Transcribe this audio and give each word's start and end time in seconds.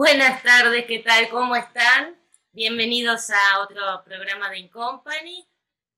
Buenas 0.00 0.44
tardes, 0.44 0.86
¿qué 0.86 1.00
tal? 1.00 1.28
¿Cómo 1.28 1.56
están? 1.56 2.16
Bienvenidos 2.52 3.30
a 3.30 3.58
otro 3.58 3.82
programa 4.04 4.48
de 4.48 4.60
Incompany. 4.60 5.44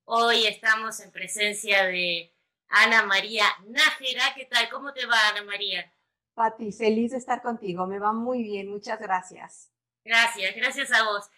Hoy 0.07 0.47
estamos 0.47 1.01
en 1.01 1.13
presencia 1.13 1.85
de 1.85 2.35
Ana 2.69 3.03
María 3.03 3.45
Nájera. 3.67 4.33
¿Qué 4.35 4.47
tal? 4.47 4.71
¿Cómo 4.71 4.95
te 4.95 5.05
va, 5.05 5.29
Ana 5.29 5.43
María? 5.43 5.93
Pati, 6.33 6.73
feliz 6.73 7.11
de 7.11 7.19
estar 7.19 7.43
contigo. 7.43 7.87
Me 7.87 7.99
va 7.99 8.15
muy 8.15 8.43
bien. 8.43 8.71
Muchas 8.71 8.99
gracias. 8.99 9.71
Gracias, 10.03 10.57
gracias 10.57 10.91
a 10.93 11.05
vos. 11.05 11.29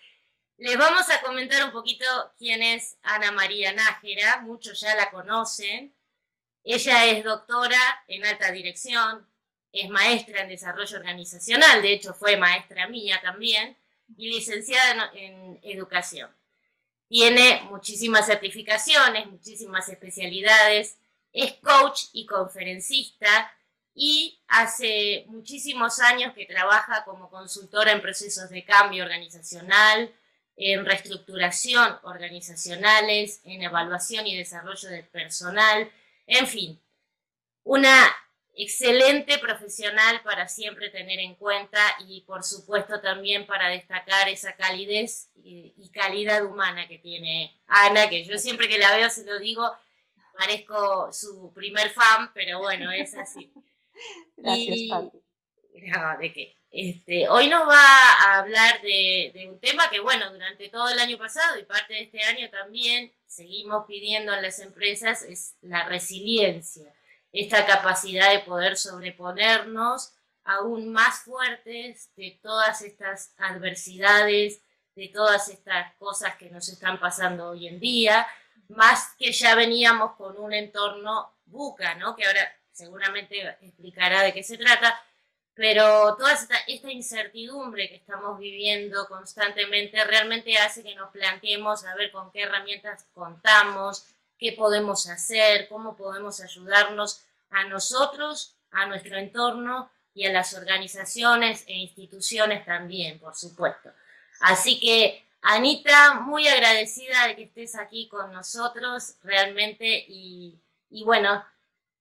Les 0.56 0.78
vamos 0.78 1.10
a 1.10 1.20
comentar 1.20 1.64
un 1.64 1.72
poquito 1.72 2.04
quién 2.38 2.62
es 2.62 2.96
Ana 3.02 3.32
María 3.32 3.72
Nájera. 3.72 4.42
Muchos 4.42 4.80
ya 4.80 4.94
la 4.94 5.10
conocen. 5.10 5.96
Ella 6.62 7.06
es 7.06 7.24
doctora 7.24 8.04
en 8.06 8.24
alta 8.24 8.52
dirección, 8.52 9.26
es 9.72 9.88
maestra 9.88 10.42
en 10.42 10.48
desarrollo 10.48 10.98
organizacional, 10.98 11.80
de 11.80 11.92
hecho 11.92 12.14
fue 12.14 12.36
maestra 12.36 12.88
mía 12.88 13.20
también, 13.22 13.76
y 14.16 14.30
licenciada 14.30 15.10
en, 15.14 15.58
educación. 15.62 16.30
Tiene 17.08 17.62
muchísimas 17.70 18.26
certificaciones, 18.26 19.26
muchísimas 19.26 19.88
especialidades, 19.88 20.98
es 21.32 21.54
coach 21.54 22.04
y 22.12 22.26
conferencista 22.26 23.52
y 23.94 24.40
hace 24.48 25.24
muchísimos 25.28 26.00
años 26.00 26.34
que 26.34 26.46
trabaja 26.46 27.04
como 27.04 27.30
consultora 27.30 27.92
en 27.92 28.02
procesos 28.02 28.50
de 28.50 28.64
cambio 28.64 29.04
organizacional, 29.04 30.12
en 30.56 30.84
reestructuración 30.84 31.98
organizacionales, 32.02 33.40
en 33.44 33.62
evaluación 33.62 34.26
y 34.26 34.36
desarrollo 34.36 34.88
del 34.88 35.04
personal, 35.04 35.90
en 36.26 36.46
fin, 36.46 36.80
una 37.64 38.14
excelente 38.54 39.38
profesional 39.38 40.20
para 40.22 40.48
siempre 40.48 40.90
tener 40.90 41.18
en 41.20 41.34
cuenta 41.34 41.80
y 42.06 42.20
por 42.22 42.44
supuesto 42.44 43.00
también 43.00 43.46
para 43.46 43.68
destacar 43.68 44.28
esa 44.28 44.54
calidez 44.56 45.30
y, 45.42 45.72
calidad 45.92 46.44
humana 46.46 46.88
que 46.88 46.96
tiene 46.98 47.54
Ana, 47.66 48.08
que 48.08 48.24
yo 48.24 48.38
siempre 48.38 48.66
que 48.66 48.78
la 48.78 48.96
veo 48.96 49.10
se 49.10 49.26
lo 49.26 49.38
digo, 49.38 49.70
parezco 50.38 51.12
su 51.12 51.52
primer 51.52 51.90
fan, 51.90 52.30
pero 52.32 52.60
bueno, 52.60 52.90
es 52.90 53.14
así. 53.14 53.52
Gracias, 54.38 55.12
de 56.18 56.32
qué. 56.32 56.56
Este, 56.70 57.28
hoy 57.28 57.48
nos 57.48 57.68
va 57.68 57.74
a 57.76 58.38
hablar 58.38 58.80
de, 58.80 59.32
de, 59.34 59.50
un 59.50 59.60
tema 59.60 59.90
que, 59.90 60.00
bueno, 60.00 60.32
durante 60.32 60.70
todo 60.70 60.88
el 60.88 60.98
año 60.98 61.18
pasado 61.18 61.58
y 61.58 61.64
parte 61.64 61.92
de 61.92 62.02
este 62.04 62.22
año 62.22 62.48
también 62.48 63.12
seguimos 63.26 63.84
pidiendo 63.86 64.32
en 64.32 64.40
las 64.40 64.58
empresas, 64.60 65.22
es 65.22 65.56
la 65.60 65.86
resiliencia 65.86 66.90
esta 67.32 67.66
capacidad 67.66 68.30
de 68.30 68.40
poder 68.40 68.76
sobreponernos 68.76 70.12
aún 70.44 70.92
más 70.92 71.20
fuertes 71.20 72.10
de 72.16 72.38
todas 72.42 72.82
estas 72.82 73.34
adversidades, 73.38 74.62
de 74.94 75.08
todas 75.08 75.48
estas 75.48 75.94
cosas 75.96 76.36
que 76.36 76.50
nos 76.50 76.68
están 76.68 77.00
pasando 77.00 77.50
hoy 77.50 77.68
en 77.68 77.80
día, 77.80 78.26
más 78.68 79.14
que 79.18 79.32
ya 79.32 79.54
veníamos 79.54 80.12
con 80.16 80.38
un 80.38 80.52
entorno 80.52 81.32
buca, 81.46 81.94
¿no? 81.94 82.16
Que 82.16 82.26
ahora 82.26 82.52
seguramente 82.72 83.56
explicará 83.60 84.22
de 84.22 84.32
qué 84.32 84.42
se 84.42 84.58
trata, 84.58 84.98
pero 85.54 86.16
toda 86.16 86.32
esta, 86.32 86.56
esta, 86.66 86.90
incertidumbre 86.90 87.88
que 87.88 87.96
estamos 87.96 88.38
viviendo 88.38 89.06
constantemente 89.06 90.02
realmente 90.04 90.56
hace 90.56 90.82
que 90.82 90.94
nos 90.94 91.10
planteemos 91.10 91.84
a 91.84 91.94
ver 91.94 92.10
con 92.10 92.30
qué 92.32 92.42
herramientas 92.42 93.06
contamos, 93.12 94.06
qué 94.42 94.52
podemos 94.52 95.08
hacer, 95.08 95.68
cómo 95.68 95.96
podemos 95.96 96.40
ayudarnos 96.40 97.24
a 97.50 97.64
nosotros, 97.68 98.56
a 98.72 98.86
nuestro 98.86 99.16
entorno 99.16 99.88
y 100.14 100.26
a 100.26 100.32
las 100.32 100.52
organizaciones 100.54 101.62
e 101.68 101.74
instituciones 101.74 102.66
también, 102.66 103.20
por 103.20 103.36
supuesto. 103.36 103.90
Así 104.40 104.80
que, 104.80 105.24
Anita, 105.42 106.14
muy 106.14 106.48
agradecida 106.48 107.28
de 107.28 107.36
que 107.36 107.44
estés 107.44 107.76
aquí 107.76 108.08
con 108.08 108.32
nosotros 108.32 109.14
realmente 109.22 110.04
y, 110.08 110.60
y 110.90 111.04
bueno, 111.04 111.44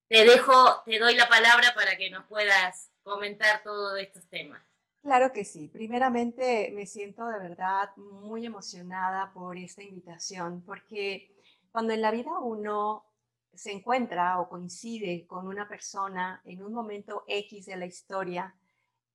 te 0.08 0.26
dejo, 0.26 0.82
te 0.84 0.98
doy 0.98 1.16
la 1.16 1.30
palabra 1.30 1.76
para 1.76 1.96
que 1.96 2.10
nos 2.10 2.26
puedas 2.26 2.90
comentar 3.04 3.62
todos 3.62 4.00
estos 4.00 4.28
temas. 4.30 4.64
Claro 5.04 5.32
que 5.32 5.46
sí. 5.46 5.68
Primeramente 5.68 6.72
me 6.74 6.88
siento 6.88 7.28
de 7.28 7.38
verdad 7.38 7.96
muy 7.98 8.48
emocionada 8.48 9.32
por 9.32 9.58
esta 9.58 9.84
invitación, 9.84 10.64
porque 10.66 11.32
cuando 11.72 11.94
en 11.94 12.02
la 12.02 12.12
vida 12.12 12.40
uno 12.40 13.06
se 13.54 13.72
encuentra 13.72 14.40
o 14.40 14.50
coincide 14.50 15.26
con 15.28 15.48
una 15.48 15.68
persona 15.68 16.42
en 16.46 16.64
un 16.64 16.74
momento 16.74 17.24
X 17.28 17.66
de 17.66 17.78
la 17.78 17.86
historia 17.86 18.56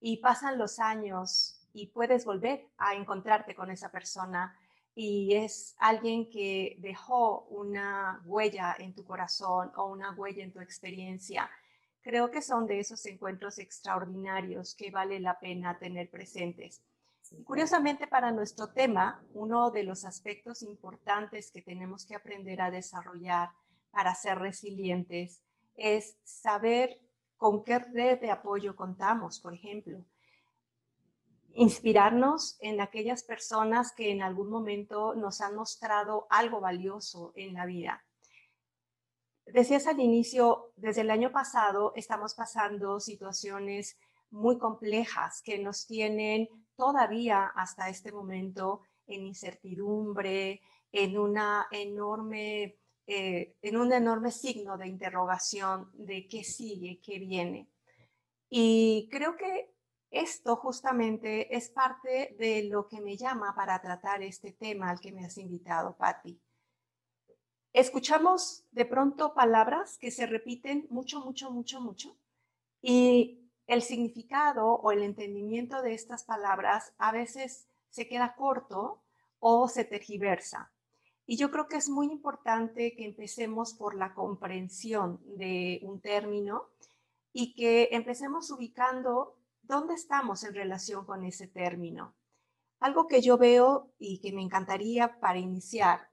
y 0.01 0.19
pasan 0.19 0.59
los 0.59 0.79
años 0.79 1.67
y 1.73 1.87
puedes 1.89 2.25
volver 2.25 2.69
a 2.79 2.95
encontrarte 2.95 3.55
con 3.55 3.71
esa 3.71 3.91
persona 3.91 4.59
y 4.95 5.35
es 5.35 5.77
alguien 5.79 6.31
que 6.31 6.77
dejó 6.79 7.43
una 7.51 8.23
huella 8.25 8.75
en 8.79 8.95
tu 8.95 9.05
corazón 9.05 9.71
o 9.77 9.87
una 9.87 10.13
huella 10.13 10.43
en 10.43 10.53
tu 10.53 10.61
experiencia. 10.61 11.51
Creo 12.01 12.31
que 12.31 12.41
son 12.41 12.67
de 12.67 12.79
esos 12.79 13.05
encuentros 13.05 13.59
extraordinarios 13.59 14.75
que 14.75 14.91
vale 14.91 15.21
la 15.21 15.39
pena 15.39 15.79
tener 15.79 16.09
presentes. 16.09 16.81
Curiosamente, 17.45 18.07
para 18.07 18.33
nuestro 18.33 18.69
tema, 18.73 19.25
uno 19.35 19.71
de 19.71 19.83
los 19.83 20.05
aspectos 20.05 20.63
importantes 20.63 21.51
que 21.51 21.63
tenemos 21.63 22.07
que 22.07 22.15
aprender 22.15 22.61
a 22.61 22.71
desarrollar 22.71 23.51
para 23.91 24.15
ser 24.15 24.39
resilientes 24.39 25.43
es 25.75 26.17
saber 26.25 27.01
con 27.37 27.65
qué 27.65 27.79
red 27.79 28.21
de 28.21 28.31
apoyo 28.31 28.77
contamos, 28.77 29.41
por 29.41 29.55
ejemplo. 29.55 30.05
Inspirarnos 31.55 32.57
en 32.61 32.81
aquellas 32.81 33.23
personas 33.23 33.93
que 33.93 34.11
en 34.11 34.23
algún 34.23 34.51
momento 34.51 35.15
nos 35.15 35.41
han 35.41 35.57
mostrado 35.57 36.27
algo 36.31 36.61
valioso 36.61 37.33
en 37.35 37.55
la 37.55 37.67
vida. 37.67 38.05
Decías 39.47 39.87
al 39.87 40.01
inicio, 40.01 40.73
desde 40.77 41.03
el 41.03 41.11
año 41.11 41.31
pasado 41.31 41.93
estamos 41.95 42.35
pasando 42.35 43.01
situaciones 43.01 43.97
muy 44.31 44.59
complejas 44.59 45.41
que 45.43 45.59
nos 45.59 45.87
tienen 45.87 46.49
todavía 46.77 47.47
hasta 47.47 47.89
este 47.89 48.13
momento 48.13 48.83
en 49.07 49.27
incertidumbre, 49.27 50.61
en 50.93 51.19
una 51.19 51.67
enorme, 51.71 52.79
eh, 53.07 53.57
en 53.63 53.77
un 53.77 53.93
enorme 53.93 54.31
signo 54.31 54.77
de 54.77 54.89
interrogación 54.89 55.91
de 55.95 56.29
qué 56.29 56.45
sigue, 56.45 57.01
qué 57.03 57.19
viene. 57.19 57.69
Y 58.49 59.09
creo 59.11 59.37
que 59.37 59.75
esto 60.11 60.57
justamente 60.57 61.55
es 61.55 61.69
parte 61.71 62.37
de 62.39 62.65
lo 62.65 62.87
que 62.89 63.01
me 63.01 63.17
llama 63.17 63.55
para 63.55 63.81
tratar 63.81 64.23
este 64.23 64.53
tema 64.53 64.91
al 64.91 65.01
que 65.01 65.13
me 65.13 65.25
has 65.25 65.37
invitado, 65.37 65.97
Patti. 65.97 66.41
Escuchamos 67.73 68.65
de 68.71 68.87
pronto 68.87 69.35
palabras 69.35 69.99
que 69.99 70.11
se 70.11 70.27
repiten 70.27 70.87
mucho, 70.89 71.21
mucho, 71.21 71.51
mucho, 71.51 71.81
mucho. 71.81 72.17
Y 72.81 73.46
el 73.67 73.83
significado 73.83 74.67
o 74.67 74.93
el 74.93 75.03
entendimiento 75.03 75.83
de 75.83 75.95
estas 75.95 76.25
palabras 76.25 76.93
a 76.99 77.13
veces 77.13 77.69
se 77.91 78.07
queda 78.09 78.35
corto 78.37 79.03
o 79.41 79.69
se 79.69 79.85
tergiversa. 79.85 80.73
Y 81.27 81.37
yo 81.37 81.51
creo 81.51 81.67
que 81.67 81.77
es 81.77 81.89
muy 81.89 82.07
importante 82.07 82.95
que 82.95 83.05
empecemos 83.05 83.75
por 83.75 83.97
la 83.97 84.15
comprensión 84.15 85.21
de 85.37 85.81
un 85.83 86.01
término 86.01 86.69
y 87.33 87.55
que 87.55 87.89
empecemos 87.91 88.51
ubicando 88.51 89.37
dónde 89.63 89.95
estamos 89.95 90.45
en 90.45 90.55
relación 90.55 91.05
con 91.05 91.25
ese 91.25 91.49
término. 91.49 92.15
Algo 92.79 93.09
que 93.09 93.21
yo 93.21 93.37
veo 93.39 93.93
y 93.99 94.21
que 94.21 94.33
me 94.33 94.43
encantaría 94.43 95.19
para 95.19 95.39
iniciar 95.39 96.09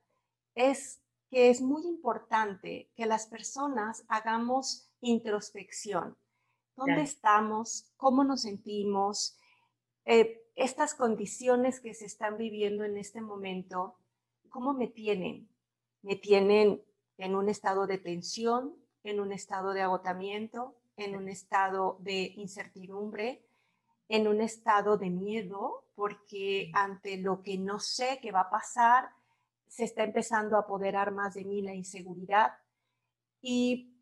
es 0.55 1.01
que 1.29 1.49
es 1.49 1.61
muy 1.61 1.85
importante 1.85 2.89
que 2.95 3.05
las 3.05 3.27
personas 3.27 4.05
hagamos 4.07 4.89
introspección 5.01 6.17
dónde 6.75 7.01
estamos, 7.01 7.91
cómo 7.97 8.23
nos 8.23 8.41
sentimos, 8.41 9.37
eh, 10.05 10.41
estas 10.55 10.93
condiciones 10.93 11.79
que 11.79 11.93
se 11.93 12.05
están 12.05 12.37
viviendo 12.37 12.83
en 12.83 12.97
este 12.97 13.21
momento, 13.21 13.95
cómo 14.49 14.73
me 14.73 14.87
tienen. 14.87 15.49
Me 16.01 16.15
tienen 16.15 16.83
en 17.17 17.35
un 17.35 17.49
estado 17.49 17.87
de 17.87 17.97
tensión, 17.97 18.75
en 19.03 19.19
un 19.19 19.31
estado 19.31 19.73
de 19.73 19.81
agotamiento, 19.81 20.75
en 20.97 21.15
un 21.15 21.29
estado 21.29 21.97
de 22.01 22.33
incertidumbre, 22.35 23.45
en 24.09 24.27
un 24.27 24.41
estado 24.41 24.97
de 24.97 25.09
miedo, 25.09 25.85
porque 25.95 26.71
ante 26.73 27.17
lo 27.17 27.41
que 27.41 27.57
no 27.57 27.79
sé 27.79 28.19
qué 28.21 28.31
va 28.31 28.41
a 28.41 28.49
pasar, 28.49 29.09
se 29.67 29.85
está 29.85 30.03
empezando 30.03 30.55
a 30.55 30.61
apoderar 30.61 31.11
más 31.11 31.33
de 31.33 31.45
mí 31.45 31.61
la 31.61 31.73
inseguridad. 31.73 32.53
Y 33.41 33.95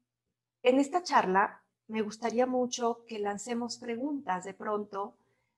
en 0.63 0.79
esta 0.79 1.01
charla 1.01 1.60
me 1.91 2.01
gustaría 2.01 2.45
mucho 2.45 3.03
que 3.05 3.19
lancemos 3.19 3.77
preguntas 3.77 4.45
de 4.45 4.53
pronto 4.53 5.17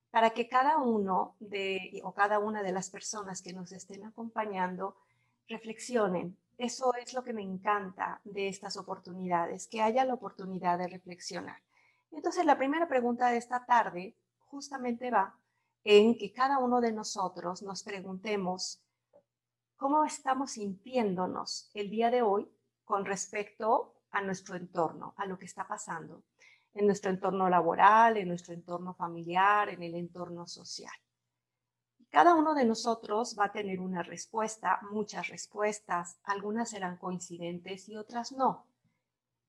para 0.09 0.31
que 0.31 0.47
cada 0.47 0.79
uno 0.79 1.35
de 1.39 2.01
o 2.03 2.11
cada 2.11 2.39
una 2.39 2.63
de 2.63 2.71
las 2.71 2.89
personas 2.89 3.43
que 3.43 3.53
nos 3.53 3.71
estén 3.71 4.03
acompañando 4.03 4.97
reflexionen. 5.47 6.35
Eso 6.57 6.95
es 6.95 7.13
lo 7.13 7.23
que 7.23 7.33
me 7.33 7.43
encanta 7.43 8.19
de 8.23 8.47
estas 8.47 8.77
oportunidades, 8.77 9.67
que 9.67 9.83
haya 9.83 10.05
la 10.05 10.15
oportunidad 10.15 10.79
de 10.79 10.87
reflexionar. 10.87 11.61
Entonces, 12.11 12.45
la 12.45 12.57
primera 12.57 12.87
pregunta 12.87 13.29
de 13.29 13.37
esta 13.37 13.63
tarde 13.65 14.15
justamente 14.47 15.11
va 15.11 15.37
en 15.83 16.17
que 16.17 16.33
cada 16.33 16.57
uno 16.57 16.81
de 16.81 16.93
nosotros 16.93 17.61
nos 17.61 17.83
preguntemos 17.83 18.81
cómo 19.77 20.03
estamos 20.03 20.53
sintiéndonos 20.53 21.69
el 21.75 21.91
día 21.91 22.09
de 22.09 22.23
hoy 22.23 22.49
con 22.85 23.05
respecto 23.05 23.92
a 24.13 24.21
nuestro 24.21 24.55
entorno, 24.55 25.13
a 25.17 25.25
lo 25.25 25.37
que 25.37 25.45
está 25.45 25.67
pasando 25.67 26.23
en 26.73 26.87
nuestro 26.87 27.11
entorno 27.11 27.49
laboral, 27.49 28.17
en 28.17 28.29
nuestro 28.29 28.53
entorno 28.53 28.93
familiar, 28.93 29.69
en 29.69 29.83
el 29.83 29.95
entorno 29.95 30.47
social. 30.47 30.93
Cada 32.09 32.35
uno 32.35 32.53
de 32.53 32.65
nosotros 32.65 33.35
va 33.39 33.45
a 33.45 33.51
tener 33.51 33.79
una 33.79 34.03
respuesta, 34.03 34.79
muchas 34.91 35.29
respuestas, 35.29 36.19
algunas 36.23 36.69
serán 36.69 36.97
coincidentes 36.97 37.89
y 37.89 37.95
otras 37.95 38.31
no. 38.31 38.67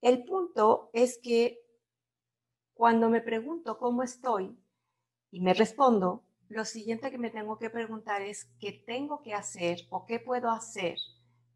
El 0.01 0.25
punto 0.25 0.91
es 0.93 1.19
que 1.23 1.61
cuando 2.75 3.11
me 3.11 3.21
pregunto 3.21 3.79
cómo 3.79 4.03
estoy 4.03 4.59
y 5.31 5.41
me 5.41 5.55
respondo, 5.55 6.25
lo 6.49 6.65
siguiente 6.65 7.11
que 7.11 7.19
me 7.19 7.31
tengo 7.31 7.59
que 7.59 7.71
preguntar 7.71 8.23
es 8.23 8.47
qué 8.59 8.73
tengo 8.87 9.23
que 9.23 9.35
hacer 9.35 9.81
o 9.91 10.07
qué 10.07 10.21
puedo 10.21 10.51
hacer 10.51 10.97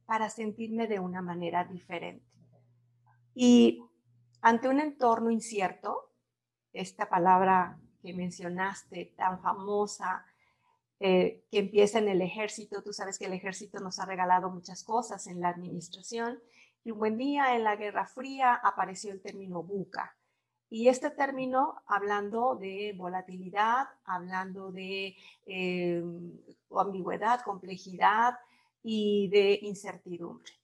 para 0.07 0.31
sentirme 0.31 0.87
de 0.87 1.01
una 1.01 1.23
manera 1.23 1.65
diferente. 1.65 2.28
Y 3.41 3.85
ante 4.41 4.69
un 4.69 4.81
entorno 4.81 5.31
incierto, 5.31 6.11
esta 6.73 7.09
palabra 7.09 7.79
que 8.03 8.13
mencionaste 8.13 9.15
tan 9.17 9.41
famosa, 9.41 10.27
eh, 10.99 11.45
que 11.49 11.61
empieza 11.61 12.01
en 12.01 12.09
el 12.09 12.21
ejército, 12.21 12.83
tú 12.83 12.93
sabes 12.93 13.17
que 13.17 13.27
el 13.27 13.35
ejército 13.35 13.79
nos 13.79 14.01
ha 14.01 14.07
regalado 14.07 14.51
muchas 14.51 14.83
cosas 14.83 15.29
en 15.29 15.41
la 15.41 15.51
administración, 15.51 16.43
y 16.83 16.91
un 16.91 16.99
buen 16.99 17.17
día 17.17 17.55
en 17.55 17.63
la 17.63 17.77
Guerra 17.77 18.07
Fría 18.07 18.55
apareció 18.55 19.13
el 19.13 19.23
término 19.23 19.63
buca. 19.63 20.17
Y 20.69 20.89
este 20.89 21.11
término, 21.11 21.81
hablando 21.87 22.57
de 22.57 22.93
volatilidad, 22.97 23.87
hablando 24.05 24.73
de 24.73 25.15
eh, 25.47 26.03
ambigüedad, 26.77 27.43
complejidad 27.43 28.35
y 28.83 29.29
de 29.29 29.61
incertidumbre. 29.63 30.58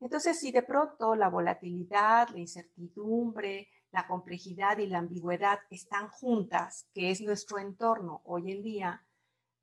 Entonces, 0.00 0.38
si 0.38 0.52
de 0.52 0.62
pronto 0.62 1.14
la 1.14 1.28
volatilidad, 1.28 2.28
la 2.28 2.38
incertidumbre, 2.38 3.68
la 3.92 4.06
complejidad 4.06 4.78
y 4.78 4.86
la 4.86 4.98
ambigüedad 4.98 5.60
están 5.70 6.08
juntas, 6.08 6.86
que 6.92 7.10
es 7.10 7.20
nuestro 7.22 7.58
entorno 7.58 8.20
hoy 8.24 8.52
en 8.52 8.62
día, 8.62 9.02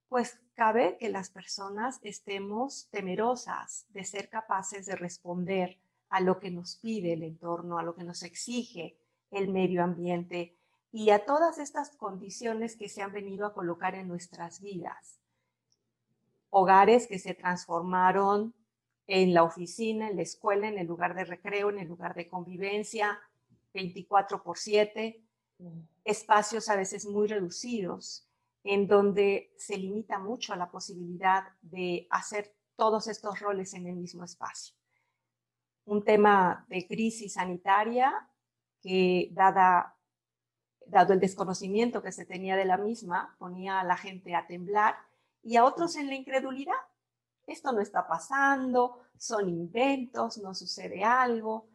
pues 0.09 0.39
cabe 0.55 0.97
que 0.99 1.09
las 1.09 1.29
personas 1.29 1.99
estemos 2.03 2.87
temerosas 2.89 3.85
de 3.89 4.03
ser 4.03 4.29
capaces 4.29 4.85
de 4.85 4.95
responder 4.95 5.79
a 6.09 6.19
lo 6.19 6.39
que 6.39 6.51
nos 6.51 6.77
pide 6.77 7.13
el 7.13 7.23
entorno, 7.23 7.77
a 7.77 7.83
lo 7.83 7.95
que 7.95 8.03
nos 8.03 8.23
exige 8.23 8.97
el 9.31 9.49
medio 9.49 9.83
ambiente 9.83 10.55
y 10.91 11.09
a 11.09 11.25
todas 11.25 11.57
estas 11.57 11.95
condiciones 11.95 12.75
que 12.75 12.89
se 12.89 13.01
han 13.01 13.11
venido 13.11 13.47
a 13.47 13.53
colocar 13.53 13.95
en 13.95 14.07
nuestras 14.07 14.61
vidas. 14.61 15.19
Hogares 16.51 17.07
que 17.07 17.17
se 17.17 17.33
transformaron 17.33 18.53
en 19.07 19.33
la 19.33 19.43
oficina, 19.43 20.09
en 20.09 20.15
la 20.15 20.21
escuela, 20.21 20.67
en 20.67 20.77
el 20.77 20.87
lugar 20.87 21.15
de 21.15 21.25
recreo, 21.25 21.69
en 21.69 21.79
el 21.79 21.87
lugar 21.87 22.15
de 22.15 22.27
convivencia, 22.27 23.19
24 23.73 24.43
por 24.43 24.57
7, 24.57 25.21
mm. 25.59 25.79
espacios 26.05 26.69
a 26.69 26.75
veces 26.75 27.05
muy 27.05 27.27
reducidos, 27.27 28.27
en 28.63 28.87
donde 28.87 29.53
se 29.57 29.77
limita 29.77 30.19
mucho 30.19 30.55
la 30.55 30.71
posibilidad 30.71 31.43
de 31.61 32.07
hacer 32.09 32.53
todos 32.75 33.07
estos 33.07 33.39
roles 33.39 33.73
en 33.73 33.87
el 33.87 33.95
mismo 33.95 34.23
espacio. 34.23 34.75
Un 35.85 36.03
tema 36.03 36.65
de 36.69 36.87
crisis 36.87 37.33
sanitaria 37.33 38.29
que, 38.81 39.29
dada, 39.33 39.97
dado 40.87 41.13
el 41.13 41.19
desconocimiento 41.19 42.01
que 42.01 42.13
se 42.13 42.25
tenía 42.25 42.55
de 42.55 42.65
la 42.65 42.77
misma, 42.77 43.35
ponía 43.37 43.81
a 43.81 43.83
la 43.83 43.97
gente 43.97 44.33
a 44.33 44.47
temblar 44.47 44.95
y 45.41 45.57
a 45.57 45.65
otros 45.65 45.97
en 45.97 46.07
la 46.07 46.15
incredulidad 46.15 46.73
esto 47.45 47.71
no 47.71 47.81
está 47.81 48.07
pasando, 48.07 49.01
son 49.17 49.49
inventos, 49.49 50.37
no 50.37 50.53
sucede 50.53 51.03
algo. 51.03 51.69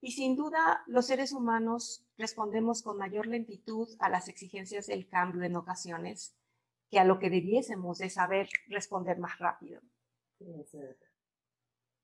Y 0.00 0.12
sin 0.12 0.36
duda, 0.36 0.82
los 0.86 1.06
seres 1.06 1.32
humanos 1.32 2.06
respondemos 2.16 2.82
con 2.82 2.96
mayor 2.96 3.26
lentitud 3.26 3.88
a 3.98 4.08
las 4.08 4.28
exigencias 4.28 4.86
del 4.86 5.08
cambio 5.08 5.42
en 5.42 5.56
ocasiones 5.56 6.34
que 6.90 6.98
a 6.98 7.04
lo 7.04 7.18
que 7.18 7.30
debiésemos 7.30 7.98
de 7.98 8.10
saber 8.10 8.48
responder 8.68 9.18
más 9.18 9.38
rápido. 9.38 9.80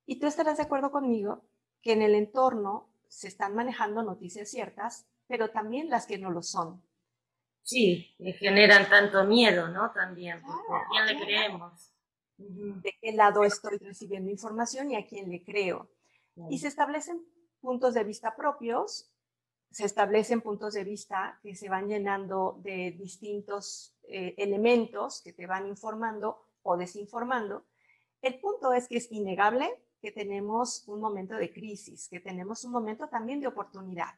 Y 0.06 0.18
tú 0.20 0.26
estarás 0.26 0.58
de 0.58 0.62
acuerdo 0.62 0.90
conmigo 0.90 1.44
que 1.82 1.92
en 1.92 2.02
el 2.02 2.14
entorno 2.14 2.88
se 3.08 3.28
están 3.28 3.54
manejando 3.54 4.02
noticias 4.02 4.50
ciertas, 4.50 5.06
pero 5.26 5.50
también 5.50 5.88
las 5.88 6.06
que 6.06 6.18
no 6.18 6.30
lo 6.30 6.42
son. 6.42 6.82
Sí, 7.62 8.14
generan 8.38 8.88
tanto 8.88 9.24
miedo, 9.24 9.68
¿no? 9.68 9.90
También, 9.90 10.40
porque 10.42 10.72
¿a 10.72 10.88
quién 10.88 11.06
le 11.06 11.24
creemos? 11.24 11.92
De 12.38 12.94
qué 13.00 13.12
lado 13.12 13.44
estoy 13.44 13.78
recibiendo 13.78 14.30
información 14.30 14.90
y 14.90 14.96
a 14.96 15.06
quién 15.06 15.30
le 15.30 15.42
creo. 15.42 15.88
Y 16.50 16.58
se 16.58 16.68
establecen 16.68 17.24
puntos 17.60 17.94
de 17.94 18.04
vista 18.04 18.36
propios, 18.36 19.10
se 19.70 19.84
establecen 19.84 20.40
puntos 20.40 20.74
de 20.74 20.84
vista 20.84 21.38
que 21.42 21.54
se 21.54 21.68
van 21.68 21.88
llenando 21.88 22.60
de 22.62 22.92
distintos 22.92 23.94
eh, 24.04 24.34
elementos 24.38 25.22
que 25.22 25.32
te 25.32 25.46
van 25.46 25.66
informando 25.66 26.46
o 26.62 26.76
desinformando. 26.76 27.64
El 28.22 28.38
punto 28.38 28.72
es 28.72 28.88
que 28.88 28.98
es 28.98 29.10
innegable 29.10 29.82
que 30.00 30.12
tenemos 30.12 30.86
un 30.86 31.00
momento 31.00 31.34
de 31.34 31.52
crisis, 31.52 32.08
que 32.08 32.20
tenemos 32.20 32.64
un 32.64 32.72
momento 32.72 33.08
también 33.08 33.40
de 33.40 33.48
oportunidad, 33.48 34.14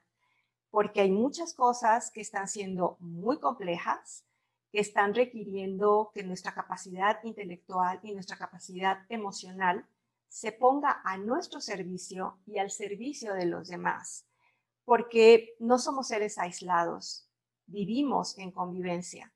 porque 0.70 1.00
hay 1.00 1.11
muchas 1.11 1.55
cosas 1.55 2.11
que 2.11 2.20
están 2.20 2.49
siendo 2.49 2.97
muy 3.00 3.38
complejas, 3.38 4.25
que 4.70 4.81
están 4.81 5.15
requiriendo 5.15 6.11
que 6.15 6.23
nuestra 6.23 6.55
capacidad 6.55 7.23
intelectual 7.25 8.00
y 8.03 8.12
nuestra 8.12 8.37
capacidad 8.37 8.99
emocional 9.09 9.87
se 10.29 10.53
ponga 10.53 11.00
a 11.05 11.17
nuestro 11.17 11.61
servicio 11.61 12.38
y 12.47 12.59
al 12.59 12.70
servicio 12.70 13.35
de 13.35 13.47
los 13.47 13.69
demás, 13.69 14.26
porque 14.85 15.55
no 15.59 15.79
somos 15.79 16.09
seres 16.09 16.38
aislados, 16.38 17.29
vivimos 17.67 18.37
en 18.38 18.50
convivencia 18.50 19.32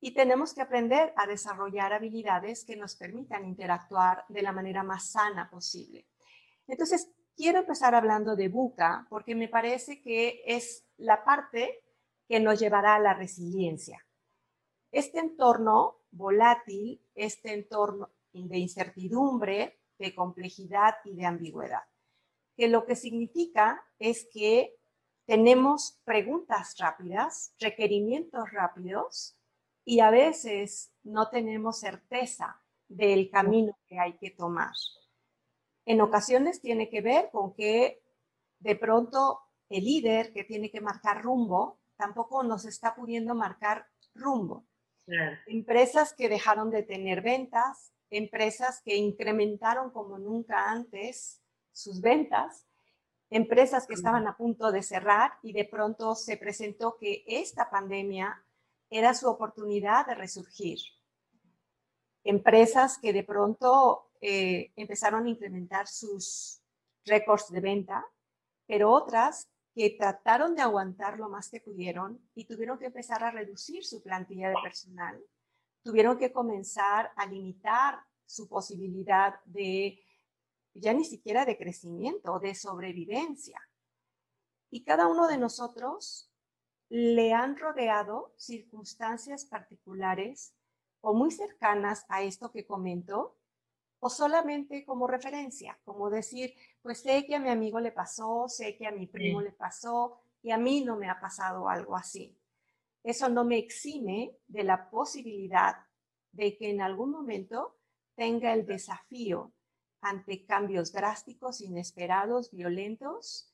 y 0.00 0.12
tenemos 0.12 0.54
que 0.54 0.62
aprender 0.62 1.12
a 1.16 1.26
desarrollar 1.26 1.92
habilidades 1.92 2.64
que 2.64 2.76
nos 2.76 2.96
permitan 2.96 3.44
interactuar 3.44 4.24
de 4.28 4.42
la 4.42 4.52
manera 4.52 4.82
más 4.82 5.10
sana 5.10 5.50
posible. 5.50 6.06
Entonces, 6.68 7.10
quiero 7.36 7.60
empezar 7.60 7.94
hablando 7.94 8.36
de 8.36 8.48
buca 8.48 9.06
porque 9.08 9.34
me 9.34 9.48
parece 9.48 10.00
que 10.00 10.42
es 10.46 10.84
la 10.96 11.24
parte 11.24 11.82
que 12.28 12.40
nos 12.40 12.60
llevará 12.60 12.96
a 12.96 13.00
la 13.00 13.14
resiliencia. 13.14 14.05
Este 14.90 15.18
entorno 15.18 15.96
volátil, 16.10 17.00
este 17.14 17.52
entorno 17.52 18.10
de 18.32 18.58
incertidumbre, 18.58 19.78
de 19.98 20.14
complejidad 20.14 20.96
y 21.04 21.14
de 21.14 21.26
ambigüedad, 21.26 21.82
que 22.56 22.68
lo 22.68 22.84
que 22.84 22.96
significa 22.96 23.82
es 23.98 24.28
que 24.32 24.76
tenemos 25.24 26.00
preguntas 26.04 26.76
rápidas, 26.78 27.54
requerimientos 27.58 28.50
rápidos 28.52 29.36
y 29.84 30.00
a 30.00 30.10
veces 30.10 30.92
no 31.02 31.28
tenemos 31.28 31.80
certeza 31.80 32.60
del 32.88 33.30
camino 33.30 33.76
que 33.86 33.98
hay 33.98 34.16
que 34.18 34.30
tomar. 34.30 34.72
En 35.84 36.00
ocasiones 36.00 36.60
tiene 36.60 36.88
que 36.88 37.00
ver 37.00 37.30
con 37.30 37.54
que 37.54 38.02
de 38.60 38.76
pronto 38.76 39.40
el 39.68 39.84
líder 39.84 40.32
que 40.32 40.44
tiene 40.44 40.70
que 40.70 40.80
marcar 40.80 41.22
rumbo 41.22 41.78
tampoco 41.96 42.42
nos 42.42 42.64
está 42.64 42.94
pudiendo 42.94 43.34
marcar 43.34 43.86
rumbo. 44.14 44.64
Empresas 45.46 46.12
que 46.12 46.28
dejaron 46.28 46.70
de 46.70 46.82
tener 46.82 47.22
ventas, 47.22 47.92
empresas 48.10 48.80
que 48.82 48.96
incrementaron 48.96 49.90
como 49.90 50.18
nunca 50.18 50.70
antes 50.70 51.40
sus 51.72 52.00
ventas, 52.00 52.66
empresas 53.30 53.86
que 53.86 53.94
estaban 53.94 54.26
a 54.26 54.36
punto 54.36 54.72
de 54.72 54.82
cerrar 54.82 55.38
y 55.42 55.52
de 55.52 55.64
pronto 55.64 56.14
se 56.14 56.36
presentó 56.36 56.96
que 56.96 57.24
esta 57.26 57.70
pandemia 57.70 58.42
era 58.90 59.14
su 59.14 59.28
oportunidad 59.28 60.06
de 60.06 60.14
resurgir. 60.14 60.78
Empresas 62.24 62.98
que 62.98 63.12
de 63.12 63.24
pronto 63.24 64.10
eh, 64.20 64.72
empezaron 64.76 65.26
a 65.26 65.30
incrementar 65.30 65.86
sus 65.86 66.60
récords 67.04 67.50
de 67.50 67.60
venta, 67.60 68.04
pero 68.66 68.90
otras 68.90 69.48
que 69.76 69.90
trataron 69.90 70.54
de 70.54 70.62
aguantar 70.62 71.18
lo 71.18 71.28
más 71.28 71.50
que 71.50 71.60
pudieron 71.60 72.18
y 72.34 72.46
tuvieron 72.46 72.78
que 72.78 72.86
empezar 72.86 73.22
a 73.22 73.30
reducir 73.30 73.84
su 73.84 74.02
plantilla 74.02 74.48
de 74.48 74.56
personal, 74.62 75.22
tuvieron 75.82 76.16
que 76.16 76.32
comenzar 76.32 77.12
a 77.14 77.26
limitar 77.26 78.00
su 78.24 78.48
posibilidad 78.48 79.34
de, 79.44 80.02
ya 80.72 80.94
ni 80.94 81.04
siquiera 81.04 81.44
de 81.44 81.58
crecimiento, 81.58 82.38
de 82.38 82.54
sobrevivencia. 82.54 83.60
Y 84.70 84.82
cada 84.82 85.08
uno 85.08 85.28
de 85.28 85.36
nosotros 85.36 86.32
le 86.88 87.34
han 87.34 87.58
rodeado 87.58 88.32
circunstancias 88.38 89.44
particulares 89.44 90.54
o 91.02 91.12
muy 91.12 91.30
cercanas 91.30 92.06
a 92.08 92.22
esto 92.22 92.50
que 92.50 92.66
comento, 92.66 93.36
o 94.06 94.08
solamente 94.08 94.84
como 94.84 95.08
referencia, 95.08 95.76
como 95.84 96.08
decir, 96.10 96.54
pues 96.80 97.00
sé 97.00 97.26
que 97.26 97.34
a 97.34 97.40
mi 97.40 97.48
amigo 97.48 97.80
le 97.80 97.90
pasó, 97.90 98.46
sé 98.46 98.76
que 98.76 98.86
a 98.86 98.92
mi 98.92 99.08
primo 99.08 99.40
le 99.40 99.50
pasó 99.50 100.20
y 100.44 100.52
a 100.52 100.58
mí 100.58 100.84
no 100.84 100.94
me 100.94 101.10
ha 101.10 101.18
pasado 101.18 101.68
algo 101.68 101.96
así. 101.96 102.38
eso 103.02 103.28
no 103.28 103.44
me 103.44 103.58
exime 103.58 104.36
de 104.46 104.62
la 104.62 104.90
posibilidad 104.90 105.74
de 106.30 106.56
que 106.56 106.70
en 106.70 106.82
algún 106.82 107.10
momento 107.10 107.78
tenga 108.14 108.52
el 108.52 108.64
desafío 108.64 109.52
ante 110.00 110.46
cambios 110.46 110.92
drásticos, 110.92 111.60
inesperados, 111.60 112.52
violentos 112.52 113.52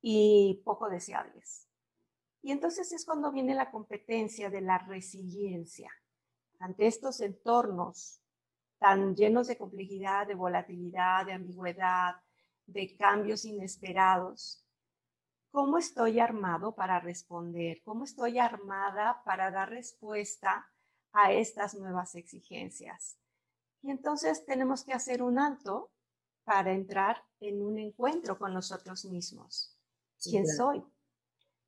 y 0.00 0.62
poco 0.64 0.88
deseables. 0.88 1.66
Y 2.42 2.52
entonces 2.52 2.92
es 2.92 3.04
cuando 3.04 3.32
viene 3.32 3.56
la 3.56 3.72
competencia 3.72 4.50
de 4.50 4.60
la 4.60 4.78
resiliencia 4.78 5.90
ante 6.60 6.86
estos 6.86 7.20
entornos 7.20 8.19
tan 8.80 9.14
llenos 9.14 9.46
de 9.46 9.58
complejidad, 9.58 10.26
de 10.26 10.34
volatilidad, 10.34 11.26
de 11.26 11.34
ambigüedad, 11.34 12.14
de 12.66 12.96
cambios 12.96 13.44
inesperados. 13.44 14.66
¿Cómo 15.50 15.76
estoy 15.76 16.18
armado 16.18 16.74
para 16.74 16.98
responder? 16.98 17.82
¿Cómo 17.84 18.04
estoy 18.04 18.38
armada 18.38 19.22
para 19.24 19.50
dar 19.50 19.68
respuesta 19.68 20.66
a 21.12 21.30
estas 21.32 21.74
nuevas 21.74 22.14
exigencias? 22.14 23.18
Y 23.82 23.90
entonces 23.90 24.46
tenemos 24.46 24.82
que 24.82 24.94
hacer 24.94 25.22
un 25.22 25.38
alto 25.38 25.90
para 26.44 26.72
entrar 26.72 27.22
en 27.40 27.62
un 27.62 27.78
encuentro 27.78 28.38
con 28.38 28.54
nosotros 28.54 29.04
mismos. 29.04 29.76
¿Quién 30.22 30.46
soy? 30.46 30.82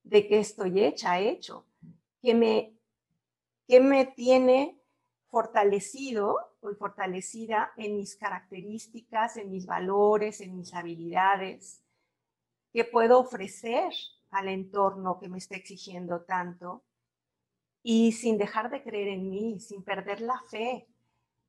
¿De 0.02 0.26
qué 0.26 0.38
estoy 0.38 0.82
hecha, 0.82 1.20
hecho? 1.20 1.66
¿Qué 2.22 2.34
me, 2.34 2.74
qué 3.66 3.80
me 3.80 4.06
tiene 4.06 4.80
fortalecido 5.28 6.51
o 6.62 6.74
fortalecida 6.74 7.72
en 7.76 7.96
mis 7.96 8.16
características, 8.16 9.36
en 9.36 9.50
mis 9.50 9.66
valores, 9.66 10.40
en 10.40 10.56
mis 10.56 10.72
habilidades? 10.74 11.82
¿Qué 12.72 12.84
puedo 12.84 13.18
ofrecer 13.18 13.92
al 14.30 14.48
entorno 14.48 15.18
que 15.18 15.28
me 15.28 15.38
está 15.38 15.56
exigiendo 15.56 16.22
tanto? 16.22 16.84
Y 17.82 18.12
sin 18.12 18.38
dejar 18.38 18.70
de 18.70 18.82
creer 18.82 19.08
en 19.08 19.28
mí, 19.28 19.58
sin 19.58 19.82
perder 19.82 20.20
la 20.20 20.40
fe, 20.48 20.86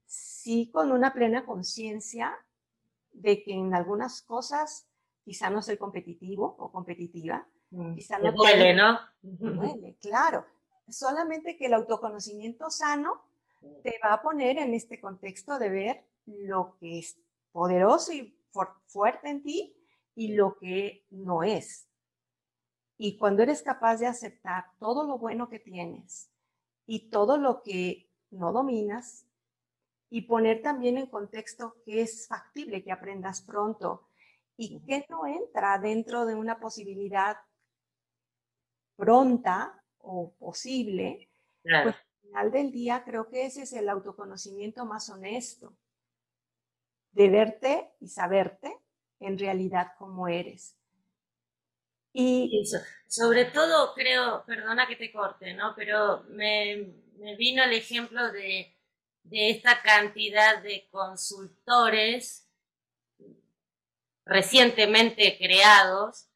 sí 0.06 0.70
con 0.72 0.92
una 0.92 1.14
plena 1.14 1.46
conciencia 1.46 2.36
de 3.12 3.44
que 3.44 3.54
en 3.54 3.76
algunas 3.76 4.24
cosas 4.24 4.88
quizá 5.24 5.50
no 5.52 5.62
soy 5.62 5.78
competitivo 5.78 6.56
o 6.58 6.72
competitiva. 6.72 7.48
Mm, 7.70 7.96
quizá 7.96 8.18
no 8.18 8.32
duele, 8.32 8.74
¿no? 8.74 9.00
Duele, 9.22 9.96
claro. 10.02 10.46
Solamente 10.90 11.56
que 11.56 11.68
el 11.68 11.76
autoconocimiento 11.76 12.70
sano 12.70 13.22
te 13.84 14.00
va 14.04 14.14
a 14.14 14.22
poner 14.22 14.58
en 14.58 14.74
este 14.74 15.00
contexto 15.00 15.60
de 15.60 15.70
ver 15.70 16.06
lo 16.26 16.78
que 16.80 17.00
es 17.00 17.20
poderoso 17.52 18.14
y 18.14 18.36
fuerte 18.88 19.30
en 19.30 19.44
ti 19.44 19.76
y 20.16 20.34
lo 20.36 20.58
que 20.58 21.06
no 21.10 21.44
es. 21.44 21.88
Y 22.98 23.18
cuando 23.18 23.44
eres 23.44 23.62
capaz 23.62 23.98
de 23.98 24.08
aceptar 24.08 24.66
todo 24.80 25.06
lo 25.06 25.18
bueno 25.18 25.50
que 25.50 25.60
tienes 25.60 26.30
y 26.86 27.10
todo 27.10 27.38
lo 27.38 27.62
que 27.64 28.10
no 28.30 28.52
dominas, 28.52 29.28
y 30.14 30.22
poner 30.22 30.62
también 30.62 31.00
en 31.00 31.08
contexto 31.08 31.76
que 31.84 32.04
es 32.04 32.28
factible 32.28 32.84
que 32.84 32.92
aprendas 32.92 33.42
pronto 33.42 34.10
y 34.56 34.80
que 34.82 35.08
no 35.10 35.26
entra 35.26 35.80
dentro 35.80 36.28
de 36.28 36.36
una 36.36 36.60
posibilidad 36.60 37.36
pronta 38.96 39.84
o 39.98 40.32
posible, 40.38 41.32
pues 41.64 41.96
del 42.52 42.72
día 42.72 43.04
creo 43.04 43.30
que 43.30 43.46
ese 43.46 43.64
es 43.64 43.74
el 43.74 43.90
autoconocimiento 43.90 44.86
más 44.86 45.10
honesto, 45.10 45.76
de 47.12 47.30
verte 47.30 47.92
y 48.00 48.08
saberte 48.08 48.78
en 49.20 49.38
realidad 49.38 49.94
como 49.98 50.28
eres. 50.28 50.78
Y 52.12 52.64
sobre 53.08 53.46
todo 53.46 53.94
creo, 53.94 54.44
perdona 54.46 54.88
que 54.88 54.96
te 54.96 55.12
corte, 55.12 55.54
¿no? 55.54 55.74
Pero 55.76 56.24
me, 56.30 56.94
me 57.18 57.36
vino 57.36 57.64
el 57.64 57.74
ejemplo 57.74 58.32
de 58.32 58.74
de 59.24 59.50
esta 59.50 59.82
cantidad 59.82 60.62
de 60.62 60.88
consultores 60.92 62.50
recientemente 64.26 65.38
creados. 65.38 66.28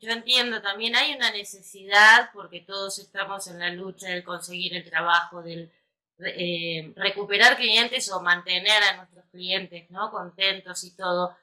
Yo 0.00 0.10
entiendo 0.10 0.62
también 0.62 0.96
hay 0.96 1.14
una 1.14 1.30
necesidad, 1.30 2.30
porque 2.32 2.60
todos 2.60 2.98
estamos 2.98 3.46
en 3.48 3.58
la 3.58 3.70
lucha 3.70 4.08
de 4.08 4.24
conseguir 4.24 4.74
el 4.74 4.88
trabajo, 4.88 5.42
del 5.42 5.70
eh, 6.18 6.92
recuperar 6.96 7.56
clientes 7.56 8.10
o 8.10 8.22
mantener 8.22 8.82
a 8.82 8.96
nuestros 8.96 9.26
clientes 9.26 9.90
¿no? 9.90 10.10
contentos 10.10 10.82
y 10.84 10.96
todo. 10.96 11.36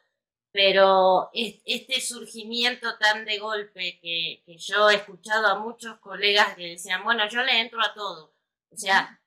Pero 0.52 1.32
este 1.34 2.00
surgimiento 2.00 2.98
tan 3.00 3.26
de 3.26 3.40
golpe 3.40 4.00
que, 4.00 4.44
que 4.46 4.58
yo 4.58 4.90
he 4.90 4.96
escuchado 4.96 5.48
a 5.48 5.60
muchos 5.60 5.98
colegas 6.00 6.56
que 6.56 6.70
decían, 6.70 7.04
bueno, 7.04 7.28
yo 7.28 7.42
le 7.44 7.60
entro 7.60 7.82
a 7.82 7.94
todo. 7.94 8.36
O 8.70 8.78
sea, 8.78 9.20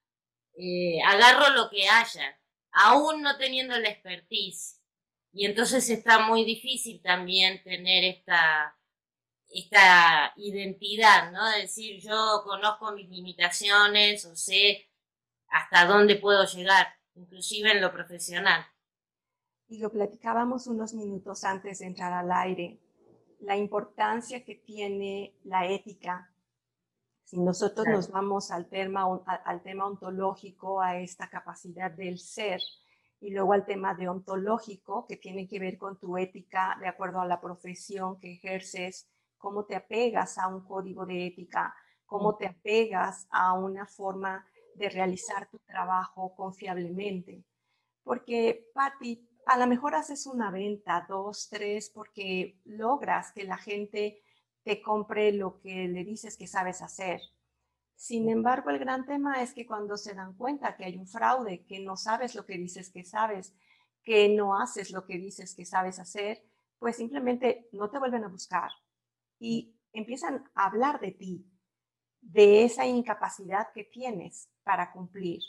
eh, 0.56 1.00
agarro 1.04 1.50
lo 1.54 1.68
que 1.68 1.88
haya, 1.88 2.38
aún 2.72 3.22
no 3.22 3.36
teniendo 3.36 3.76
la 3.78 3.88
expertise. 3.88 4.75
Y 5.36 5.44
entonces 5.44 5.90
está 5.90 6.26
muy 6.26 6.46
difícil 6.46 7.02
también 7.02 7.62
tener 7.62 8.04
esta, 8.04 8.74
esta 9.50 10.32
identidad, 10.36 11.30
¿no? 11.30 11.46
De 11.50 11.60
decir, 11.60 12.00
yo 12.00 12.40
conozco 12.42 12.92
mis 12.92 13.06
limitaciones 13.10 14.24
o 14.24 14.34
sé 14.34 14.88
hasta 15.48 15.84
dónde 15.84 16.16
puedo 16.16 16.46
llegar, 16.46 16.86
inclusive 17.16 17.70
en 17.70 17.82
lo 17.82 17.92
profesional. 17.92 18.64
Y 19.68 19.78
lo 19.78 19.92
platicábamos 19.92 20.68
unos 20.68 20.94
minutos 20.94 21.44
antes 21.44 21.80
de 21.80 21.86
entrar 21.88 22.14
al 22.14 22.32
aire, 22.32 22.80
la 23.40 23.58
importancia 23.58 24.42
que 24.42 24.54
tiene 24.54 25.34
la 25.44 25.66
ética 25.66 26.32
si 27.24 27.40
nosotros 27.40 27.86
nos 27.88 28.08
vamos 28.10 28.52
al 28.52 28.68
tema, 28.68 29.04
al 29.44 29.62
tema 29.62 29.84
ontológico, 29.84 30.80
a 30.80 30.96
esta 30.98 31.28
capacidad 31.28 31.90
del 31.90 32.20
ser, 32.20 32.62
y 33.20 33.30
luego 33.30 33.52
al 33.52 33.64
tema 33.64 33.94
deontológico, 33.94 35.06
que 35.06 35.16
tiene 35.16 35.48
que 35.48 35.58
ver 35.58 35.78
con 35.78 35.98
tu 35.98 36.16
ética 36.18 36.76
de 36.80 36.88
acuerdo 36.88 37.20
a 37.20 37.26
la 37.26 37.40
profesión 37.40 38.18
que 38.18 38.32
ejerces, 38.32 39.08
cómo 39.38 39.64
te 39.64 39.76
apegas 39.76 40.38
a 40.38 40.48
un 40.48 40.64
código 40.64 41.06
de 41.06 41.26
ética, 41.26 41.74
cómo 42.04 42.36
te 42.36 42.46
apegas 42.46 43.26
a 43.30 43.52
una 43.54 43.86
forma 43.86 44.46
de 44.74 44.88
realizar 44.88 45.48
tu 45.48 45.58
trabajo 45.60 46.34
confiablemente. 46.34 47.44
Porque, 48.02 48.68
Patti, 48.74 49.28
a 49.46 49.58
lo 49.58 49.66
mejor 49.66 49.94
haces 49.94 50.26
una 50.26 50.50
venta, 50.50 51.06
dos, 51.08 51.48
tres, 51.48 51.90
porque 51.90 52.58
logras 52.64 53.32
que 53.32 53.44
la 53.44 53.56
gente 53.56 54.22
te 54.62 54.82
compre 54.82 55.32
lo 55.32 55.58
que 55.60 55.88
le 55.88 56.04
dices 56.04 56.36
que 56.36 56.46
sabes 56.46 56.82
hacer. 56.82 57.20
Sin 57.96 58.28
embargo, 58.28 58.68
el 58.70 58.78
gran 58.78 59.06
tema 59.06 59.42
es 59.42 59.54
que 59.54 59.66
cuando 59.66 59.96
se 59.96 60.14
dan 60.14 60.34
cuenta 60.34 60.76
que 60.76 60.84
hay 60.84 60.96
un 60.96 61.08
fraude, 61.08 61.64
que 61.64 61.80
no 61.80 61.96
sabes 61.96 62.34
lo 62.34 62.44
que 62.44 62.58
dices 62.58 62.90
que 62.90 63.04
sabes, 63.04 63.54
que 64.04 64.28
no 64.28 64.60
haces 64.60 64.90
lo 64.92 65.04
que 65.04 65.18
dices 65.18 65.54
que 65.54 65.64
sabes 65.64 65.98
hacer, 65.98 66.44
pues 66.78 66.96
simplemente 66.96 67.68
no 67.72 67.90
te 67.90 67.98
vuelven 67.98 68.24
a 68.24 68.28
buscar 68.28 68.70
y 69.38 69.74
empiezan 69.92 70.44
a 70.54 70.66
hablar 70.66 71.00
de 71.00 71.12
ti, 71.12 71.46
de 72.20 72.64
esa 72.64 72.86
incapacidad 72.86 73.72
que 73.72 73.84
tienes 73.84 74.50
para 74.62 74.92
cumplir. 74.92 75.40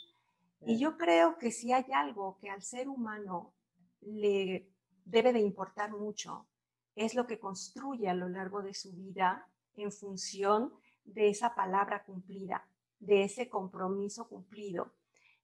Y 0.62 0.80
yo 0.80 0.98
creo 0.98 1.38
que 1.38 1.52
si 1.52 1.72
hay 1.74 1.86
algo 1.94 2.38
que 2.40 2.50
al 2.50 2.64
ser 2.64 2.88
humano 2.88 3.54
le 4.02 4.72
debe 5.06 5.34
de 5.34 5.40
importar 5.40 5.92
mucho, 5.92 6.48
es 6.96 7.14
lo 7.14 7.28
que 7.28 7.40
construye 7.40 8.10
a 8.10 8.14
lo 8.14 8.30
largo 8.30 8.62
de 8.62 8.74
su 8.74 8.92
vida 8.94 9.48
en 9.76 9.92
función 9.92 10.74
de 11.08 11.30
esa 11.30 11.56
palabra 11.56 12.04
cumplida, 12.04 12.68
de 13.00 13.24
ese 13.24 13.50
compromiso 13.50 14.28
cumplido, 14.28 14.94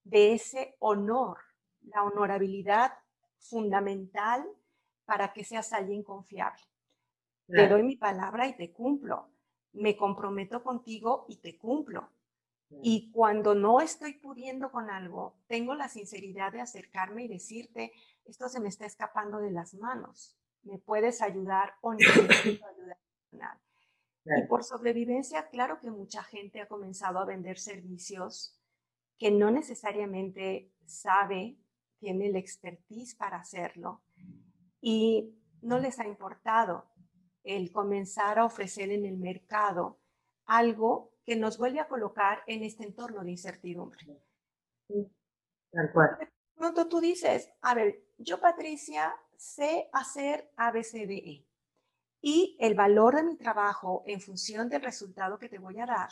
de 0.03 0.34
ese 0.34 0.75
honor, 0.79 1.38
la 1.82 2.03
honorabilidad 2.03 2.93
fundamental 3.39 4.46
para 5.05 5.34
que 5.34 5.43
seas 5.43 5.74
alguien 5.74 6.03
confiable. 6.03 6.62
Te 7.48 7.67
doy 7.67 7.84
mi 7.84 7.98
palabra 7.98 8.48
y 8.48 8.55
te 8.55 8.72
cumplo. 8.72 9.29
Me 9.74 9.98
comprometo 9.98 10.63
contigo 10.63 11.25
y 11.27 11.38
te 11.38 11.58
cumplo. 11.58 12.10
Y 12.82 13.12
cuando 13.12 13.53
no 13.53 13.82
estoy 13.82 14.13
pudiendo 14.13 14.72
con 14.72 14.89
algo, 14.89 15.36
tengo 15.48 15.75
la 15.75 15.89
sinceridad 15.89 16.51
de 16.51 16.62
acercarme 16.62 17.25
y 17.25 17.27
decirte, 17.27 17.91
esto 18.25 18.48
se 18.50 18.60
me 18.60 18.70
está 18.70 18.86
escapando 18.86 19.39
de 19.39 19.51
las 19.51 19.74
manos 19.75 20.38
me 20.63 20.77
puedes 20.77 21.22
ayudar 21.22 21.75
o 21.82 21.93
necesito 21.93 22.65
ayuda 22.67 22.98
Y 24.25 24.48
por 24.48 24.63
sobrevivencia, 24.63 25.50
claro 25.50 25.80
que 25.80 25.92
mucha 25.92 26.24
gente 26.24 26.62
ha 26.62 26.68
comenzado 26.68 27.20
a 27.20 27.25
vender 27.25 27.60
servicios 27.60 28.58
que 29.18 29.32
no 29.32 29.51
necesariamente 29.51 30.72
sabe, 30.86 31.58
tiene 32.00 32.27
el 32.27 32.36
expertise 32.36 33.15
para 33.15 33.38
hacerlo 33.38 34.01
y 34.82 35.34
no 35.62 35.80
les 35.80 36.00
ha 36.00 36.08
importado 36.08 36.89
el 37.44 37.72
comenzar 37.72 38.39
a 38.39 38.46
ofrecer 38.46 38.92
en 38.92 39.06
el 39.06 39.18
mercado 39.18 40.00
algo 40.46 41.13
que 41.25 41.36
nos 41.36 41.58
vuelve 41.58 41.80
a 41.80 41.88
colocar 41.88 42.44
en 42.48 42.63
este 42.63 42.84
entorno 42.84 43.24
de 43.24 43.32
incertidumbre. 43.32 44.06
Tal 45.72 45.92
cual. 45.94 46.18
De 46.20 46.30
pronto 46.56 46.88
tú 46.88 47.00
dices, 47.00 47.50
a 47.62 47.74
ver, 47.75 48.03
yo 48.18 48.39
Patricia 48.39 49.15
sé 49.38 49.89
hacer 49.94 50.51
ABCDE. 50.56 51.46
Y 52.25 52.56
el 52.62 52.74
valor 52.74 53.18
de 53.18 53.24
mi 53.24 53.36
trabajo 53.36 54.01
en 54.08 54.22
función 54.22 54.70
del 54.70 54.82
resultado 54.82 55.38
que 55.38 55.50
te 55.50 55.60
voy 55.60 55.77
a 55.82 55.86
dar 55.86 56.10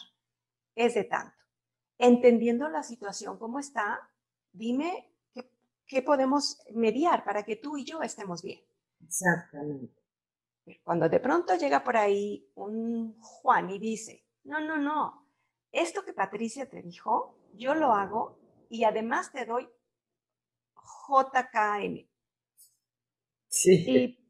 es 0.75 0.93
de 0.93 1.05
tanto. 1.05 1.37
Entendiendo 1.97 2.67
la 2.67 2.83
situación 2.83 3.39
como 3.39 3.59
está, 3.59 4.11
dime 4.51 5.09
qué, 5.33 5.49
qué 5.87 6.01
podemos 6.01 6.59
mediar 6.73 7.23
para 7.23 7.43
que 7.43 7.55
tú 7.55 7.77
y 7.77 7.85
yo 7.85 8.01
estemos 8.01 8.41
bien. 8.41 8.59
Exactamente. 8.99 9.95
Cuando 10.83 11.07
de 11.07 11.21
pronto 11.21 11.55
llega 11.55 11.81
por 11.81 11.95
ahí 11.95 12.45
un 12.55 13.17
Juan 13.21 13.69
y 13.69 13.79
dice, 13.79 14.25
no, 14.43 14.59
no, 14.59 14.77
no, 14.77 15.29
esto 15.71 16.03
que 16.03 16.11
Patricia 16.11 16.69
te 16.69 16.81
dijo, 16.81 17.37
yo 17.53 17.73
lo 17.73 17.93
hago 17.93 18.37
y 18.69 18.83
además 18.83 19.31
te 19.31 19.45
doy 19.45 19.65
JKM. 21.07 22.05
Sí. 23.47 23.85
Y, 23.87 24.20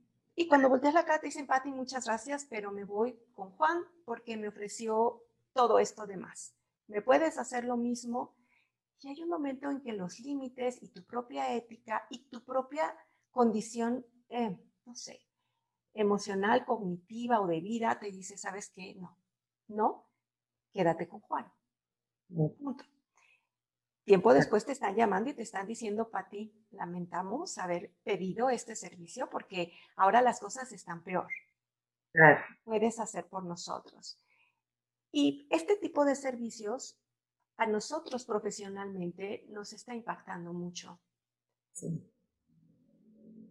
cuando 0.47 0.69
volteas 0.69 0.93
la 0.93 1.05
cara 1.05 1.19
te 1.19 1.27
dicen, 1.27 1.47
Pati, 1.47 1.71
muchas 1.71 2.05
gracias, 2.05 2.45
pero 2.49 2.71
me 2.71 2.85
voy 2.85 3.19
con 3.33 3.51
Juan 3.51 3.83
porque 4.05 4.37
me 4.37 4.47
ofreció 4.47 5.23
todo 5.53 5.79
esto 5.79 6.07
de 6.07 6.17
más. 6.17 6.55
¿Me 6.87 7.01
puedes 7.01 7.37
hacer 7.37 7.65
lo 7.65 7.77
mismo? 7.77 8.35
Y 9.01 9.09
hay 9.09 9.21
un 9.23 9.29
momento 9.29 9.69
en 9.69 9.81
que 9.81 9.93
los 9.93 10.19
límites 10.19 10.81
y 10.81 10.89
tu 10.89 11.03
propia 11.05 11.53
ética 11.53 12.05
y 12.09 12.29
tu 12.29 12.43
propia 12.43 12.95
condición, 13.31 14.05
eh, 14.29 14.57
no 14.85 14.95
sé, 14.95 15.21
emocional, 15.93 16.65
cognitiva 16.65 17.41
o 17.41 17.47
de 17.47 17.61
vida 17.61 17.99
te 17.99 18.11
dice, 18.11 18.37
¿sabes 18.37 18.69
qué? 18.69 18.95
No, 18.95 19.17
no, 19.67 20.07
quédate 20.71 21.07
con 21.07 21.19
Juan. 21.21 21.51
Punto. 22.29 22.85
Tiempo 24.03 24.33
después 24.33 24.65
te 24.65 24.71
están 24.71 24.95
llamando 24.95 25.29
y 25.29 25.33
te 25.33 25.43
están 25.43 25.67
diciendo, 25.67 26.09
Pati, 26.09 26.51
lamentamos 26.71 27.57
haber 27.57 27.93
pedido 28.03 28.49
este 28.49 28.75
servicio 28.75 29.29
porque 29.29 29.73
ahora 29.95 30.21
las 30.21 30.39
cosas 30.39 30.71
están 30.71 31.03
peor. 31.03 31.27
Puedes 32.63 32.99
hacer 32.99 33.27
por 33.27 33.45
nosotros. 33.45 34.19
Y 35.11 35.47
este 35.51 35.75
tipo 35.75 36.03
de 36.05 36.15
servicios 36.15 36.97
a 37.57 37.67
nosotros 37.67 38.25
profesionalmente 38.25 39.45
nos 39.49 39.73
está 39.73 39.93
impactando 39.93 40.51
mucho. 40.51 40.99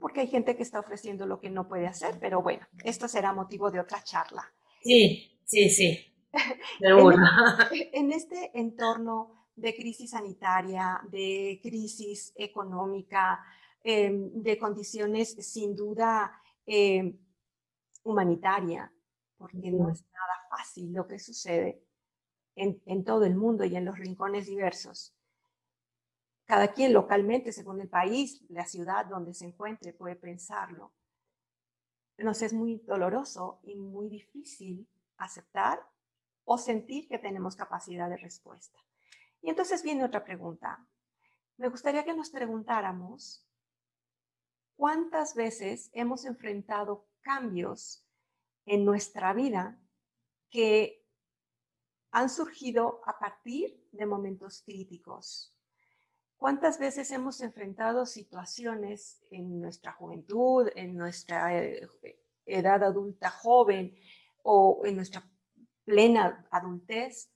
Porque 0.00 0.20
hay 0.20 0.26
gente 0.26 0.56
que 0.56 0.62
está 0.62 0.80
ofreciendo 0.80 1.26
lo 1.26 1.38
que 1.40 1.50
no 1.50 1.68
puede 1.68 1.86
hacer, 1.86 2.18
pero 2.18 2.42
bueno, 2.42 2.66
esto 2.84 3.06
será 3.06 3.32
motivo 3.32 3.70
de 3.70 3.80
otra 3.80 4.02
charla. 4.02 4.52
Sí, 4.82 5.40
sí, 5.44 5.70
sí. 5.70 6.06
en, 7.92 8.12
este 8.12 8.50
entorno 8.58 9.39
de 9.60 9.74
crisis 9.74 10.10
sanitaria, 10.10 11.00
de 11.10 11.60
crisis 11.62 12.32
económica, 12.36 13.40
em, 13.82 14.30
de 14.42 14.58
condiciones 14.58 15.36
sin 15.40 15.76
duda 15.76 16.32
em, 16.66 17.18
humanitaria, 18.02 18.92
porque 19.36 19.70
no 19.70 19.90
es 19.90 20.04
nada 20.12 20.34
fácil 20.50 20.92
lo 20.92 21.06
que 21.06 21.18
sucede 21.18 21.82
en, 22.56 22.80
en, 22.86 23.04
todo 23.04 23.24
el 23.24 23.34
mundo 23.34 23.64
y 23.64 23.76
en 23.76 23.84
los 23.84 23.98
rincones 23.98 24.46
diversos. 24.46 25.14
Cada 26.44 26.72
quien 26.72 26.92
localmente, 26.92 27.52
según 27.52 27.80
el 27.80 27.88
país, 27.88 28.44
la 28.48 28.66
ciudad 28.66 29.06
donde 29.06 29.34
se 29.34 29.46
encuentre, 29.46 29.92
puede 29.92 30.16
pensarlo. 30.16 30.92
Nos 32.18 32.42
es 32.42 32.52
muy 32.52 32.78
doloroso 32.86 33.60
y 33.62 33.76
muy 33.76 34.08
difícil 34.08 34.86
aceptar 35.16 35.80
o 36.44 36.58
sentir 36.58 37.08
que 37.08 37.18
tenemos 37.18 37.56
capacidad 37.56 38.10
de 38.10 38.16
respuesta. 38.16 38.78
Y 39.42 39.50
entonces 39.50 39.82
viene 39.82 40.04
otra 40.04 40.24
pregunta. 40.24 40.86
Me 41.56 41.68
gustaría 41.68 42.04
que 42.04 42.14
nos 42.14 42.30
preguntáramos 42.30 43.46
cuántas 44.76 45.34
veces 45.34 45.90
hemos 45.92 46.24
enfrentado 46.24 47.06
cambios 47.20 48.06
en 48.66 48.84
nuestra 48.84 49.32
vida 49.32 49.78
que 50.50 51.06
han 52.12 52.28
surgido 52.28 53.02
a 53.06 53.18
partir 53.18 53.86
de 53.92 54.06
momentos 54.06 54.62
críticos. 54.64 55.56
¿Cuántas 56.36 56.78
veces 56.78 57.10
hemos 57.10 57.40
enfrentado 57.42 58.06
situaciones 58.06 59.22
en 59.30 59.60
nuestra 59.60 59.92
juventud, 59.92 60.68
en 60.74 60.96
nuestra 60.96 61.56
eh, 61.62 61.86
edad 62.46 62.82
adulta 62.82 63.30
joven 63.30 63.94
o 64.42 64.80
en 64.84 64.96
nuestra 64.96 65.22
plena 65.84 66.46
adultez 66.50 67.30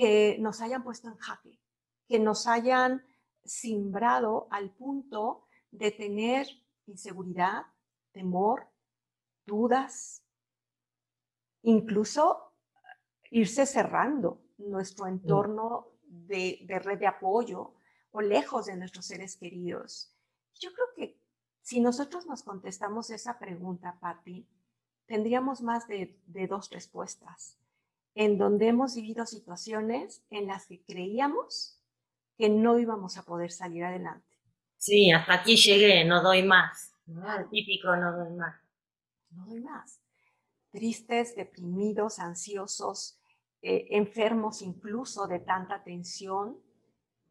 que 0.00 0.38
nos 0.38 0.62
hayan 0.62 0.82
puesto 0.82 1.08
en 1.08 1.16
jaque, 1.16 1.60
que 2.08 2.18
nos 2.18 2.46
hayan 2.46 3.04
simbrado 3.44 4.48
al 4.50 4.70
punto 4.70 5.46
de 5.70 5.90
tener 5.90 6.46
inseguridad, 6.86 7.66
temor, 8.10 8.66
dudas, 9.44 10.24
incluso 11.60 12.54
irse 13.30 13.66
cerrando 13.66 14.40
nuestro 14.56 15.06
entorno 15.06 15.88
de, 16.02 16.64
red 16.82 16.98
de 16.98 17.06
apoyo 17.06 17.74
o 18.12 18.22
lejos 18.22 18.64
de 18.64 18.76
nuestros 18.76 19.04
seres 19.04 19.36
queridos. 19.36 20.16
Yo 20.54 20.70
creo 20.72 20.86
que 20.96 21.20
si 21.60 21.78
nosotros 21.78 22.24
nos 22.24 22.42
contestamos 22.42 23.10
esa 23.10 23.38
pregunta, 23.38 23.98
Patti, 24.00 24.48
tendríamos 25.04 25.60
más 25.60 25.86
de 25.86 26.46
dos 26.48 26.70
respuestas 26.70 27.59
en 28.14 28.38
donde 28.38 28.68
hemos 28.68 28.94
vivido 28.96 29.26
situaciones 29.26 30.24
en 30.30 30.46
las 30.46 30.66
que 30.66 30.82
creíamos 30.82 31.80
que 32.36 32.48
no 32.48 32.78
íbamos 32.78 33.18
a 33.18 33.22
poder 33.22 33.50
salir 33.50 33.84
adelante. 33.84 34.26
Sí, 34.76 35.12
hasta 35.12 35.34
aquí 35.34 35.56
llegué, 35.56 36.04
no 36.04 36.22
doy 36.22 36.42
más. 36.42 36.94
típico 37.50 37.94
no 37.96 38.16
doy 38.16 38.34
más. 38.34 38.56
No 39.30 39.46
doy 39.46 39.60
más. 39.60 40.00
Tristes, 40.70 41.36
deprimidos, 41.36 42.18
ansiosos, 42.18 43.20
eh, 43.62 43.88
enfermos 43.90 44.62
incluso 44.62 45.26
de 45.26 45.40
tanta 45.40 45.82
tensión 45.84 46.58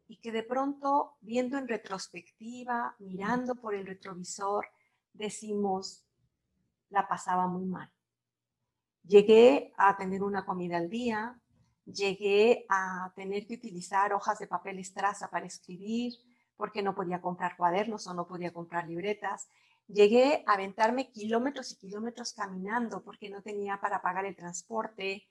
y 0.06 0.20
que 0.20 0.30
de 0.30 0.44
pronto, 0.44 1.16
viendo 1.20 1.58
en 1.58 1.66
retrospectiva, 1.66 2.94
mirando 3.00 3.56
por 3.56 3.74
el 3.74 3.86
retrovisor, 3.86 4.66
decimos, 5.12 6.04
la 6.88 7.08
pasaba 7.08 7.48
muy 7.48 7.64
mal. 7.64 7.90
Llegué 9.02 9.72
a 9.76 9.96
tener 9.96 10.22
una 10.22 10.44
comida 10.44 10.76
al 10.76 10.88
día, 10.88 11.40
llegué 11.84 12.66
a 12.68 13.12
tener 13.16 13.46
que 13.46 13.54
utilizar 13.54 14.12
hojas 14.12 14.38
de 14.38 14.46
papel 14.46 14.78
estraza 14.78 15.30
para 15.30 15.46
escribir 15.46 16.12
porque 16.56 16.82
no 16.82 16.94
podía 16.94 17.20
comprar 17.20 17.56
cuadernos 17.56 18.06
o 18.06 18.14
no 18.14 18.26
podía 18.26 18.52
comprar 18.52 18.86
libretas. 18.86 19.48
Llegué 19.88 20.44
a 20.46 20.52
aventarme 20.52 21.10
kilómetros 21.10 21.72
y 21.72 21.76
kilómetros 21.76 22.32
caminando 22.34 23.02
porque 23.02 23.30
no 23.30 23.42
tenía 23.42 23.80
para 23.80 24.02
pagar 24.02 24.26
el 24.26 24.36
transporte. 24.36 25.26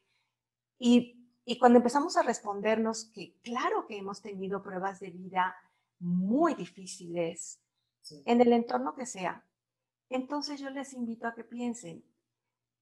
Y, 0.79 1.29
y 1.45 1.59
cuando 1.59 1.77
empezamos 1.77 2.17
a 2.17 2.23
respondernos 2.23 3.05
que 3.13 3.35
claro 3.43 3.85
que 3.87 3.97
hemos 3.97 4.21
tenido 4.21 4.63
pruebas 4.63 4.99
de 4.99 5.11
vida 5.11 5.55
muy 5.99 6.55
difíciles 6.55 7.61
en 8.25 8.41
el 8.41 8.51
entorno 8.53 8.95
que 8.95 9.05
sea, 9.05 9.45
entonces 10.09 10.59
yo 10.59 10.71
les 10.71 10.93
invito 10.93 11.27
a 11.27 11.35
que 11.35 11.43
piensen, 11.43 12.03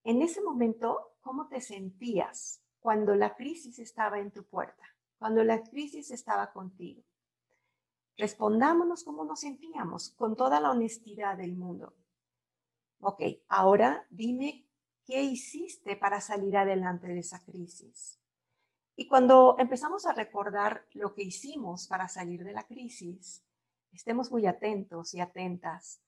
en 0.08 0.22
ese 0.22 0.42
momento, 0.42 1.18
¿cómo 1.20 1.50
te 1.50 1.60
sentías 1.60 2.62
cuando 2.80 3.14
la 3.14 3.36
crisis 3.36 3.78
estaba 3.78 4.20
en 4.20 4.32
tu 4.32 4.46
puerta? 4.46 4.84
Cuando 5.20 5.44
la 5.44 5.62
crisis 5.62 6.12
estaba 6.12 6.54
contigo. 6.54 7.04
Respondámonos 8.16 9.04
cómo 9.04 9.26
nos 9.26 9.42
sentíamos, 9.42 10.12
con 10.12 10.38
toda 10.38 10.62
la 10.62 10.72
honestidad 10.72 11.36
del 11.36 11.58
mundo. 11.58 11.94
Ok, 13.02 13.22
ahora 13.50 14.08
dime 14.10 14.66
qué 15.06 15.24
hiciste 15.24 15.98
para 15.98 16.22
salir 16.22 16.56
adelante 16.56 17.08
de 17.08 17.20
esa 17.20 17.44
crisis. 17.44 18.18
Y 18.96 19.10
cuando 19.10 19.58
empezamos 19.60 20.06
a 20.06 20.14
recordar 20.14 20.86
lo 20.94 21.14
que 21.14 21.24
hicimos 21.24 21.86
para 21.86 22.08
salir 22.08 22.46
de 22.46 22.54
la 22.54 22.66
crisis, 22.66 23.44
estemos 23.92 24.32
muy 24.32 24.46
atentos 24.46 25.14
y 25.14 25.20
atentas, 25.20 26.02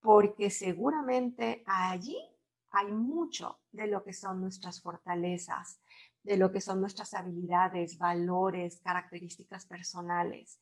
porque 0.00 0.50
seguramente 0.50 1.62
allí 1.66 2.33
hay 2.74 2.90
mucho 2.90 3.60
de 3.70 3.86
lo 3.86 4.02
que 4.02 4.12
son 4.12 4.40
nuestras 4.40 4.82
fortalezas, 4.82 5.80
de 6.24 6.36
lo 6.36 6.50
que 6.50 6.60
son 6.60 6.80
nuestras 6.80 7.14
habilidades, 7.14 7.98
valores, 7.98 8.80
características 8.80 9.64
personales. 9.64 10.60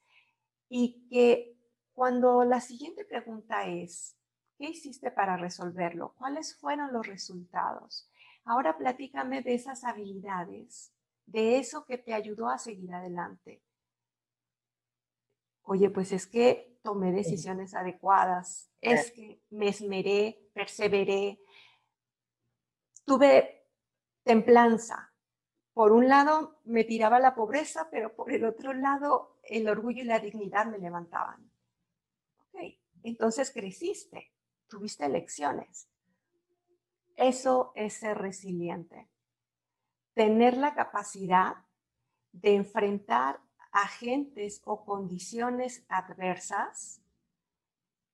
Y 0.68 1.08
que 1.08 1.56
cuando 1.94 2.44
la 2.44 2.60
siguiente 2.60 3.06
pregunta 3.06 3.66
es, 3.66 4.16
¿qué 4.58 4.70
hiciste 4.70 5.10
para 5.10 5.38
resolverlo? 5.38 6.14
¿Cuáles 6.18 6.54
fueron 6.56 6.92
los 6.92 7.06
resultados? 7.06 8.10
Ahora 8.44 8.76
platícame 8.76 9.40
de 9.40 9.54
esas 9.54 9.84
habilidades, 9.84 10.92
de 11.24 11.58
eso 11.58 11.86
que 11.86 11.96
te 11.96 12.12
ayudó 12.12 12.48
a 12.48 12.58
seguir 12.58 12.92
adelante. 12.92 13.62
Oye, 15.62 15.88
pues 15.88 16.12
es 16.12 16.26
que 16.26 16.78
tomé 16.82 17.12
decisiones 17.12 17.74
adecuadas, 17.74 18.70
es 18.80 19.12
que 19.12 19.40
me 19.50 19.68
esmeré, 19.68 20.50
perseveré, 20.52 21.41
tuve 23.04 23.66
templanza. 24.22 25.12
Por 25.72 25.92
un 25.92 26.08
lado 26.08 26.60
me 26.64 26.84
tiraba 26.84 27.18
la 27.18 27.34
pobreza, 27.34 27.88
pero 27.90 28.14
por 28.14 28.32
el 28.32 28.44
otro 28.44 28.72
lado 28.72 29.38
el 29.42 29.68
orgullo 29.68 30.02
y 30.02 30.06
la 30.06 30.18
dignidad 30.18 30.66
me 30.66 30.78
levantaban. 30.78 31.50
Ok, 32.38 32.60
entonces 33.02 33.50
creciste, 33.50 34.32
tuviste 34.68 35.06
elecciones. 35.06 35.88
Eso 37.16 37.72
es 37.74 37.94
ser 37.94 38.18
resiliente. 38.18 39.08
Tener 40.14 40.56
la 40.56 40.74
capacidad 40.74 41.56
de 42.32 42.54
enfrentar 42.54 43.40
agentes 43.70 44.60
o 44.64 44.84
condiciones 44.84 45.84
adversas 45.88 47.02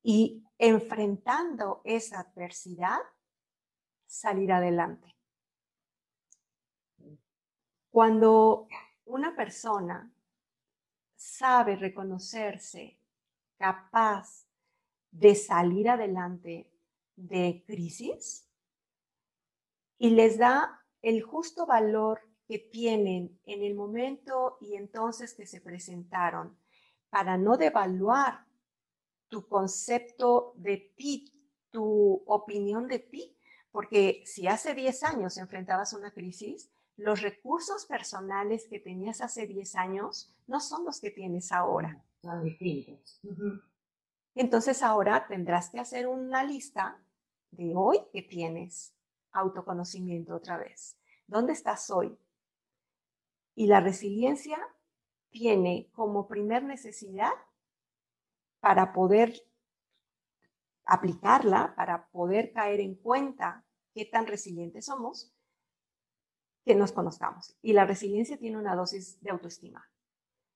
y 0.02 0.44
enfrentando 0.58 1.82
esa 1.84 2.20
adversidad, 2.20 3.00
salir 4.08 4.50
adelante. 4.50 5.14
Cuando 7.90 8.66
una 9.04 9.36
persona 9.36 10.12
sabe 11.14 11.76
reconocerse 11.76 12.98
capaz 13.58 14.46
de 15.10 15.34
salir 15.34 15.88
adelante 15.88 16.72
de 17.16 17.62
crisis 17.66 18.48
y 19.98 20.10
les 20.10 20.38
da 20.38 20.84
el 21.02 21.22
justo 21.22 21.66
valor 21.66 22.20
que 22.46 22.58
tienen 22.58 23.38
en 23.44 23.62
el 23.62 23.74
momento 23.74 24.56
y 24.60 24.76
entonces 24.76 25.34
que 25.34 25.46
se 25.46 25.60
presentaron 25.60 26.58
para 27.10 27.36
no 27.36 27.56
devaluar 27.56 28.46
tu 29.28 29.46
concepto 29.48 30.54
de 30.56 30.94
ti, 30.96 31.32
tu 31.70 32.22
opinión 32.26 32.88
de 32.88 33.00
ti, 33.00 33.37
porque 33.78 34.24
si 34.26 34.48
hace 34.48 34.74
10 34.74 35.04
años 35.04 35.38
enfrentabas 35.38 35.92
una 35.92 36.10
crisis, 36.10 36.68
los 36.96 37.22
recursos 37.22 37.86
personales 37.86 38.66
que 38.68 38.80
tenías 38.80 39.20
hace 39.20 39.46
10 39.46 39.76
años 39.76 40.34
no 40.48 40.58
son 40.58 40.84
los 40.84 41.00
que 41.00 41.12
tienes 41.12 41.52
ahora. 41.52 42.04
Son 42.20 42.42
distintos. 42.42 43.20
Entonces 44.34 44.82
ahora 44.82 45.28
tendrás 45.28 45.70
que 45.70 45.78
hacer 45.78 46.08
una 46.08 46.42
lista 46.42 47.00
de 47.52 47.72
hoy 47.76 48.00
que 48.12 48.22
tienes 48.22 48.96
autoconocimiento 49.30 50.34
otra 50.34 50.56
vez. 50.56 50.98
¿Dónde 51.28 51.52
estás 51.52 51.88
hoy? 51.88 52.18
Y 53.54 53.68
la 53.68 53.78
resiliencia 53.78 54.58
tiene 55.30 55.88
como 55.92 56.26
primer 56.26 56.64
necesidad 56.64 57.30
para 58.58 58.92
poder 58.92 59.40
aplicarla, 60.84 61.76
para 61.76 62.08
poder 62.08 62.52
caer 62.52 62.80
en 62.80 62.96
cuenta 62.96 63.64
qué 63.98 64.04
tan 64.04 64.28
resilientes 64.28 64.86
somos, 64.86 65.32
que 66.64 66.76
nos 66.76 66.92
conozcamos. 66.92 67.56
Y 67.62 67.72
la 67.72 67.84
resiliencia 67.84 68.38
tiene 68.38 68.56
una 68.56 68.76
dosis 68.76 69.20
de 69.22 69.32
autoestima. 69.32 69.90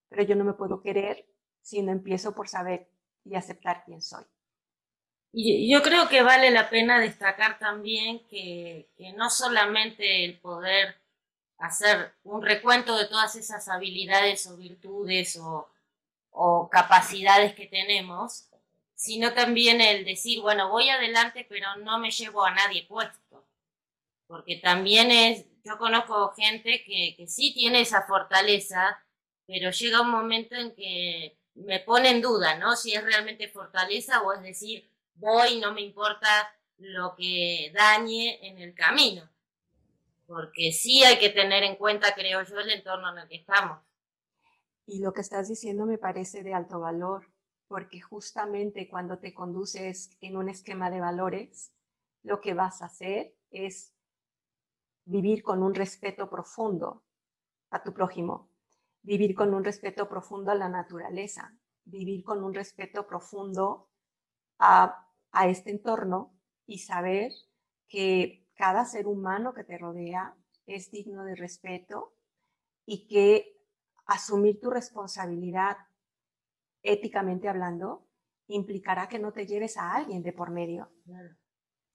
Pero 0.09 0.23
yo 0.23 0.37
no 0.37 0.45
me 0.45 0.53
puedo 0.53 0.81
querer 0.81 1.27
si 1.61 1.83
no 1.83 1.91
empiezo 1.91 2.37
por 2.37 2.49
saber 2.49 2.89
y 3.25 3.35
aceptar 3.35 3.83
quién 3.85 4.01
soy. 4.01 4.23
Y 5.33 5.73
yo 5.73 5.83
creo 5.83 6.09
que 6.09 6.23
vale 6.23 6.53
la 6.53 6.71
pena 6.71 7.01
destacar 7.01 7.59
también 7.59 8.25
que, 8.29 8.89
no 9.17 9.29
solamente 9.29 10.25
el 10.25 10.39
poder 10.39 11.01
hacer 11.59 12.15
un 12.23 12.43
recuento 12.43 12.97
de 12.97 13.09
todas 13.09 13.35
esas 13.35 13.67
habilidades 13.69 14.47
o 14.47 14.57
virtudes 14.57 15.37
o, 15.37 15.69
o 16.31 16.69
capacidades 16.71 17.55
que 17.55 17.67
tenemos, 17.67 18.49
sino 18.95 19.33
también 19.33 19.81
el 19.81 20.05
decir, 20.05 20.41
bueno, 20.43 20.69
voy 20.69 20.91
adelante, 20.91 21.45
pero 21.49 21.75
no 21.79 21.99
me 21.99 22.13
llevo 22.13 22.45
a 22.45 22.55
nadie 22.55 22.87
puesto. 22.87 23.32
Porque 24.27 24.57
también 24.57 25.11
es, 25.11 25.47
yo 25.65 25.79
conozco 25.79 26.33
gente 26.33 26.83
que, 26.85 27.15
que 27.17 27.27
sí 27.27 27.53
tiene 27.55 27.83
esa 27.83 28.03
fortaleza, 28.03 28.99
pero 29.47 29.71
llega 29.71 30.01
un 30.01 30.11
momento 30.11 30.55
en 30.55 30.75
que 30.75 31.39
me 31.55 31.81
pone 31.81 32.11
en 32.11 32.23
duda, 32.23 32.59
¿no? 32.59 32.77
Si 32.77 32.95
es 32.95 33.05
realmente 33.05 33.49
fortaleza 33.49 34.23
o 34.23 34.33
es 34.33 34.43
decir, 34.43 34.91
voy, 35.15 35.61
no 35.61 35.73
me 35.73 35.83
importa 35.83 36.29
lo 36.79 37.15
que 37.17 37.73
dañe 37.75 38.39
en 38.47 38.59
el 38.59 38.75
camino. 38.75 39.29
Porque 40.27 40.73
sí 40.73 41.05
hay 41.05 41.19
que 41.19 41.31
tener 41.31 41.63
en 41.63 41.77
cuenta, 41.77 42.15
creo 42.15 42.43
yo, 42.43 42.59
el 42.59 42.71
entorno 42.71 43.13
en 43.13 43.19
el 43.19 43.29
que 43.29 43.37
estamos. 43.37 43.79
Y 44.87 45.01
lo 45.01 45.13
que 45.13 45.21
estás 45.21 45.49
diciendo 45.49 45.87
me 45.87 45.99
parece 45.99 46.43
de 46.43 46.55
alto 46.55 46.81
valor, 46.81 47.29
porque 47.69 48.01
justamente 48.01 48.89
cuando 48.89 49.19
te 49.19 49.33
conduces 49.33 50.11
en 50.21 50.37
un 50.37 50.49
esquema 50.49 50.91
de 50.91 51.01
valores, 51.01 51.73
lo 52.23 52.41
que 52.41 52.55
vas 52.55 52.83
a 52.83 52.87
hacer 52.87 53.35
es 53.51 53.92
vivir 55.05 55.43
con 55.43 55.63
un 55.63 55.75
respeto 55.75 56.29
profundo 56.29 57.05
a 57.71 57.83
tu 57.83 57.93
prójimo, 57.93 58.51
vivir 59.03 59.35
con 59.35 59.53
un 59.55 59.65
respeto 59.65 60.09
profundo 60.09 60.51
a 60.51 60.55
la 60.55 60.69
naturaleza, 60.69 61.57
vivir 61.85 62.23
con 62.25 62.45
un 62.45 62.55
respeto 62.55 63.07
profundo 63.07 63.89
a, 64.59 65.09
este 65.47 65.71
entorno 65.71 66.39
y 66.67 66.79
saber 66.79 67.33
que 67.89 68.47
cada 68.55 68.85
ser 68.85 69.07
humano 69.07 69.55
que 69.55 69.65
te 69.65 69.79
rodea 69.79 70.37
es 70.67 70.91
digno 70.91 71.25
de 71.25 71.35
respeto 71.35 72.15
y 72.85 73.09
que 73.09 73.59
asumir 74.07 74.61
tu 74.61 74.71
responsabilidad 74.71 75.79
éticamente 76.83 77.49
hablando 77.49 78.07
implicará 78.47 79.09
que 79.09 79.19
no 79.19 79.33
te 79.33 79.47
lleves 79.47 79.79
a 79.79 79.95
alguien 79.95 80.23
de 80.23 80.33
por 80.33 80.51
medio. 80.51 80.91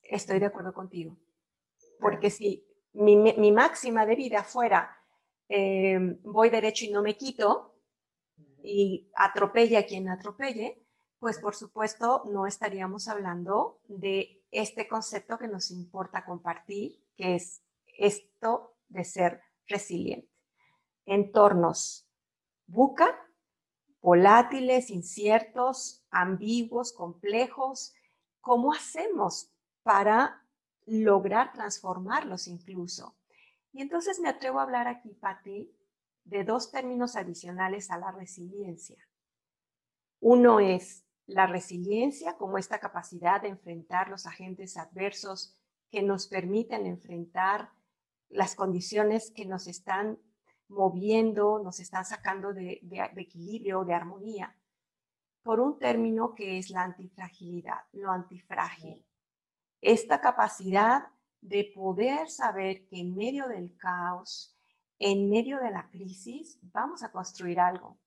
Estoy 0.02 0.40
de 0.40 0.48
acuerdo 0.48 0.74
contigo. 0.74 1.16
Porque 2.00 2.30
si 2.30 2.67
mi, 2.98 3.52
máxima 3.52 4.06
de 4.06 4.16
vida 4.16 4.44
fuera 4.44 4.98
em, 5.48 6.20
voy 6.24 6.50
derecho 6.50 6.86
y 6.86 6.92
no 6.92 7.02
me 7.02 7.16
quito 7.16 7.76
y 8.64 9.10
atropella 9.16 9.80
a 9.80 9.84
quien 9.84 10.10
atropelle, 10.10 10.84
pues 11.20 11.40
por 11.40 11.56
supuesto 11.56 12.24
no 12.26 12.46
estaríamos 12.46 13.08
hablando 13.08 13.80
de 13.88 14.44
este 14.52 14.88
concepto 14.88 15.38
que 15.38 15.48
nos 15.48 15.72
importa 15.72 16.26
compartir, 16.26 17.02
que 17.16 17.36
es 17.36 17.64
esto 17.98 18.76
de 18.90 19.04
ser 19.04 19.42
resiliente. 19.68 20.30
Entornos 21.06 22.10
buca, 22.66 23.18
volátiles, 24.02 24.90
inciertos, 24.90 26.06
ambiguos, 26.12 26.94
complejos. 26.94 27.94
¿Cómo 28.42 28.74
hacemos 28.74 29.52
para 29.84 30.47
lograr 30.88 31.52
transformarlos 31.54 32.48
incluso. 32.48 33.16
Y 33.74 33.82
entonces 33.82 34.20
me 34.20 34.30
atrevo 34.30 34.60
a 34.60 34.64
hablar 34.64 34.88
aquí, 34.88 35.14
Patti, 35.14 35.72
de 36.24 36.44
dos 36.44 36.72
términos 36.72 37.16
adicionales 37.16 37.92
a 37.92 37.98
la 37.98 38.12
resiliencia. 38.12 38.98
Uno 40.20 40.60
es 40.60 41.06
la 41.26 41.46
resiliencia 41.46 42.38
como 42.38 42.58
esta 42.58 42.80
capacidad 42.80 43.42
de 43.42 43.50
enfrentar 43.50 44.10
los 44.10 44.26
agentes 44.26 44.78
adversos 44.78 45.56
que 45.92 46.02
nos 46.02 46.28
permiten 46.28 46.86
enfrentar 46.86 47.72
las 48.30 48.56
condiciones 48.56 49.32
que 49.32 49.46
nos 49.46 49.68
están 49.68 50.18
moviendo, 50.70 51.60
nos 51.60 51.80
están 51.80 52.06
sacando 52.06 52.54
de, 52.54 52.80
de, 52.82 53.10
de 53.14 53.22
equilibrio, 53.22 53.86
de 53.86 53.94
armonía, 53.94 54.56
por 55.44 55.60
un 55.60 55.78
término 55.80 56.34
que 56.34 56.58
es 56.58 56.70
la 56.70 56.84
antifragilidad, 56.84 57.80
lo 57.94 58.12
antifrágil 58.12 59.07
esta 59.82 60.22
capacidad 60.22 61.08
de 61.42 61.72
poder 61.76 62.30
saber 62.30 62.88
que 62.88 63.00
en 63.00 63.16
medio 63.16 63.48
del 63.48 63.76
caos, 63.78 64.58
en 65.00 65.30
medio 65.30 65.60
de 65.60 65.72
la 65.72 65.90
crisis, 65.90 66.60
vamos 66.62 67.04
a 67.04 67.12
construir 67.12 67.60
algo. 67.60 67.98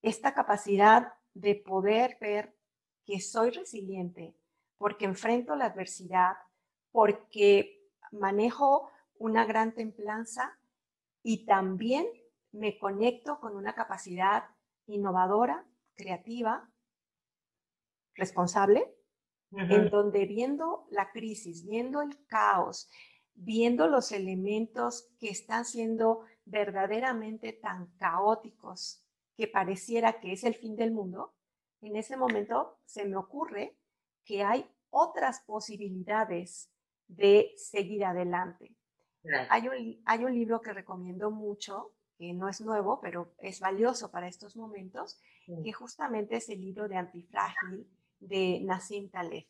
Esta 0.00 0.34
capacidad 0.34 1.12
de 1.34 1.54
poder 1.54 2.16
ver 2.20 2.56
que 3.04 3.20
soy 3.20 3.50
resiliente 3.50 4.34
porque 4.78 5.04
enfrento 5.04 5.54
la 5.54 5.66
adversidad, 5.66 6.34
porque 6.90 7.88
manejo 8.10 8.90
una 9.16 9.44
gran 9.44 9.74
templanza 9.74 10.58
y 11.22 11.44
también 11.46 12.06
me 12.50 12.78
conecto 12.78 13.38
con 13.38 13.56
una 13.56 13.74
capacidad 13.74 14.44
innovadora, 14.86 15.64
creativa, 15.94 16.68
responsable 18.14 18.92
en 19.56 19.90
donde 19.90 20.26
viendo 20.26 20.86
la 20.90 21.10
crisis, 21.10 21.66
viendo 21.66 22.00
el 22.00 22.24
caos, 22.26 22.88
viendo 23.34 23.86
los 23.86 24.12
elementos 24.12 25.08
que 25.18 25.30
están 25.30 25.64
siendo 25.64 26.22
verdaderamente 26.44 27.52
tan 27.52 27.86
caóticos 27.96 29.04
que 29.36 29.48
pareciera 29.48 30.20
que 30.20 30.32
es 30.32 30.44
el 30.44 30.54
fin 30.54 30.76
del 30.76 30.92
mundo, 30.92 31.34
en 31.80 31.96
ese 31.96 32.16
momento 32.16 32.78
se 32.84 33.04
me 33.04 33.16
ocurre 33.16 33.76
que 34.24 34.42
hay 34.42 34.70
otras 34.90 35.40
posibilidades 35.40 36.70
de 37.08 37.52
seguir 37.56 38.04
adelante. 38.04 38.74
Hay, 39.50 39.68
un, 39.68 40.02
hay 40.04 40.24
un 40.24 40.34
libro 40.34 40.60
que 40.60 40.72
recomiendo 40.72 41.30
mucho, 41.30 41.92
que 42.18 42.32
no 42.32 42.48
es 42.48 42.60
nuevo, 42.60 43.00
pero 43.00 43.34
es 43.38 43.60
valioso 43.60 44.10
para 44.10 44.28
estos 44.28 44.56
momentos, 44.56 45.20
que 45.64 45.72
justamente 45.72 46.36
es 46.36 46.48
el 46.48 46.60
libro 46.60 46.88
de 46.88 46.96
Antifrágil 46.96 47.86
de 48.22 48.60
Nassim 48.62 49.10
Taleb, 49.10 49.46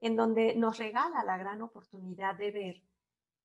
en 0.00 0.16
donde 0.16 0.54
nos 0.56 0.78
regala 0.78 1.24
la 1.24 1.36
gran 1.36 1.62
oportunidad 1.62 2.36
de 2.36 2.50
ver 2.50 2.82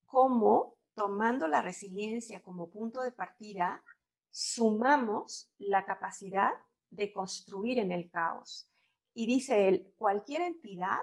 cómo, 0.06 0.76
tomando 0.94 1.46
la 1.46 1.62
resiliencia 1.62 2.42
como 2.42 2.70
punto 2.70 3.02
de 3.02 3.12
partida, 3.12 3.82
sumamos 4.30 5.50
la 5.58 5.84
capacidad 5.84 6.52
de 6.90 7.12
construir 7.12 7.78
en 7.78 7.92
el 7.92 8.10
caos. 8.10 8.68
Y 9.14 9.26
dice 9.26 9.68
él, 9.68 9.92
cualquier 9.96 10.42
entidad 10.42 11.00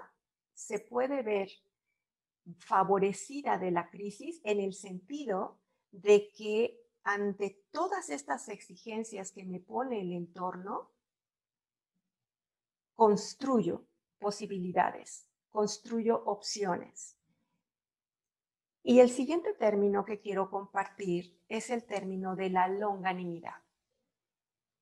se 0.54 0.80
puede 0.80 1.22
ver 1.22 1.50
favorecida 2.58 3.58
de 3.58 3.70
la 3.70 3.90
crisis 3.90 4.40
en 4.44 4.60
el 4.60 4.72
sentido 4.72 5.58
de 5.90 6.30
que 6.36 6.80
ante 7.04 7.62
todas 7.70 8.10
estas 8.10 8.48
exigencias 8.48 9.32
que 9.32 9.44
me 9.44 9.60
pone 9.60 10.00
el 10.00 10.12
entorno, 10.12 10.90
construyo 12.98 13.86
posibilidades, 14.18 15.30
construyo 15.50 16.20
opciones. 16.24 17.16
Y 18.82 18.98
el 18.98 19.08
siguiente 19.08 19.54
término 19.54 20.04
que 20.04 20.18
quiero 20.18 20.50
compartir 20.50 21.40
es 21.48 21.70
el 21.70 21.84
término 21.84 22.34
de 22.34 22.50
la 22.50 22.66
longanimidad. 22.66 23.54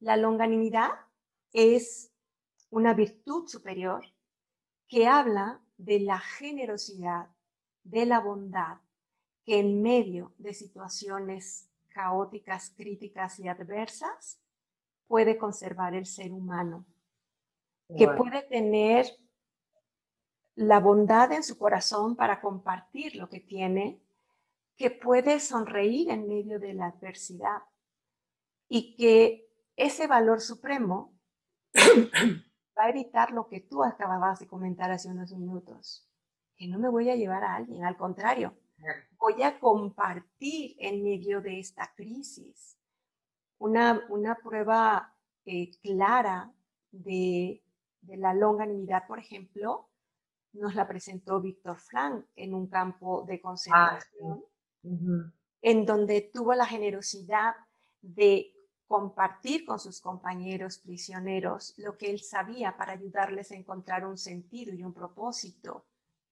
La 0.00 0.16
longanimidad 0.16 0.92
es 1.52 2.10
una 2.70 2.94
virtud 2.94 3.48
superior 3.48 4.02
que 4.88 5.06
habla 5.06 5.60
de 5.76 6.00
la 6.00 6.18
generosidad, 6.18 7.28
de 7.84 8.06
la 8.06 8.20
bondad, 8.20 8.78
que 9.44 9.58
en 9.60 9.82
medio 9.82 10.32
de 10.38 10.54
situaciones 10.54 11.68
caóticas, 11.88 12.72
críticas 12.74 13.38
y 13.40 13.48
adversas 13.48 14.40
puede 15.06 15.36
conservar 15.36 15.94
el 15.94 16.06
ser 16.06 16.32
humano, 16.32 16.86
que 17.94 18.08
puede 18.08 18.42
tener 18.42 19.06
la 20.54 20.80
bondad 20.80 21.32
en 21.32 21.42
su 21.42 21.58
corazón 21.58 22.16
para 22.16 22.40
compartir 22.40 23.14
lo 23.16 23.28
que 23.28 23.40
tiene, 23.40 24.00
que 24.76 24.90
puede 24.90 25.38
sonreír 25.40 26.10
en 26.10 26.26
medio 26.26 26.58
de 26.58 26.74
la 26.74 26.86
adversidad 26.86 27.62
y 28.68 28.96
que 28.96 29.48
ese 29.76 30.06
valor 30.06 30.40
supremo 30.40 31.16
va 31.76 32.84
a 32.84 32.90
evitar 32.90 33.30
lo 33.30 33.48
que 33.48 33.60
tú 33.60 33.84
acababas 33.84 34.40
de 34.40 34.46
comentar 34.46 34.90
hace 34.90 35.08
unos 35.08 35.32
minutos, 35.32 36.08
que 36.56 36.66
no 36.66 36.78
me 36.78 36.88
voy 36.88 37.10
a 37.10 37.16
llevar 37.16 37.44
a 37.44 37.54
alguien, 37.54 37.84
al 37.84 37.96
contrario, 37.96 38.56
voy 39.18 39.42
a 39.42 39.58
compartir 39.58 40.76
en 40.78 41.02
medio 41.02 41.40
de 41.40 41.58
esta 41.60 41.92
crisis. 41.94 42.78
Una, 43.58 44.04
una 44.10 44.34
prueba 44.36 45.14
eh, 45.44 45.70
clara 45.82 46.52
de, 46.90 47.62
de, 48.00 48.16
la 48.16 48.34
longanimidad, 48.34 49.06
por 49.06 49.18
ejemplo, 49.18 49.88
nos 50.52 50.74
la 50.74 50.88
presentó 50.88 51.40
Víctor 51.40 51.78
Frank 51.78 52.24
en 52.34 52.54
un 52.54 52.68
campo 52.68 53.24
de 53.26 53.34
ah, 53.34 53.40
concentración, 53.42 54.44
en 55.62 55.86
donde 55.86 56.30
tuvo 56.32 56.54
la 56.54 56.66
generosidad 56.66 57.54
de 58.00 58.52
compartir 58.86 59.64
con 59.64 59.80
sus 59.80 60.00
compañeros 60.00 60.78
prisioneros 60.78 61.74
lo 61.76 61.96
que 61.98 62.10
él 62.10 62.20
sabía 62.20 62.76
para 62.76 62.92
ayudarles 62.92 63.50
a 63.50 63.56
encontrar 63.56 64.06
un 64.06 64.16
sentido 64.16 64.72
y 64.74 64.84
un 64.84 64.94
propósito 64.94 65.86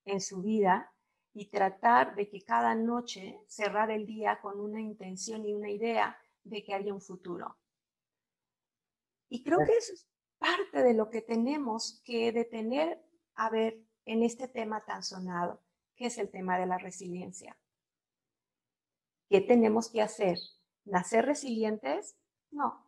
en 0.05 0.21
su 0.21 0.41
vida 0.41 0.93
y 1.33 1.51
tratar 1.51 2.15
de 2.15 2.29
que 2.29 2.43
cada 2.43 2.75
noche 2.77 3.41
cerrar 3.49 3.91
el 3.91 4.07
día 4.07 4.41
con 4.41 4.61
una 4.61 4.81
intención 4.81 5.45
y 5.45 5.53
una 5.53 5.71
idea 5.71 6.17
de 6.45 6.63
que 6.63 6.75
haya 6.75 6.95
un 6.95 7.01
futuro. 7.01 7.57
Y 9.29 9.43
creo 9.43 9.59
que 9.67 9.77
eso 9.77 9.95
es 9.95 10.07
parte 10.45 10.83
de 10.83 10.93
lo 10.93 11.09
que 11.09 11.23
tenemos 11.23 12.03
que 12.05 12.31
detener 12.31 13.03
a 13.35 13.49
ver 13.49 13.81
en 14.05 14.23
este 14.23 14.47
tema 14.47 14.85
tan 14.85 15.03
sonado, 15.03 15.63
que 15.97 16.07
es 16.07 16.19
el 16.19 16.31
tema 16.31 16.59
de 16.59 16.67
la 16.67 16.77
resiliencia. 16.77 17.57
¿Qué 19.31 19.41
tenemos 19.41 19.91
que 19.91 20.03
hacer? 20.03 20.37
¿Nacer 20.85 21.25
resilientes? 21.25 22.19
No. 22.51 22.87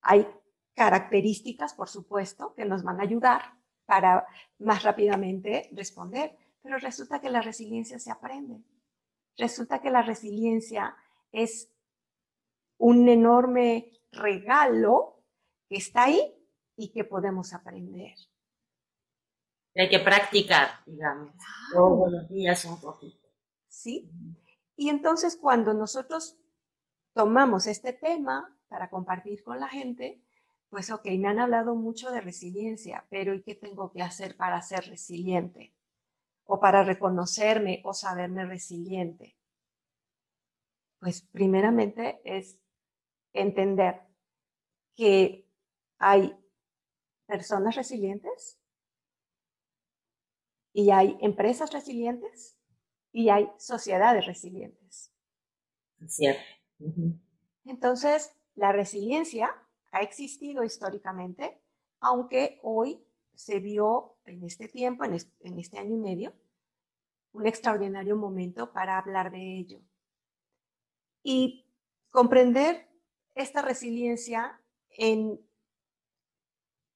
Hay 0.00 0.26
características, 0.74 1.74
por 1.74 1.90
supuesto, 1.90 2.54
que 2.54 2.64
nos 2.64 2.82
van 2.82 3.00
a 3.00 3.02
ayudar 3.02 3.58
para 3.84 4.26
más 4.58 4.84
rápidamente 4.84 5.68
responder, 5.72 6.34
pero 6.62 6.78
resulta 6.78 7.20
que 7.20 7.28
la 7.28 7.42
resiliencia 7.42 7.98
se 7.98 8.10
aprende. 8.10 8.64
Resulta 9.36 9.82
que 9.82 9.90
la 9.90 10.00
resiliencia 10.00 10.96
es 11.30 11.70
un 12.78 13.06
enorme 13.10 13.92
regalo 14.12 15.11
que 15.72 15.78
está 15.78 16.04
ahí 16.04 16.20
y 16.76 16.92
que 16.92 17.02
podemos 17.02 17.54
aprender. 17.54 18.14
Hay 19.74 19.88
que 19.88 20.00
practicar, 20.00 20.68
digamos, 20.84 21.34
todos 21.72 22.12
los 22.12 22.28
días 22.28 22.62
un 22.66 22.78
poquito. 22.78 23.26
Sí. 23.68 24.10
Y 24.76 24.90
entonces 24.90 25.38
cuando 25.40 25.72
nosotros 25.72 26.36
tomamos 27.14 27.66
este 27.66 27.94
tema 27.94 28.54
para 28.68 28.90
compartir 28.90 29.42
con 29.42 29.60
la 29.60 29.68
gente, 29.68 30.22
pues 30.68 30.90
ok, 30.90 31.06
me 31.18 31.28
han 31.28 31.38
hablado 31.38 31.74
mucho 31.74 32.10
de 32.10 32.20
resiliencia, 32.20 33.06
pero 33.08 33.32
¿y 33.32 33.42
qué 33.42 33.54
tengo 33.54 33.92
que 33.92 34.02
hacer 34.02 34.36
para 34.36 34.60
ser 34.60 34.84
resiliente? 34.90 35.74
O 36.44 36.60
para 36.60 36.84
reconocerme 36.84 37.80
o 37.84 37.94
saberme 37.94 38.44
resiliente. 38.44 39.38
Pues 41.00 41.22
primeramente 41.22 42.20
es 42.24 42.58
entender 43.32 44.02
que 44.94 45.48
hay 46.02 46.36
personas 47.26 47.76
resilientes 47.76 48.58
y 50.72 50.90
hay 50.90 51.16
empresas 51.20 51.72
resilientes 51.72 52.58
y 53.12 53.28
hay 53.28 53.48
sociedades 53.56 54.26
resilientes. 54.26 55.14
Cierto. 56.08 56.42
Entonces, 57.64 58.34
la 58.56 58.72
resiliencia 58.72 59.54
ha 59.92 60.00
existido 60.00 60.64
históricamente, 60.64 61.62
aunque 62.00 62.58
hoy 62.64 63.06
se 63.34 63.60
vio 63.60 64.16
en 64.24 64.42
este 64.42 64.66
tiempo, 64.66 65.04
en 65.04 65.14
este, 65.14 65.78
año 65.78 65.94
y 65.94 66.00
medio, 66.00 66.34
un 67.30 67.46
extraordinario 67.46 68.16
momento 68.16 68.72
para 68.72 68.98
hablar 68.98 69.30
de 69.30 69.56
ello. 69.56 69.80
Y 71.22 71.64
comprender 72.10 72.88
esta 73.36 73.62
resiliencia 73.62 74.60
en 74.90 75.40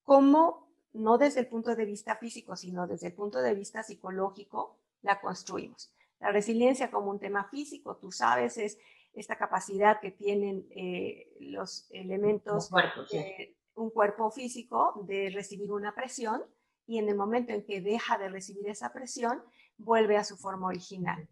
cómo 0.07 0.71
no 0.95 1.19
desde 1.19 1.41
el 1.41 1.49
punto 1.49 1.75
de 1.75 1.85
vista 1.85 2.17
físico, 2.17 2.57
sino 2.57 2.87
desde 2.87 3.09
el 3.09 3.13
punto 3.13 3.43
de 3.43 3.55
vista 3.55 3.83
psicológico, 3.83 4.79
la 5.03 5.21
construimos. 5.21 5.93
La 6.21 6.33
resiliencia 6.33 6.91
como 6.91 7.11
un 7.11 7.19
tema 7.19 7.45
físico, 7.51 7.97
tú 7.97 8.11
sabes, 8.11 8.57
es 8.57 8.79
esta 9.13 9.37
capacidad 9.37 10.01
que 10.01 10.13
tienen 10.13 10.67
eh, 10.71 11.37
los 11.41 11.91
elementos 11.91 12.71
de 13.11 13.57
un 13.75 13.91
cuerpo 13.91 14.31
físico 14.31 15.05
de 15.07 15.31
recibir 15.31 15.71
una 15.73 15.95
presión 15.95 16.43
y 16.87 16.99
en 16.99 17.09
el 17.09 17.17
momento 17.17 17.53
en 17.53 17.65
que 17.65 17.81
deja 17.81 18.17
de 18.17 18.29
recibir 18.29 18.69
esa 18.69 18.93
presión, 18.93 19.43
vuelve 19.77 20.17
a 20.17 20.25
su 20.25 20.37
forma 20.37 20.69
original. 20.69 21.29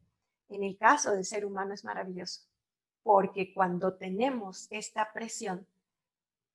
En 0.49 0.65
el 0.65 0.77
caso 0.77 1.13
del 1.13 1.25
ser 1.25 1.47
humano 1.47 1.73
es 1.73 1.85
maravilloso, 1.85 2.43
porque 3.03 3.55
cuando 3.55 3.95
tenemos 3.95 4.67
esta 4.71 5.13
presión, 5.13 5.67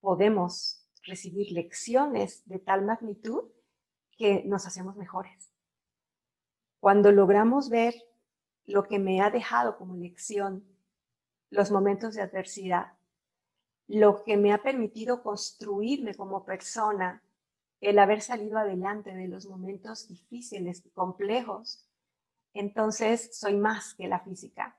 podemos 0.02 0.79
recibir 1.04 1.52
lecciones 1.52 2.48
de 2.48 2.60
tal 2.60 2.86
magnitud 2.86 3.46
que 4.18 4.44
nos 4.46 4.66
hacemos 4.66 4.96
mejores. 4.96 5.54
Cuando 6.80 7.12
logramos 7.12 7.70
ver 7.70 7.94
lo 8.66 8.84
que 8.84 9.00
me 9.00 9.22
ha 9.22 9.32
dejado 9.32 9.78
como 9.78 9.96
lección 9.96 10.66
los 11.50 11.72
momentos 11.72 12.16
de 12.16 12.22
adversidad, 12.22 12.94
lo 13.88 14.24
que 14.24 14.38
me 14.38 14.54
ha 14.54 14.62
permitido 14.62 15.24
construirme 15.24 16.14
como 16.14 16.46
persona, 16.46 17.24
el 17.82 17.98
haber 17.98 18.22
salido 18.22 18.60
adelante 18.60 19.14
de 19.14 19.28
los 19.28 19.48
momentos 19.48 20.08
difíciles 20.08 20.86
y 20.86 20.90
complejos, 20.92 21.90
entonces 22.54 23.38
soy 23.38 23.56
más 23.56 23.96
que 23.96 24.08
la 24.08 24.20
física. 24.20 24.78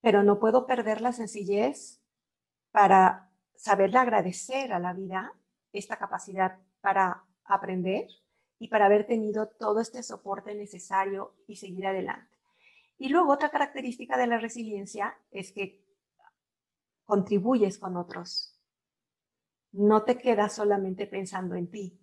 Pero 0.00 0.22
no 0.22 0.38
puedo 0.38 0.66
perder 0.66 1.00
la 1.00 1.12
sencillez 1.12 2.00
para 2.70 3.25
saberle 3.56 3.98
agradecer 3.98 4.72
a 4.72 4.78
la 4.78 4.92
vida 4.92 5.32
esta 5.72 5.96
capacidad 5.96 6.58
para 6.80 7.24
aprender 7.44 8.08
y 8.58 8.68
para 8.68 8.86
haber 8.86 9.06
tenido 9.06 9.48
todo 9.48 9.80
este 9.80 10.02
soporte 10.02 10.54
necesario 10.54 11.34
y 11.46 11.56
seguir 11.56 11.86
adelante. 11.86 12.36
Y 12.98 13.08
luego 13.08 13.32
otra 13.32 13.50
característica 13.50 14.16
de 14.16 14.26
la 14.26 14.38
resiliencia 14.38 15.18
es 15.30 15.52
que 15.52 15.84
contribuyes 17.04 17.78
con 17.78 17.96
otros. 17.96 18.58
No 19.72 20.04
te 20.04 20.16
quedas 20.16 20.54
solamente 20.54 21.06
pensando 21.06 21.54
en 21.54 21.70
ti, 21.70 22.00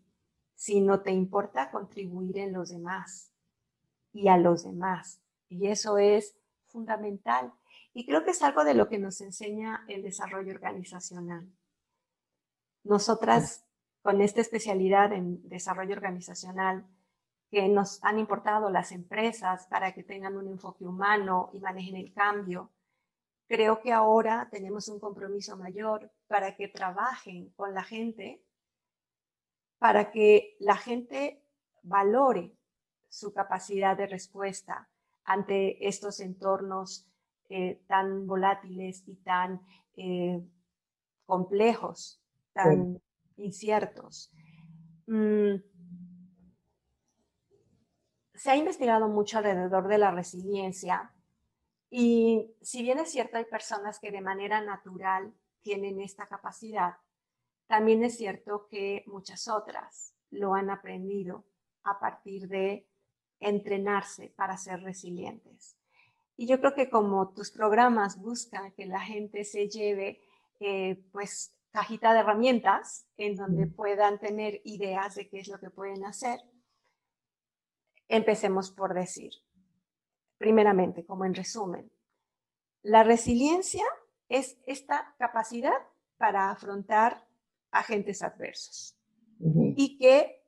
sino 0.55 1.01
te 1.01 1.11
importa 1.11 1.71
contribuir 1.71 2.37
en 2.37 2.53
los 2.53 2.69
demás 2.69 3.33
y 4.11 4.27
a 4.27 4.37
los 4.37 4.63
demás. 4.63 5.19
Y 5.49 5.67
eso 5.67 5.97
es 5.97 6.37
fundamental. 6.67 7.51
Y 7.93 8.05
creo 8.05 8.23
que 8.23 8.31
es 8.31 8.41
algo 8.41 8.63
de 8.63 8.73
lo 8.73 8.89
que 8.89 8.97
nos 8.97 9.21
enseña 9.21 9.85
el 9.87 10.01
desarrollo 10.01 10.51
organizacional. 10.51 11.47
Nosotras, 12.83 13.65
con 14.01 14.21
esta 14.21 14.41
especialidad 14.41 15.13
en 15.13 15.47
desarrollo 15.47 15.93
organizacional, 15.93 16.85
que 17.49 17.67
nos 17.69 18.03
han 18.03 18.17
importado 18.17 18.71
las 18.71 18.91
empresas 18.91 19.67
para 19.67 19.93
que 19.93 20.03
tengan 20.03 20.35
un 20.35 20.47
enfoque 20.47 20.85
humano 20.85 21.51
y 21.53 21.59
manejen 21.59 21.95
el 21.95 22.11
cambio, 22.11 22.71
creo 23.47 23.79
que 23.79 23.93
ahora 23.93 24.49
tenemos 24.49 24.87
un 24.87 24.99
compromiso 24.99 25.55
mayor 25.55 26.11
para 26.27 26.55
que 26.55 26.67
trabajen 26.67 27.51
con 27.51 27.75
la 27.75 27.83
gente, 27.83 28.43
para 29.77 30.09
que 30.09 30.57
la 30.59 30.75
gente 30.75 31.43
valore 31.83 32.57
su 33.07 33.31
capacidad 33.31 33.95
de 33.95 34.07
respuesta 34.07 34.89
ante 35.23 35.87
estos 35.87 36.19
entornos 36.19 37.07
eh, 37.55 37.83
tan 37.85 38.25
volátiles 38.25 39.03
y 39.07 39.13
tan 39.17 39.61
eh, 39.95 40.43
complejos, 41.27 42.19
tan 42.51 42.99
inciertos. 43.37 44.31
Mm, 45.05 45.57
se 48.33 48.49
ha 48.49 48.55
investigado 48.55 49.07
mucho 49.07 49.37
alrededor 49.37 49.87
de 49.87 49.99
la 49.99 50.09
resiliencia 50.09 51.13
y 51.91 52.55
si 52.59 52.81
bien 52.81 52.97
es 52.97 53.11
cierto, 53.11 53.37
hay 53.37 53.45
personas 53.45 53.99
que 53.99 54.09
de 54.09 54.21
manera 54.21 54.59
natural 54.61 55.31
tienen 55.61 56.01
esta 56.01 56.25
capacidad, 56.25 56.95
también 57.67 58.03
es 58.03 58.17
cierto 58.17 58.67
que 58.67 59.03
muchas 59.05 59.47
otras 59.47 60.15
lo 60.31 60.55
han 60.55 60.71
aprendido 60.71 61.45
a 61.83 61.99
partir 61.99 62.47
de 62.47 62.87
entrenarse 63.39 64.33
para 64.35 64.57
ser 64.57 64.81
resilientes. 64.81 65.77
Y 66.35 66.47
yo 66.47 66.59
creo 66.59 66.73
que 66.73 66.89
como 66.89 67.33
tus 67.33 67.51
programas 67.51 68.19
buscan 68.19 68.71
que 68.73 68.85
la 68.85 68.99
gente 68.99 69.43
se 69.43 69.69
lleve 69.69 70.19
eh, 70.59 71.03
pues 71.11 71.55
cajita 71.71 72.13
de 72.13 72.19
herramientas 72.19 73.07
en 73.17 73.35
donde 73.35 73.67
puedan 73.67 74.19
tener 74.19 74.61
ideas 74.63 75.15
de 75.15 75.27
qué 75.27 75.39
es 75.39 75.47
lo 75.47 75.59
que 75.59 75.69
pueden 75.69 76.05
hacer, 76.05 76.39
empecemos 78.07 78.71
por 78.71 78.93
decir, 78.93 79.31
primeramente, 80.37 81.05
como 81.05 81.25
en 81.25 81.33
resumen, 81.33 81.91
la 82.83 83.03
resiliencia 83.03 83.83
es 84.29 84.59
esta 84.65 85.15
capacidad 85.17 85.73
para 86.17 86.51
afrontar 86.51 87.27
agentes 87.71 88.21
adversos 88.21 88.95
y 89.39 89.97
que 89.97 90.43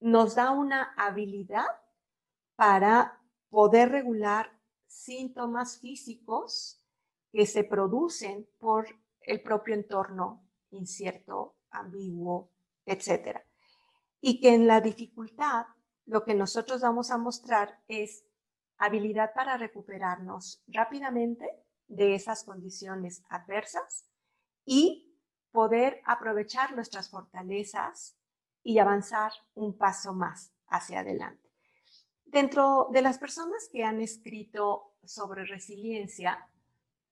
nos 0.00 0.34
da 0.34 0.50
una 0.50 0.94
habilidad 0.96 1.66
para 2.56 3.21
poder 3.52 3.90
regular 3.90 4.58
síntomas 4.86 5.78
físicos 5.78 6.82
que 7.30 7.44
se 7.44 7.64
producen 7.64 8.48
por 8.58 8.86
el 9.20 9.42
propio 9.42 9.74
entorno 9.74 10.48
incierto, 10.70 11.58
ambiguo, 11.70 12.50
etc. 12.86 13.40
Y 14.22 14.40
que 14.40 14.54
en 14.54 14.66
la 14.66 14.80
dificultad 14.80 15.66
lo 16.06 16.24
que 16.24 16.32
nosotros 16.34 16.80
vamos 16.80 17.10
a 17.10 17.18
mostrar 17.18 17.78
es 17.88 18.24
habilidad 18.78 19.34
para 19.34 19.58
recuperarnos 19.58 20.64
rápidamente 20.66 21.46
de 21.88 22.14
esas 22.14 22.44
condiciones 22.44 23.22
adversas 23.28 24.08
y 24.64 25.14
poder 25.50 26.00
aprovechar 26.06 26.74
nuestras 26.74 27.10
fortalezas 27.10 28.16
y 28.62 28.78
avanzar 28.78 29.32
un 29.52 29.76
paso 29.76 30.14
más 30.14 30.54
hacia 30.68 31.00
adelante. 31.00 31.41
Dentro 32.32 32.88
de 32.90 33.02
las 33.02 33.18
personas 33.18 33.68
que 33.70 33.84
han 33.84 34.00
escrito 34.00 34.94
sobre 35.04 35.44
resiliencia, 35.44 36.48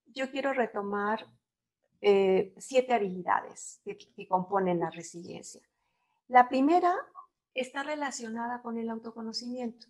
yo 0.07 0.31
quiero 0.31 0.55
retomar 0.55 1.27
eh, 2.01 2.55
siete 2.57 2.95
habilidades 2.95 3.83
que, 3.85 3.99
que 3.99 4.27
componen 4.27 4.81
la 4.81 4.89
resiliencia. 4.89 5.61
La 6.27 6.49
primera 6.49 6.95
está 7.53 7.83
relacionada 7.83 8.63
con 8.63 8.79
el 8.79 8.89
autoconocimiento, 8.89 9.89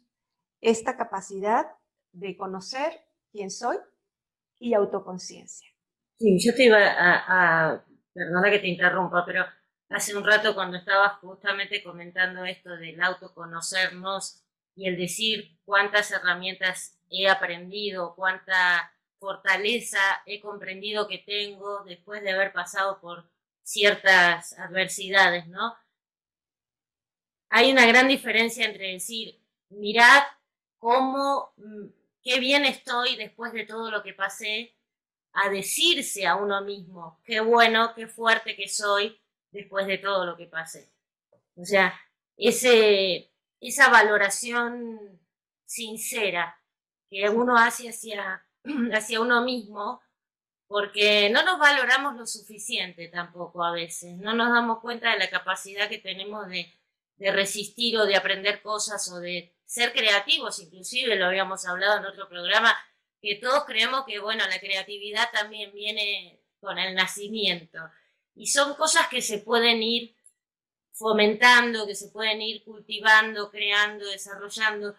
esta 0.61 0.97
capacidad 0.97 1.77
de 2.11 2.37
conocer 2.37 2.93
quién 3.31 3.53
soy 3.53 3.77
y 4.59 4.75
autoconciencia. 4.75 5.69
Sí, 6.19 6.41
yo 6.45 6.53
te 6.57 6.65
iba 6.65 6.79
a, 6.79 7.75
a, 7.75 7.85
perdona 8.13 8.51
que 8.51 8.59
te 8.59 8.67
interrumpa, 8.67 9.25
pero 9.25 9.45
hace 9.91 10.17
un 10.17 10.25
rato 10.25 10.57
cuando 10.57 10.77
estabas 10.77 11.21
justamente 11.21 11.85
comentando 11.85 12.45
esto 12.45 12.77
del 12.77 13.01
autoconocernos 13.01 14.45
y 14.81 14.89
el 14.89 14.97
decir 14.97 15.59
cuántas 15.67 16.11
herramientas 16.11 16.99
he 17.11 17.29
aprendido, 17.29 18.15
cuánta 18.17 18.91
fortaleza 19.19 20.01
he 20.25 20.41
comprendido 20.41 21.07
que 21.07 21.19
tengo 21.19 21.85
después 21.85 22.23
de 22.23 22.31
haber 22.31 22.51
pasado 22.55 22.99
por 22.99 23.31
ciertas 23.63 24.59
adversidades, 24.59 25.47
¿no? 25.49 25.77
Hay 27.51 27.71
una 27.71 27.85
gran 27.85 28.09
diferencia 28.09 28.65
entre 28.65 28.93
decir, 28.93 29.39
mirad 29.69 30.23
cómo, 30.79 31.53
mm, 31.59 31.89
qué 32.23 32.41
bien 32.41 32.65
estoy 32.65 33.17
después 33.17 33.53
de 33.53 33.67
todo 33.67 33.91
lo 33.91 34.03
que 34.03 34.15
pasé, 34.15 34.75
a 35.35 35.51
decirse 35.51 36.27
a 36.27 36.37
uno 36.37 36.63
mismo, 36.63 37.21
qué 37.23 37.41
bueno, 37.41 37.93
qué 37.95 38.07
fuerte 38.07 38.57
que 38.57 38.67
soy, 38.67 39.21
después 39.51 39.87
de 39.87 39.99
todo 39.99 40.25
lo 40.25 40.39
que 40.39 40.47
pasé. 40.47 40.91
O 41.55 41.67
sea, 41.67 42.01
ese, 42.39 43.31
esa 43.61 43.89
valoración 43.89 45.21
sincera 45.65 46.59
que 47.09 47.29
uno 47.29 47.57
hace 47.57 47.89
hacia, 47.89 48.47
hacia 48.93 49.21
uno 49.21 49.45
mismo, 49.45 50.01
porque 50.67 51.31
no 51.31 51.43
nos 51.43 51.59
valoramos 51.59 52.17
lo 52.17 52.27
suficiente 52.27 53.09
tampoco 53.09 53.65
a 53.65 53.73
veces, 53.73 54.17
no 54.19 54.35
nos 54.35 54.53
damos 54.53 54.81
cuenta 54.81 55.11
de 55.11 55.19
la 55.19 55.29
capacidad 55.29 55.89
que 55.89 55.99
tenemos 55.99 56.49
de, 56.49 56.73
de 57.17 57.33
resistir 57.33 57.99
o 57.99 58.07
de 58.07 58.17
aprender 58.17 58.63
cosas 58.63 59.11
o 59.11 59.19
de 59.19 59.55
ser 59.67 59.93
creativos, 59.93 60.61
inclusive 60.61 61.17
lo 61.17 61.27
habíamos 61.27 61.67
hablado 61.67 61.99
en 61.99 62.07
otro 62.07 62.29
programa, 62.29 62.77
que 63.21 63.37
todos 63.37 63.65
creemos 63.65 64.05
que, 64.07 64.19
bueno, 64.19 64.45
la 64.49 64.59
creatividad 64.59 65.31
también 65.33 65.73
viene 65.73 66.41
con 66.61 66.79
el 66.79 66.95
nacimiento. 66.95 67.79
Y 68.35 68.47
son 68.47 68.75
cosas 68.75 69.09
que 69.09 69.21
se 69.21 69.39
pueden 69.39 69.83
ir 69.83 70.17
fomentando, 70.93 71.87
que 71.87 71.95
se 71.95 72.09
pueden 72.09 72.43
ir 72.43 72.63
cultivando, 72.65 73.51
creando, 73.51 74.07
desarrollando. 74.07 74.97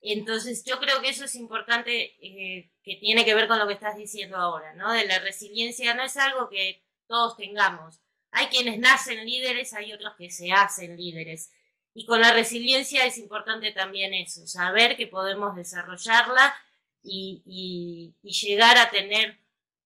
Entonces 0.00 0.64
yo 0.64 0.78
creo 0.80 1.00
que 1.00 1.08
eso 1.08 1.24
es 1.24 1.34
importante, 1.34 2.16
eh, 2.20 2.70
que 2.82 2.96
tiene 2.96 3.24
que 3.24 3.34
ver 3.34 3.48
con 3.48 3.58
lo 3.58 3.66
que 3.66 3.74
estás 3.74 3.96
diciendo 3.96 4.36
ahora, 4.36 4.74
¿no? 4.74 4.92
De 4.92 5.06
la 5.06 5.18
resiliencia 5.18 5.94
no 5.94 6.02
es 6.02 6.16
algo 6.16 6.48
que 6.48 6.82
todos 7.06 7.36
tengamos. 7.36 8.00
Hay 8.30 8.46
quienes 8.46 8.78
nacen 8.78 9.24
líderes, 9.24 9.72
hay 9.74 9.92
otros 9.92 10.14
que 10.16 10.30
se 10.30 10.52
hacen 10.52 10.96
líderes. 10.96 11.52
Y 11.94 12.06
con 12.06 12.20
la 12.20 12.32
resiliencia 12.32 13.06
es 13.06 13.18
importante 13.18 13.70
también 13.72 14.14
eso, 14.14 14.46
saber 14.46 14.96
que 14.96 15.06
podemos 15.06 15.54
desarrollarla 15.54 16.54
y, 17.02 18.14
y 18.22 18.32
llegar 18.32 18.76
a 18.78 18.90
tener 18.90 19.38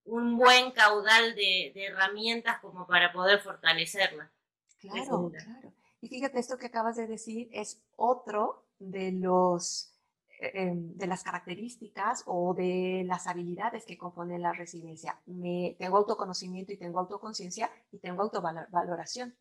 un 0.08 0.38
buen 0.38 0.70
caudal 0.72 1.34
de, 1.34 1.72
herramientas 1.74 2.58
como 2.60 2.86
para 2.86 3.12
poder 3.12 3.40
fortalecerla. 3.40 4.30
Claro, 4.80 5.30
claro. 5.30 5.72
Y 6.00 6.08
fíjate, 6.08 6.38
esto 6.38 6.58
que 6.58 6.66
acabas 6.66 6.96
de 6.96 7.06
decir 7.06 7.48
es 7.52 7.82
otro 7.96 8.64
de 8.78 9.12
los 9.12 9.98
eh, 10.40 10.52
em, 10.54 10.96
de 10.96 11.06
las 11.08 11.24
características 11.24 12.22
o 12.26 12.54
de 12.54 13.02
las 13.04 13.26
habilidades 13.26 13.84
que 13.84 13.98
componen 13.98 14.42
la 14.42 14.52
resiliencia. 14.52 15.20
Me, 15.26 15.74
tengo 15.78 15.96
autoconocimiento 15.96 16.72
y 16.72 16.76
tengo 16.76 17.00
autoconciencia 17.00 17.70
y 17.90 17.98
tengo 17.98 18.22
autovaloración. 18.22 19.34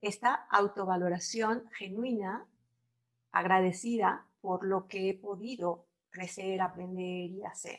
Esta 0.00 0.34
autovaloración 0.50 1.64
genuina, 1.78 2.46
agradecida 3.30 4.26
por 4.40 4.66
lo 4.66 4.88
que 4.88 5.10
he 5.10 5.14
podido 5.14 5.86
crecer, 6.10 6.60
aprender 6.60 7.30
y 7.30 7.44
hacer. 7.44 7.78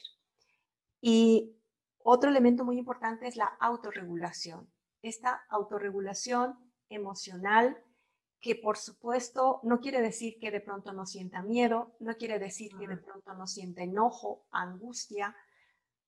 Y 1.01 1.55
otro 2.03 2.29
elemento 2.29 2.63
muy 2.63 2.77
importante 2.77 3.27
es 3.27 3.35
la 3.35 3.47
autorregulación. 3.59 4.69
Esta 5.01 5.43
autorregulación 5.49 6.57
emocional 6.89 7.77
que 8.39 8.55
por 8.55 8.77
supuesto 8.77 9.59
no 9.63 9.79
quiere 9.79 10.01
decir 10.01 10.37
que 10.39 10.51
de 10.51 10.61
pronto 10.61 10.93
no 10.93 11.05
sienta 11.05 11.41
miedo, 11.41 11.95
no 11.99 12.15
quiere 12.15 12.37
decir 12.37 12.77
que 12.77 12.87
de 12.87 12.97
pronto 12.97 13.33
no 13.33 13.47
sienta 13.47 13.81
enojo, 13.81 14.45
angustia, 14.51 15.35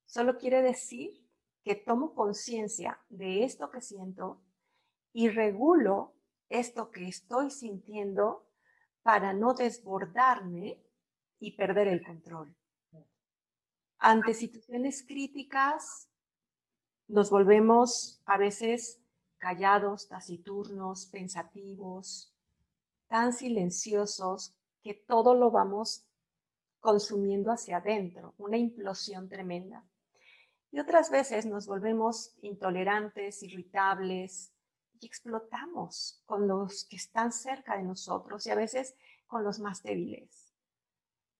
solo 0.06 0.38
quiere 0.38 0.62
decir 0.62 1.26
que 1.64 1.76
tomo 1.76 2.14
conciencia 2.14 3.00
de 3.10 3.44
esto 3.44 3.72
que 3.72 3.82
siento 3.82 4.42
y 5.14 5.30
regulo 5.30 6.14
esto 6.50 6.92
que 6.92 7.08
estoy 7.08 7.50
sintiendo 7.50 8.48
para 9.02 9.34
no 9.34 9.54
desbordarme 9.54 10.82
y 11.40 11.58
perder 11.58 11.88
el 11.88 12.06
control. 12.06 12.56
Ante 14.00 14.34
situaciones 14.34 15.04
críticas, 15.08 16.08
nos 17.08 17.30
volvemos 17.30 18.22
a 18.26 18.38
veces 18.38 19.02
callados, 19.38 20.08
taciturnos, 20.08 21.06
pensativos, 21.08 22.34
tan 23.08 23.34
silenciosos 23.34 24.56
que 24.84 24.94
todo 24.94 25.34
lo 25.34 25.52
vamos 25.52 26.06
consumiendo 26.80 27.52
hacia 27.52 27.78
adentro, 27.78 28.34
una 28.38 28.58
implosión 28.58 29.30
tremenda. 29.30 29.84
Y 30.72 30.80
otras 30.80 31.10
veces 31.10 31.46
nos 31.46 31.68
volvemos 31.68 32.36
intolerantes, 32.42 33.42
irritables 33.44 34.54
y 35.00 35.06
explotamos 35.06 36.22
con 36.26 36.48
los 36.48 36.86
que 36.86 36.98
están 36.98 37.32
cerca 37.32 37.78
de 37.78 37.84
nosotros 37.84 38.46
y 38.46 38.52
a 38.52 38.56
veces 38.56 38.96
con 39.28 39.44
los 39.44 39.60
más 39.60 39.84
débiles. 39.84 40.54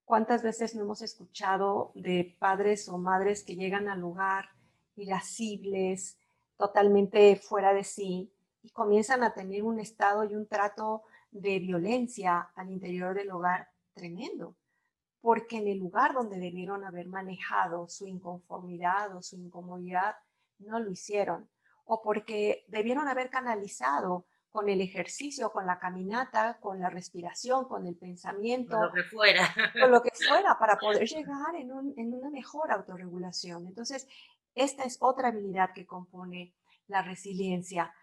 ¿Cuántas 0.06 0.42
veces 0.42 0.76
no 0.76 0.84
hemos 0.84 1.02
escuchado 1.02 1.92
de 1.94 2.38
padres 2.40 2.88
o 2.88 2.98
madres 2.98 3.44
que 3.44 3.56
llegan 3.56 3.90
al 3.90 4.00
lugar 4.00 4.50
irascibles, 4.96 6.17
totalmente 6.58 7.36
fuera 7.36 7.74
de 7.74 7.84
sí, 7.84 8.32
y 8.64 8.70
comienzan 8.72 9.24
a 9.24 9.34
tener 9.34 9.64
un 9.64 9.80
estado 9.80 10.24
y 10.26 10.36
un 10.36 10.48
trato 10.48 11.04
de 11.32 11.60
violencia 11.60 12.50
al 12.56 12.72
interior 12.72 13.14
del 13.16 13.32
hogar 13.32 13.70
tremendo? 13.94 14.56
porque 15.28 15.58
en 15.58 15.68
el 15.68 15.80
lugar 15.80 16.14
donde 16.14 16.40
debieron 16.40 16.86
haber 16.86 17.08
manejado 17.08 17.90
su 17.90 18.08
inconformidad 18.08 19.14
o 19.14 19.22
su 19.22 19.36
incomodidad, 19.36 20.16
no 20.60 20.80
lo 20.80 20.90
hicieron, 20.90 21.50
o 21.84 22.02
porque 22.02 22.64
debieron 22.70 23.10
haber 23.10 23.30
canalizado 23.30 24.26
con 24.50 24.70
el 24.70 24.80
ejercicio, 24.80 25.52
con 25.52 25.68
la 25.68 25.80
caminata, 25.80 26.58
con 26.60 26.80
la 26.80 26.90
respiración, 26.90 27.68
con 27.68 27.86
el 27.86 27.96
pensamiento, 27.96 28.78
con 28.78 28.86
lo 28.88 28.94
que 28.94 29.04
fuera, 29.04 29.56
con 29.80 29.92
lo 29.92 30.02
que 30.02 30.12
fuera, 30.30 30.58
para 30.58 30.78
poder 30.78 31.06
llegar 31.06 31.56
en, 31.56 31.72
en 31.98 32.14
una 32.14 32.30
mejor 32.30 32.72
autorregulación. 32.72 33.68
Entonces, 33.68 34.08
esta 34.58 34.84
es 34.84 34.98
otra 35.00 35.30
habilidad 35.30 35.72
que 35.74 35.86
compone 35.86 36.54
la 36.88 37.02
resiliencia. 37.02 37.94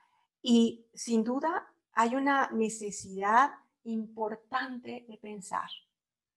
Y 0.40 0.86
sin 0.94 1.24
duda 1.24 1.72
hay 1.92 2.14
una 2.14 2.50
necesidad 2.50 3.52
importante 3.84 5.04
de 5.08 5.18
pensar, 5.18 5.68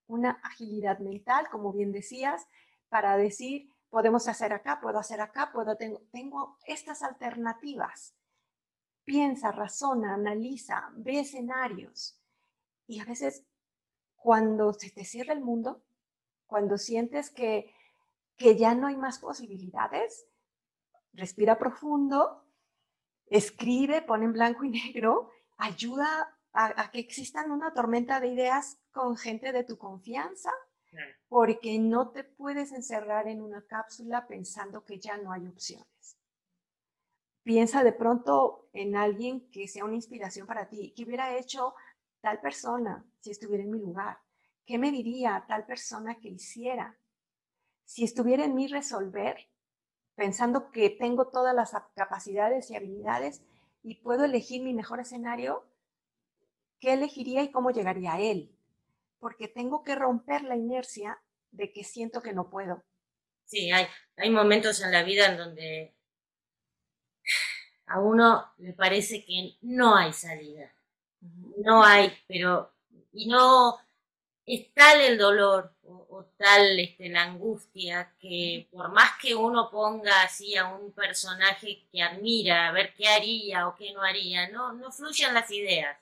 una 0.07 0.39
agilidad 0.43 0.99
mental, 0.99 1.47
como 1.49 1.71
bien 1.71 1.91
decías, 1.91 2.47
para 2.89 3.17
decir, 3.17 3.69
podemos 3.89 4.27
hacer 4.27 4.53
acá, 4.53 4.79
puedo 4.81 4.99
hacer 4.99 5.21
acá, 5.21 5.51
puedo, 5.51 5.77
tengo, 5.77 6.01
tengo 6.11 6.57
estas 6.65 7.03
alternativas. 7.03 8.15
Piensa, 9.03 9.51
razona, 9.51 10.15
analiza, 10.15 10.89
ve 10.95 11.19
escenarios. 11.21 12.21
Y 12.87 12.99
a 12.99 13.05
veces 13.05 13.45
cuando 14.15 14.73
se 14.73 14.89
te 14.91 15.05
cierra 15.05 15.33
el 15.33 15.41
mundo, 15.41 15.83
cuando 16.45 16.77
sientes 16.77 17.29
que, 17.29 17.73
que 18.37 18.55
ya 18.55 18.75
no 18.75 18.87
hay 18.87 18.97
más 18.97 19.19
posibilidades, 19.19 20.27
respira 21.13 21.57
profundo, 21.57 22.45
escribe, 23.25 24.01
pone 24.01 24.25
en 24.25 24.33
blanco 24.33 24.63
y 24.63 24.69
negro, 24.69 25.31
ayuda 25.57 26.37
a, 26.53 26.91
que 26.91 26.99
existan 26.99 27.51
una 27.51 27.73
tormenta 27.73 28.19
de 28.19 28.27
ideas 28.27 28.79
con 28.91 29.17
gente 29.17 29.51
de 29.51 29.63
tu 29.63 29.77
confianza, 29.77 30.51
porque 31.27 31.77
no 31.77 32.09
te 32.09 32.23
puedes 32.23 32.71
encerrar 32.71 33.27
en 33.27 33.41
una 33.41 33.63
cápsula 33.65 34.25
pensando 34.25 34.83
que 34.83 34.99
ya 34.99 35.17
no 35.17 35.31
hay 35.31 35.45
opciones. 35.45 36.17
Piensa 37.43 37.83
de 37.83 37.93
pronto 37.93 38.69
en 38.73 38.95
alguien 38.95 39.49
que 39.51 39.67
sea 39.67 39.85
una 39.85 39.95
inspiración 39.95 40.47
para 40.47 40.67
ti, 40.67 40.93
que 40.95 41.03
hubiera 41.03 41.37
hecho 41.37 41.75
tal 42.21 42.41
persona 42.41 43.05
si 43.19 43.31
estuviera 43.31 43.63
en 43.63 43.71
mi 43.71 43.79
lugar, 43.79 44.17
qué 44.65 44.77
me 44.77 44.91
diría 44.91 45.45
tal 45.47 45.65
persona 45.65 46.15
que 46.15 46.29
hiciera. 46.29 46.97
Si 47.87 48.03
estuviera 48.03 48.43
en 48.43 48.53
mí 48.53 48.67
resolver, 48.67 49.47
pensando 50.15 50.71
que 50.71 50.89
tengo 50.89 51.29
todas 51.29 51.55
las 51.55 51.71
capacidades 51.95 52.69
y 52.69 52.75
habilidades 52.75 53.41
y 53.81 53.95
puedo 53.95 54.25
elegir 54.25 54.61
mi 54.61 54.73
mejor 54.73 54.99
escenario, 54.99 55.65
¿qué 56.81 56.93
elegiría 56.93 57.43
y 57.43 57.49
cómo 57.49 57.71
llegaría 57.71 58.15
a 58.15 58.19
él? 58.19 58.53
Porque 59.19 59.47
tengo 59.47 59.85
que 59.85 59.95
romper 59.95 60.43
la 60.43 60.57
inercia 60.57 61.17
de 61.51 61.71
que 61.71 61.85
siento 61.85 62.21
que 62.21 62.33
no 62.33 62.49
puedo. 62.49 62.83
Sí, 63.45 63.71
hay, 63.71 63.87
hay 64.17 64.31
momentos 64.31 64.81
en 64.81 64.91
la 64.91 65.03
vida 65.03 65.27
en 65.27 65.37
donde 65.37 65.95
a 67.85 68.01
uno 68.01 68.51
le 68.57 68.73
parece 68.73 69.23
que 69.23 69.55
no 69.61 69.95
hay 69.95 70.11
salida. 70.11 70.73
No 71.59 71.85
hay, 71.85 72.11
pero 72.27 72.73
y 73.13 73.29
no 73.29 73.79
es 74.45 74.73
tal 74.73 74.99
el 74.99 75.17
dolor 75.17 75.76
o, 75.87 76.25
tal 76.37 76.79
este, 76.79 77.09
la 77.09 77.23
angustia 77.23 78.13
que 78.19 78.67
por 78.71 78.91
más 78.91 79.11
que 79.21 79.35
uno 79.35 79.69
ponga 79.69 80.23
así 80.23 80.55
a 80.55 80.65
un 80.67 80.91
personaje 80.91 81.87
que 81.91 82.01
admira, 82.01 82.67
a 82.67 82.71
ver 82.71 82.93
qué 82.93 83.07
haría 83.07 83.67
o 83.67 83.75
qué 83.75 83.93
no 83.93 84.01
haría, 84.01 84.49
no, 84.49 84.73
no 84.73 84.91
fluyen 84.91 85.33
las 85.33 85.49
ideas. 85.51 85.97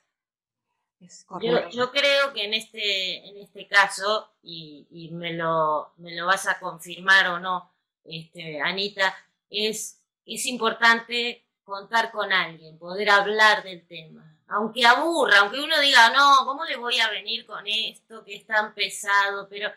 Yo, 1.42 1.70
yo, 1.70 1.92
creo 1.92 2.34
que 2.34 2.46
en 2.46 2.54
este, 2.56 3.28
en 3.28 3.38
este 3.38 3.68
caso, 3.68 4.34
y, 4.42 4.88
y, 4.90 5.12
me, 5.12 5.34
lo, 5.34 5.94
me 5.98 6.16
lo 6.16 6.26
vas 6.26 6.48
a 6.48 6.60
confirmar 6.60 7.28
o 7.28 7.40
no, 7.40 7.72
este, 8.04 8.60
Anita, 8.60 9.16
es, 9.50 10.02
es 10.26 10.46
importante 10.48 11.46
contar 11.64 12.12
con 12.12 12.32
alguien, 12.32 12.80
poder 12.80 13.10
hablar 13.10 13.64
del 13.64 13.86
tema 13.86 14.35
aunque 14.48 14.86
aburra, 14.86 15.40
aunque 15.40 15.60
uno 15.60 15.80
diga, 15.80 16.10
no, 16.12 16.46
¿cómo 16.46 16.66
le 16.66 16.78
voy 16.78 17.00
a 17.00 17.10
venir 17.10 17.46
con 17.46 17.66
esto 17.68 18.24
que 18.24 18.36
es 18.36 18.46
tan 18.46 18.74
pesado? 18.74 19.48
Pero 19.50 19.72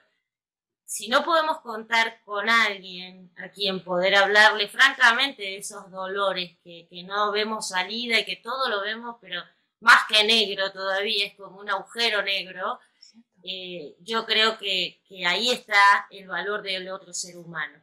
si 0.85 1.09
no 1.09 1.25
podemos 1.25 1.61
contar 1.61 2.23
con 2.25 2.49
alguien 2.49 3.31
a 3.37 3.51
quien 3.51 3.83
poder 3.85 4.15
hablarle 4.15 4.69
francamente 4.69 5.43
de 5.43 5.59
esos 5.59 5.91
dolores 5.91 6.57
que, 6.65 6.89
no 7.05 7.33
vemos 7.33 7.69
salida 7.69 8.19
y 8.19 8.25
que 8.25 8.37
todo 8.37 8.69
lo 8.69 8.83
vemos, 8.83 9.17
pero 9.21 9.43
más 9.81 10.03
que 10.09 10.25
negro 10.25 10.73
todavía, 10.73 11.27
es 11.27 11.35
como 11.35 11.61
un 11.61 11.71
agujero 11.71 12.23
negro, 12.23 12.81
eh, 13.45 13.97
yo 14.01 14.27
creo 14.27 14.59
que, 14.59 15.03
que 15.09 15.27
ahí 15.27 15.51
está 15.51 16.07
el 16.11 16.27
valor 16.27 16.63
del 16.63 16.89
otro 16.91 17.13
ser 17.13 17.37
humano. 17.37 17.81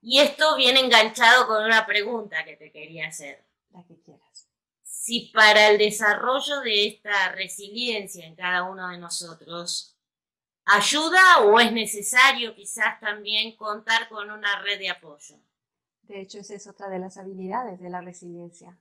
Y 0.00 0.20
esto 0.20 0.56
viene 0.56 0.80
enganchado 0.80 1.46
con 1.46 1.64
una 1.64 1.86
pregunta 1.86 2.44
que 2.44 2.56
te 2.56 2.70
quería 2.70 3.08
hacer. 3.08 3.47
Si 5.08 5.30
para 5.32 5.68
el 5.68 5.78
desarrollo 5.78 6.60
de 6.60 6.86
esta 6.86 7.32
resiliencia 7.32 8.26
en 8.26 8.36
cada 8.36 8.64
uno 8.64 8.90
de 8.90 8.98
nosotros 8.98 9.96
ayuda 10.66 11.40
o 11.46 11.58
es 11.58 11.72
necesario 11.72 12.54
quizás 12.54 13.00
también 13.00 13.56
contar 13.56 14.10
con 14.10 14.30
una 14.30 14.60
red 14.60 14.78
de 14.78 14.90
apoyo. 14.90 15.40
De 16.02 16.20
hecho, 16.20 16.40
esa 16.40 16.52
es 16.52 16.66
otra 16.66 16.90
de 16.90 16.98
las 16.98 17.16
habilidades 17.16 17.80
de 17.80 17.88
la 17.88 18.02
resiliencia. 18.02 18.76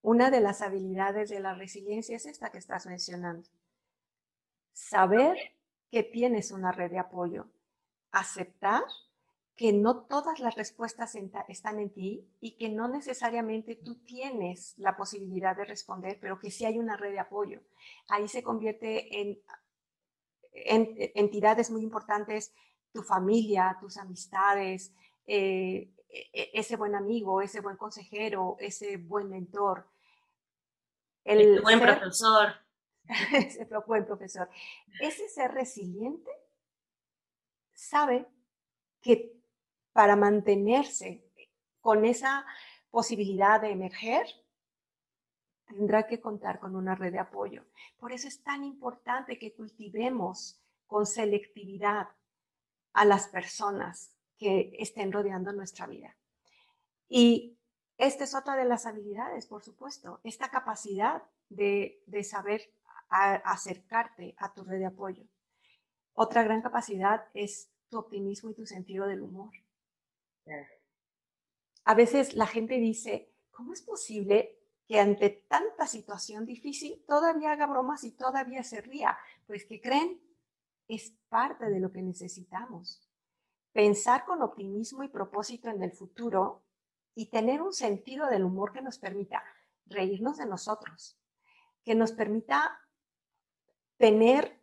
Una 0.00 0.30
de 0.30 0.40
las 0.40 0.62
habilidades 0.62 1.28
de 1.28 1.40
la 1.40 1.52
resiliencia 1.52 2.16
es 2.16 2.24
esta 2.24 2.50
que 2.50 2.56
estás 2.56 2.86
mencionando. 2.86 3.46
Saber 4.72 5.36
que 5.90 6.04
tienes 6.04 6.52
una 6.52 6.72
red 6.72 6.90
de 6.90 7.00
apoyo, 7.00 7.50
aceptar 8.12 8.84
que 9.56 9.72
no 9.72 10.04
todas 10.04 10.38
las 10.38 10.54
respuestas 10.54 11.16
están 11.48 11.80
en 11.80 11.90
ti 11.90 12.28
y 12.40 12.58
que 12.58 12.68
no 12.68 12.88
necesariamente 12.88 13.74
tú 13.74 13.94
tienes 14.04 14.74
la 14.76 14.96
posibilidad 14.96 15.56
de 15.56 15.64
responder, 15.64 16.18
pero 16.20 16.38
que 16.38 16.50
sí 16.50 16.66
hay 16.66 16.78
una 16.78 16.96
red 16.96 17.12
de 17.12 17.20
apoyo. 17.20 17.62
Ahí 18.08 18.28
se 18.28 18.42
convierte 18.42 19.18
en, 19.18 19.40
entidades 20.52 21.70
muy 21.70 21.82
importantes, 21.82 22.54
tu 22.92 23.02
familia, 23.02 23.78
tus 23.80 23.96
amistades, 23.96 24.92
eh, 25.26 25.90
e, 26.08 26.50
ese 26.52 26.76
buen 26.76 26.94
amigo, 26.94 27.40
ese 27.40 27.60
buen 27.60 27.78
consejero, 27.78 28.56
ese 28.60 28.98
buen 28.98 29.30
mentor. 29.30 29.88
El 31.24 31.62
buen 31.62 31.80
profesor. 31.80 32.48
ese 33.32 33.66
buen 33.86 34.04
profesor. 34.04 34.50
Ese 35.00 35.28
ser 35.28 35.52
resiliente 35.52 36.30
sabe 37.72 38.26
que 39.00 39.35
para 39.96 40.14
mantenerse 40.14 41.24
con 41.80 42.04
esa 42.04 42.44
posibilidad 42.90 43.62
de 43.62 43.70
emerger, 43.70 44.26
tendrá 45.66 46.06
que 46.06 46.20
contar 46.20 46.60
con 46.60 46.76
una 46.76 46.94
red 46.94 47.12
de 47.12 47.18
apoyo. 47.18 47.64
Por 47.98 48.12
eso 48.12 48.28
es 48.28 48.42
tan 48.42 48.62
importante 48.62 49.38
que 49.38 49.54
cultivemos 49.54 50.60
con 50.86 51.06
selectividad 51.06 52.08
a 52.92 53.06
las 53.06 53.28
personas 53.28 54.14
que 54.36 54.76
estén 54.78 55.12
rodeando 55.12 55.50
nuestra 55.52 55.86
vida. 55.86 56.14
Y 57.08 57.56
esta 57.96 58.24
es 58.24 58.34
otra 58.34 58.54
de 58.54 58.66
las 58.66 58.84
habilidades, 58.84 59.46
por 59.46 59.62
supuesto, 59.62 60.20
esta 60.24 60.50
capacidad 60.50 61.22
de, 61.48 62.02
saber 62.22 62.70
acercarte 63.08 64.34
a 64.36 64.52
tu 64.52 64.62
red 64.62 64.78
de 64.78 64.86
apoyo. 64.86 65.24
Otra 66.12 66.42
gran 66.42 66.60
capacidad 66.60 67.28
es 67.32 67.70
tu 67.88 67.96
optimismo 67.96 68.50
y 68.50 68.54
tu 68.54 68.66
sentido 68.66 69.06
del 69.06 69.22
humor. 69.22 69.52
A 71.84 71.94
veces 71.94 72.34
la 72.34 72.46
gente 72.46 72.78
dice, 72.78 73.32
¿cómo 73.50 73.72
es 73.72 73.82
posible 73.82 74.58
que 74.86 75.00
ante 75.00 75.30
tanta 75.30 75.86
situación 75.86 76.46
difícil 76.46 77.04
todavía 77.06 77.52
haga 77.52 77.66
bromas 77.66 78.04
y 78.04 78.12
todavía 78.12 78.62
se 78.62 78.80
ría? 78.80 79.16
Pues 79.46 79.64
que 79.64 79.80
creen, 79.80 80.20
es 80.88 81.12
parte 81.28 81.66
de 81.66 81.80
lo 81.80 81.92
que 81.92 82.02
necesitamos. 82.02 83.02
Pensar 83.72 84.24
con 84.24 84.42
optimismo 84.42 85.02
y 85.02 85.08
propósito 85.08 85.68
en 85.68 85.82
el 85.82 85.92
futuro 85.92 86.64
y 87.14 87.30
tener 87.30 87.62
un 87.62 87.72
sentido 87.72 88.26
del 88.28 88.44
humor 88.44 88.72
que 88.72 88.82
nos 88.82 88.98
permita 88.98 89.42
reírnos 89.86 90.38
de 90.38 90.46
nosotros, 90.46 91.18
que 91.84 91.94
nos 91.94 92.12
permita 92.12 92.80
tener 93.96 94.60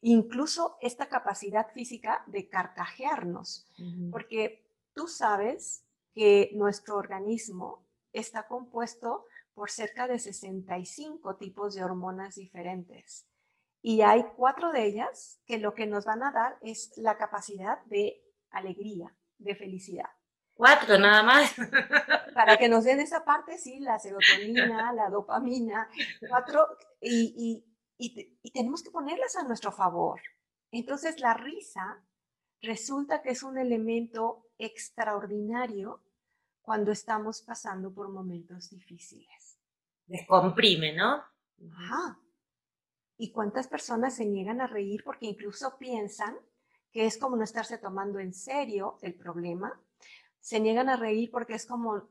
incluso 0.00 0.76
esta 0.80 1.08
capacidad 1.08 1.68
física 1.72 2.24
de 2.26 2.48
carcajearnos, 2.48 3.66
porque 4.10 4.63
Tú 4.94 5.08
sabes 5.08 5.84
que 6.14 6.50
nuestro 6.54 6.96
organismo 6.96 7.86
está 8.12 8.46
compuesto 8.46 9.26
por 9.52 9.70
cerca 9.70 10.06
de 10.06 10.18
65 10.18 11.36
tipos 11.36 11.74
de 11.74 11.84
hormonas 11.84 12.36
diferentes. 12.36 13.26
Y 13.82 14.02
hay 14.02 14.24
cuatro 14.36 14.72
de 14.72 14.86
ellas 14.86 15.40
que 15.46 15.58
lo 15.58 15.74
que 15.74 15.86
nos 15.86 16.04
van 16.04 16.22
a 16.22 16.32
dar 16.32 16.58
es 16.62 16.92
la 16.96 17.18
capacidad 17.18 17.84
de 17.84 18.24
alegría, 18.50 19.14
de 19.38 19.54
felicidad. 19.54 20.08
Cuatro 20.54 20.96
nada 20.98 21.22
más. 21.22 21.54
Para 22.32 22.56
que 22.56 22.68
nos 22.68 22.84
den 22.84 23.00
esa 23.00 23.24
parte, 23.24 23.58
sí, 23.58 23.80
la 23.80 23.98
serotonina, 23.98 24.92
la 24.92 25.10
dopamina, 25.10 25.90
cuatro, 26.28 26.66
y, 27.00 27.64
y 27.98 28.50
tenemos 28.52 28.82
que 28.82 28.90
ponerlas 28.90 29.36
a 29.36 29.42
nuestro 29.42 29.72
favor. 29.72 30.20
Entonces 30.70 31.20
la 31.20 31.34
risa 31.34 32.02
resulta 32.62 33.22
que 33.22 33.30
es 33.30 33.42
un 33.42 33.58
elemento 33.58 34.43
extraordinario 34.58 36.02
cuando 36.62 36.92
estamos 36.92 37.42
pasando 37.42 37.92
por 37.92 38.08
momentos 38.08 38.70
difíciles. 38.70 39.58
Descomprime, 40.06 40.94
¿no? 40.94 41.22
Ajá. 41.72 42.18
¿Y 43.16 43.32
cuántas 43.32 43.68
personas 43.68 44.16
se 44.16 44.26
niegan 44.26 44.60
a 44.60 44.66
reír 44.66 45.04
porque 45.04 45.26
incluso 45.26 45.76
piensan 45.78 46.36
que 46.90 47.06
es 47.06 47.18
como 47.18 47.36
no 47.36 47.44
estarse 47.44 47.78
tomando 47.78 48.18
en 48.18 48.32
serio 48.32 48.98
el 49.02 49.14
problema? 49.14 49.80
Se 50.40 50.60
niegan 50.60 50.88
a 50.88 50.96
reír 50.96 51.30
porque 51.30 51.54
es 51.54 51.66
como 51.66 52.08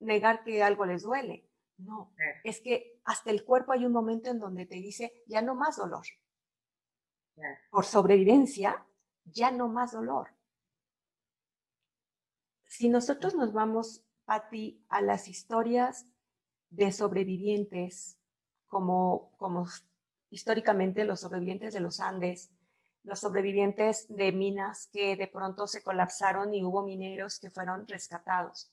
negar 0.00 0.44
que 0.44 0.62
algo 0.62 0.86
les 0.86 1.02
duele. 1.02 1.48
No, 1.78 2.14
es 2.42 2.60
que 2.60 3.00
hasta 3.04 3.30
el 3.30 3.44
cuerpo 3.44 3.72
hay 3.72 3.84
un 3.84 3.92
momento 3.92 4.30
en 4.30 4.38
donde 4.38 4.64
te 4.64 4.76
dice, 4.76 5.24
ya 5.26 5.42
no 5.42 5.54
más 5.54 5.76
dolor. 5.76 6.06
Por 7.70 7.84
sobrevivencia, 7.84 8.86
ya 9.24 9.50
no 9.50 9.68
más 9.68 9.92
dolor. 9.92 10.30
Si 12.76 12.90
nosotros 12.90 13.34
nos 13.34 13.54
vamos, 13.54 14.04
Patti, 14.26 14.84
a 14.90 15.00
las 15.00 15.28
historias 15.28 16.04
de 16.68 16.92
sobrevivientes, 16.92 18.18
como, 18.66 19.32
como 19.38 19.66
históricamente 20.28 21.06
los 21.06 21.20
sobrevivientes 21.20 21.72
de 21.72 21.80
los 21.80 22.00
Andes, 22.00 22.50
los 23.02 23.18
sobrevivientes 23.18 24.14
de 24.14 24.30
minas 24.30 24.90
que 24.92 25.16
de 25.16 25.26
pronto 25.26 25.66
se 25.66 25.82
colapsaron 25.82 26.52
y 26.52 26.64
hubo 26.64 26.82
mineros 26.82 27.38
que 27.38 27.48
fueron 27.48 27.88
rescatados. 27.88 28.70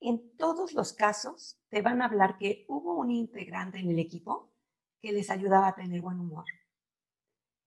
En 0.00 0.36
todos 0.36 0.72
los 0.72 0.92
casos 0.92 1.60
te 1.68 1.80
van 1.80 2.02
a 2.02 2.06
hablar 2.06 2.38
que 2.38 2.64
hubo 2.66 2.96
un 2.96 3.12
integrante 3.12 3.78
en 3.78 3.88
el 3.88 4.00
equipo 4.00 4.50
que 5.00 5.12
les 5.12 5.30
ayudaba 5.30 5.68
a 5.68 5.76
tener 5.76 6.00
buen 6.00 6.18
humor, 6.18 6.46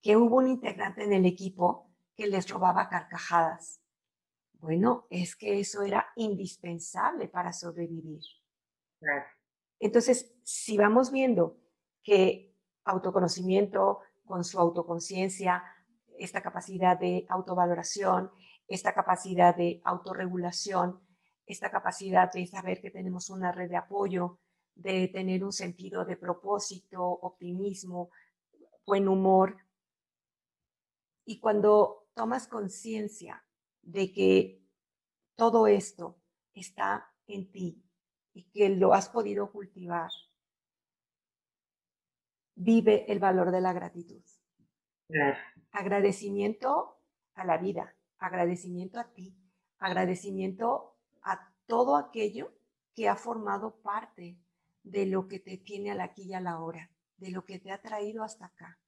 que 0.01 0.17
hubo 0.17 0.36
un 0.36 0.49
integrante 0.49 1.05
en 1.05 1.13
el 1.13 1.26
equipo 1.26 1.89
que 2.17 2.28
les 2.28 2.49
robaba 2.49 2.89
carcajadas. 2.89 3.80
Bueno, 4.62 5.07
es 5.09 5.36
que 5.36 5.59
eso 5.59 5.82
era 5.82 6.14
indispensable 6.16 7.28
para 7.28 7.51
sobrevivir. 7.51 8.22
Entonces, 9.80 10.36
si 10.43 10.78
vamos 10.78 11.12
viendo 11.12 11.57
que 12.03 12.55
autoconocimiento 12.86 14.01
con 14.24 14.43
su 14.43 14.59
autoconciencia, 14.59 15.64
esta 16.20 16.43
capacidad 16.43 16.99
de 16.99 17.26
autovaloración, 17.28 18.30
esta 18.68 18.93
capacidad 18.93 19.55
de 19.55 19.82
autorregulación, 19.84 21.01
esta 21.47 21.72
capacidad 21.72 22.32
de 22.32 22.45
saber 22.45 22.82
que 22.82 22.91
tenemos 22.91 23.32
una 23.32 23.51
red 23.51 23.68
de 23.68 23.78
apoyo, 23.78 24.39
de 24.76 25.07
tener 25.07 25.43
un 25.43 25.53
sentido 25.53 26.05
de 26.05 26.18
propósito, 26.18 27.03
optimismo, 27.03 28.12
buen 28.86 29.07
humor. 29.07 29.57
Y 31.26 31.39
cuando 31.39 32.05
tomas 32.14 32.47
conciencia 32.47 33.43
de 33.82 34.13
que 34.13 34.61
todo 35.36 35.67
esto 35.67 36.17
está 36.53 37.11
en 37.27 37.51
ti 37.51 37.84
y 38.34 38.43
que 38.51 38.69
lo 38.69 38.93
has 38.93 39.09
podido 39.09 39.51
cultivar, 39.51 40.09
vive 42.55 43.11
el 43.11 43.19
valor 43.19 43.51
de 43.51 43.61
la 43.61 43.73
gratitud. 43.73 44.21
Agradecimiento 45.71 46.99
a 47.34 47.45
la 47.45 47.57
vida, 47.57 47.95
agradecimiento 48.17 48.99
a 48.99 49.11
ti, 49.11 49.36
agradecimiento 49.79 50.95
a 51.23 51.51
todo 51.65 51.97
aquello 51.97 52.53
que 52.93 53.09
ha 53.09 53.15
formado 53.15 53.82
parte 53.82 54.38
de 54.84 55.05
lo 55.05 55.27
que 55.27 55.39
te 55.39 55.57
tiene 55.57 55.91
al 55.91 56.01
aquí 56.01 56.23
y 56.23 56.34
a 56.34 56.41
la 56.41 56.59
hora, 56.59 56.91
de 57.17 57.32
lo 57.32 57.45
que 57.45 57.59
te 57.59 57.71
ha 57.71 57.82
traído 57.82 58.23
hasta 58.23 58.45
acá. 58.45 58.79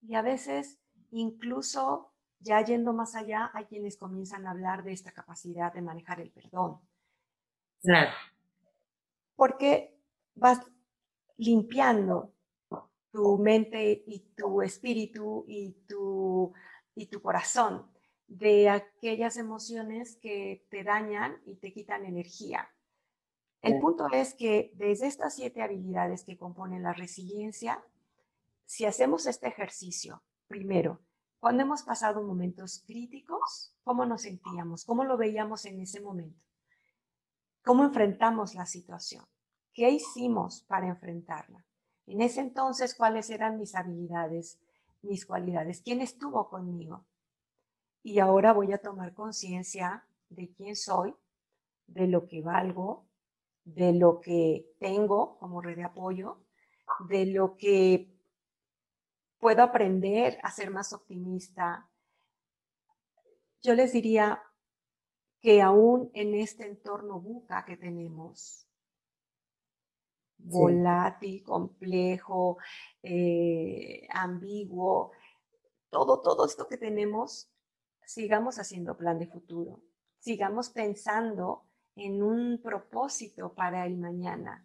Y 0.00 0.14
a 0.14 0.22
veces, 0.22 0.80
incluso 1.10 2.11
ya 2.42 2.62
yendo 2.64 2.92
más 2.92 3.14
allá, 3.14 3.50
hay 3.54 3.64
quienes 3.64 3.96
comienzan 3.96 4.46
a 4.46 4.50
hablar 4.50 4.84
de 4.84 4.92
esta 4.92 5.12
capacidad 5.12 5.72
de 5.72 5.82
manejar 5.82 6.20
el 6.20 6.30
perdón. 6.30 6.80
Claro. 7.82 8.12
Porque 9.36 9.96
vas 10.34 10.60
limpiando 11.36 12.32
tu 13.10 13.38
mente 13.38 14.02
y 14.06 14.20
tu 14.36 14.62
espíritu 14.62 15.44
y 15.46 15.72
tu, 15.86 16.52
y 16.94 17.06
tu 17.06 17.20
corazón 17.20 17.90
de 18.26 18.70
aquellas 18.70 19.36
emociones 19.36 20.16
que 20.16 20.66
te 20.70 20.82
dañan 20.82 21.40
y 21.44 21.56
te 21.56 21.72
quitan 21.72 22.06
energía. 22.06 22.70
El 23.60 23.78
punto 23.78 24.08
es 24.12 24.34
que 24.34 24.72
desde 24.74 25.06
estas 25.06 25.36
siete 25.36 25.62
habilidades 25.62 26.24
que 26.24 26.36
componen 26.36 26.82
la 26.82 26.94
resiliencia, 26.94 27.84
si 28.64 28.86
hacemos 28.86 29.26
este 29.26 29.46
ejercicio, 29.48 30.22
primero, 30.48 31.00
cuando 31.42 31.64
hemos 31.64 31.82
pasado 31.82 32.22
momentos 32.22 32.84
críticos, 32.86 33.74
¿cómo 33.82 34.06
nos 34.06 34.22
sentíamos? 34.22 34.84
¿Cómo 34.84 35.02
lo 35.02 35.16
veíamos 35.16 35.64
en 35.66 35.80
ese 35.80 36.00
momento? 36.00 36.40
¿Cómo 37.64 37.82
enfrentamos 37.82 38.54
la 38.54 38.64
situación? 38.64 39.24
¿Qué 39.74 39.90
hicimos 39.90 40.62
para 40.62 40.86
enfrentarla? 40.86 41.66
En 42.06 42.22
ese 42.22 42.40
entonces, 42.40 42.94
¿cuáles 42.94 43.28
eran 43.28 43.58
mis 43.58 43.74
habilidades, 43.74 44.60
mis 45.02 45.26
cualidades? 45.26 45.82
¿Quién 45.82 46.00
estuvo 46.00 46.48
conmigo? 46.48 47.06
y 48.02 48.18
ahora 48.18 48.52
voy 48.52 48.72
a 48.72 48.78
tomar 48.78 49.14
conciencia 49.14 50.04
de 50.28 50.52
quién 50.52 50.76
soy, 50.76 51.14
de 51.86 52.08
lo 52.08 52.26
que 52.26 52.42
valgo, 52.42 53.06
de 53.64 53.92
lo 53.92 54.20
que 54.20 54.66
tengo 54.80 55.38
como 55.38 55.60
red 55.60 55.76
de 55.76 55.84
apoyo, 55.84 56.38
de 57.08 57.26
lo 57.26 57.56
que 57.56 58.11
puedo 59.42 59.64
aprender 59.64 60.38
a 60.44 60.52
ser 60.52 60.70
más 60.70 60.92
optimista. 60.92 61.90
Yo 63.60 63.74
les 63.74 63.92
diría 63.92 64.40
que 65.40 65.60
aún 65.60 66.12
en 66.14 66.36
este 66.36 66.64
entorno 66.64 67.20
buca 67.20 67.64
que 67.64 67.76
tenemos, 67.76 68.68
volátil, 70.38 71.42
complejo, 71.42 72.58
eh, 73.02 74.06
ambiguo, 74.10 75.10
todo, 75.90 76.20
todo 76.20 76.46
esto 76.46 76.68
que 76.68 76.76
tenemos, 76.76 77.50
sigamos 78.06 78.60
haciendo 78.60 78.96
plan 78.96 79.18
de 79.18 79.26
futuro, 79.26 79.82
sigamos 80.20 80.70
pensando 80.70 81.66
en 81.96 82.22
un 82.22 82.62
propósito 82.62 83.52
para 83.54 83.86
el 83.86 83.98
mañana, 83.98 84.64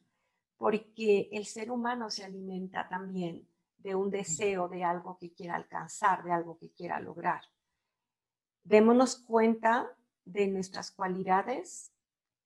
porque 0.55 1.29
el 1.31 1.47
ser 1.47 1.71
humano 1.71 2.11
se 2.11 2.23
alimenta 2.23 2.87
también 2.87 3.46
de 3.77 3.95
un 3.95 4.09
deseo 4.09 4.67
de 4.67 4.83
algo 4.83 5.17
que 5.17 5.33
quiera 5.33 5.55
alcanzar, 5.55 6.23
de 6.23 6.31
algo 6.31 6.57
que 6.57 6.71
quiera 6.71 6.99
lograr. 6.99 7.41
Démonos 8.63 9.17
cuenta 9.17 9.89
de 10.25 10.47
nuestras 10.47 10.91
cualidades 10.91 11.93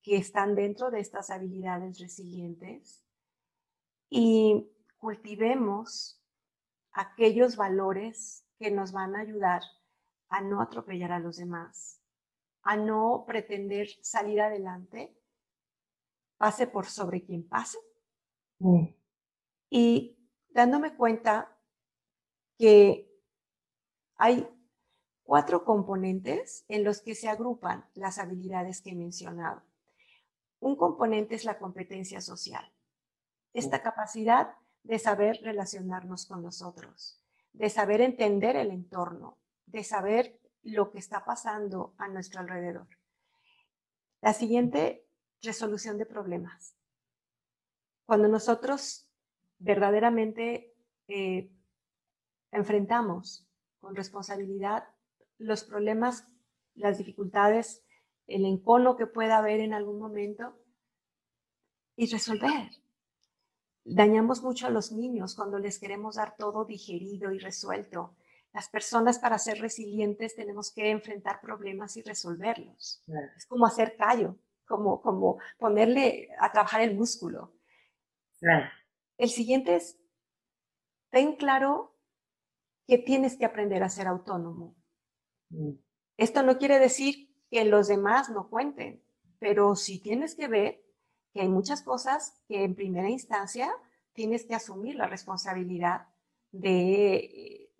que 0.02 0.16
están 0.16 0.54
dentro 0.54 0.90
de 0.90 1.00
estas 1.00 1.30
habilidades 1.30 1.98
resilientes 1.98 3.04
y 4.08 4.68
cultivemos 4.98 6.22
aquellos 6.92 7.56
valores 7.56 8.46
que 8.58 8.70
nos 8.70 8.92
van 8.92 9.16
a 9.16 9.20
ayudar 9.20 9.62
a 10.28 10.40
no 10.40 10.60
atropellar 10.60 11.12
a 11.12 11.18
los 11.18 11.36
demás, 11.36 12.00
a 12.62 12.76
no 12.76 13.24
pretender 13.26 13.88
salir 14.00 14.40
adelante, 14.40 15.16
pase 16.36 16.66
por 16.66 16.86
sobre 16.86 17.22
quien 17.24 17.48
pase. 17.48 17.78
Mm. 18.58 18.86
Y 19.70 20.21
dándome 20.54 20.94
cuenta 20.94 21.56
que 22.58 23.10
hay 24.16 24.48
cuatro 25.24 25.64
componentes 25.64 26.64
en 26.68 26.84
los 26.84 27.00
que 27.00 27.14
se 27.14 27.28
agrupan 27.28 27.88
las 27.94 28.18
habilidades 28.18 28.82
que 28.82 28.90
he 28.90 28.94
mencionado. 28.94 29.62
Un 30.60 30.76
componente 30.76 31.34
es 31.34 31.44
la 31.44 31.58
competencia 31.58 32.20
social, 32.20 32.72
esta 33.52 33.82
capacidad 33.82 34.54
de 34.82 34.98
saber 34.98 35.40
relacionarnos 35.42 36.26
con 36.26 36.42
los 36.42 36.62
otros, 36.62 37.20
de 37.52 37.68
saber 37.70 38.00
entender 38.00 38.56
el 38.56 38.70
entorno, 38.70 39.38
de 39.66 39.84
saber 39.84 40.38
lo 40.62 40.90
que 40.90 40.98
está 40.98 41.24
pasando 41.24 41.94
a 41.98 42.08
nuestro 42.08 42.40
alrededor. 42.40 42.88
La 44.20 44.32
siguiente, 44.32 45.04
resolución 45.40 45.98
de 45.98 46.06
problemas. 46.06 46.76
Cuando 48.06 48.28
nosotros 48.28 49.08
verdaderamente 49.62 50.74
eh, 51.08 51.50
enfrentamos 52.50 53.48
con 53.80 53.96
responsabilidad 53.96 54.84
los 55.38 55.64
problemas, 55.64 56.26
las 56.74 56.98
dificultades, 56.98 57.82
el 58.26 58.44
encono 58.44 58.96
que 58.96 59.06
pueda 59.06 59.38
haber 59.38 59.60
en 59.60 59.74
algún 59.74 59.98
momento 59.98 60.56
y 61.96 62.10
resolver. 62.10 62.70
Dañamos 63.84 64.42
mucho 64.42 64.66
a 64.66 64.70
los 64.70 64.92
niños 64.92 65.34
cuando 65.34 65.58
les 65.58 65.78
queremos 65.78 66.16
dar 66.16 66.36
todo 66.36 66.64
digerido 66.64 67.32
y 67.32 67.38
resuelto 67.38 68.14
las 68.52 68.68
personas 68.68 69.18
para 69.18 69.38
ser 69.38 69.58
resilientes 69.60 70.34
tenemos 70.34 70.72
que 70.72 70.90
enfrentar 70.90 71.40
problemas 71.40 71.96
y 71.96 72.02
resolverlos. 72.02 73.02
Es 73.36 73.46
como 73.46 73.66
hacer 73.66 73.96
callo, 73.96 74.36
como, 74.66 75.00
como 75.00 75.38
ponerle 75.58 76.28
a 76.38 76.52
trabajar 76.52 76.82
el 76.82 76.94
músculo. 76.94 77.54
El 79.22 79.30
siguiente 79.30 79.76
es, 79.76 80.00
ten 81.10 81.36
claro 81.36 81.94
que 82.88 82.98
tienes 82.98 83.36
que 83.36 83.44
aprender 83.44 83.84
a 83.84 83.88
ser 83.88 84.08
autónomo. 84.08 84.74
Mm. 85.50 85.74
Esto 86.16 86.42
no 86.42 86.58
quiere 86.58 86.80
decir 86.80 87.32
que 87.48 87.64
los 87.64 87.86
demás 87.86 88.30
no 88.30 88.50
cuenten, 88.50 89.00
pero 89.38 89.76
sí 89.76 90.00
tienes 90.00 90.34
que 90.34 90.48
ver 90.48 90.84
que 91.32 91.42
hay 91.42 91.48
muchas 91.48 91.82
cosas 91.82 92.42
que 92.48 92.64
en 92.64 92.74
primera 92.74 93.08
instancia 93.08 93.72
tienes 94.12 94.44
que 94.44 94.56
asumir 94.56 94.96
la 94.96 95.06
responsabilidad 95.06 96.08
de, 96.50 97.70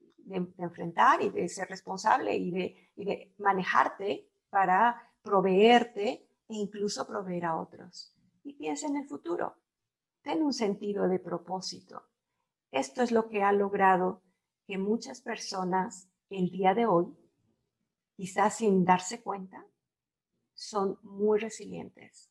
enfrentar 0.59 1.23
y 1.23 1.31
de 1.31 1.49
ser 1.49 1.69
responsable 1.69 2.37
y 2.37 2.53
de, 2.53 2.93
y 2.95 3.05
de 3.05 3.35
manejarte 3.39 4.31
para 4.49 5.11
proveerte 5.23 6.25
e 6.49 6.55
incluso 6.55 7.05
proveer 7.05 7.47
a 7.47 7.57
otros. 7.57 8.15
Y 8.45 8.53
piensa 8.53 8.87
en 8.87 8.99
el 8.99 9.09
futuro. 9.09 9.57
Ten 10.23 10.43
un 10.43 10.53
sentido 10.53 11.09
de 11.09 11.19
propósito. 11.19 12.05
Esto 12.71 13.03
es 13.03 13.11
lo 13.11 13.29
que 13.29 13.43
ha 13.43 13.53
logrado 13.53 14.23
que 14.67 14.79
muchas 14.79 15.21
personas 15.21 16.09
el 16.31 16.51
día 16.51 16.75
de 16.75 16.87
hoy, 16.87 17.15
quizás 18.17 18.57
sin 18.57 18.85
darse 18.85 19.21
cuenta, 19.21 19.67
son 20.55 20.99
muy 21.03 21.41
resilientes. 21.41 22.31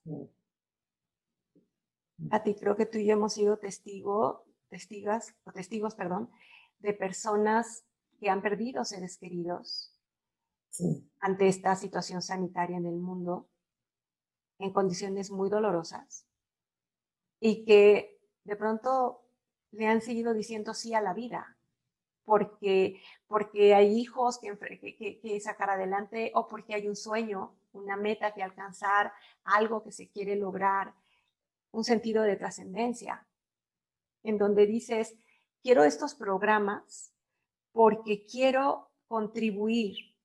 A 2.32 2.44
ti 2.44 2.56
creo 2.56 2.76
que 2.76 2.86
tú 2.86 2.98
y 2.98 3.08
yo 3.08 3.14
hemos 3.14 3.34
sido 3.34 3.58
testigo, 3.58 4.46
testigas, 4.70 5.36
o 5.44 5.52
testigos, 5.52 5.96
perdón, 5.96 6.32
de 6.80 6.94
personas 6.94 7.86
que 8.20 8.30
han 8.30 8.42
perdido 8.42 8.86
seres 8.86 9.18
queridos 9.18 10.00
ante 11.20 11.48
esta 11.48 11.76
situación 11.76 12.22
sanitaria 12.22 12.78
en 12.78 12.86
el 12.86 12.98
mundo 12.98 13.50
en 14.60 14.72
condiciones 14.72 15.30
muy 15.30 15.50
dolorosas 15.50 16.26
y 17.42 17.66
que 17.66 18.22
de 18.46 18.56
pronto 18.56 19.26
le 19.72 19.88
han 19.88 20.02
seguido 20.02 20.34
diciendo 20.34 20.74
sí 20.74 20.94
a 20.94 21.02
la 21.02 21.14
vida 21.14 21.58
porque, 22.24 23.02
porque 23.28 23.74
hay 23.74 24.00
hijos 24.00 24.40
que, 24.40 24.58
que, 24.98 25.20
que 25.20 25.40
sacar 25.42 25.72
adelante 25.72 26.32
o 26.36 26.48
porque 26.48 26.76
hay 26.76 26.88
un 26.88 26.96
sueño, 26.96 27.54
una 27.74 27.98
meta 27.98 28.34
que 28.34 28.44
alcanzar, 28.44 29.12
algo 29.44 29.84
que 29.84 29.92
se 29.92 30.10
quiere 30.10 30.36
lograr, 30.36 30.94
un 31.72 31.84
sentido 31.84 32.24
de 32.24 32.36
trascendencia, 32.36 33.26
en 34.24 34.38
donde 34.38 34.68
dices, 34.68 35.16
quiero 35.64 35.84
estos 35.84 36.16
programas 36.16 37.12
porque 37.72 38.26
quiero 38.26 38.92
contribuir 39.08 40.16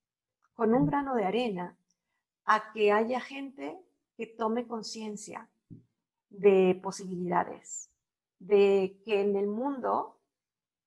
con 0.55 0.75
un 0.75 0.87
grano 0.87 1.15
de 1.15 1.25
arena 1.25 1.77
a 2.45 2.73
que 2.73 2.93
haya 2.93 3.21
gente 3.21 3.79
que 4.17 4.27
tome 4.27 4.67
conciencia 4.67 5.49
de 6.31 6.79
posibilidades, 6.83 7.91
de 8.39 9.01
que 9.05 9.21
en 9.21 9.37
el 9.37 9.47
mundo 9.47 10.21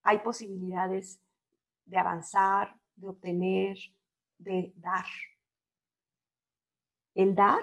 hay 0.03 0.19
posibilidades 0.19 1.21
de 1.85 1.97
avanzar, 1.97 2.75
de 2.95 3.07
obtener, 3.07 3.77
de 4.37 4.73
dar. 4.77 5.05
El 7.15 7.35
dar 7.35 7.61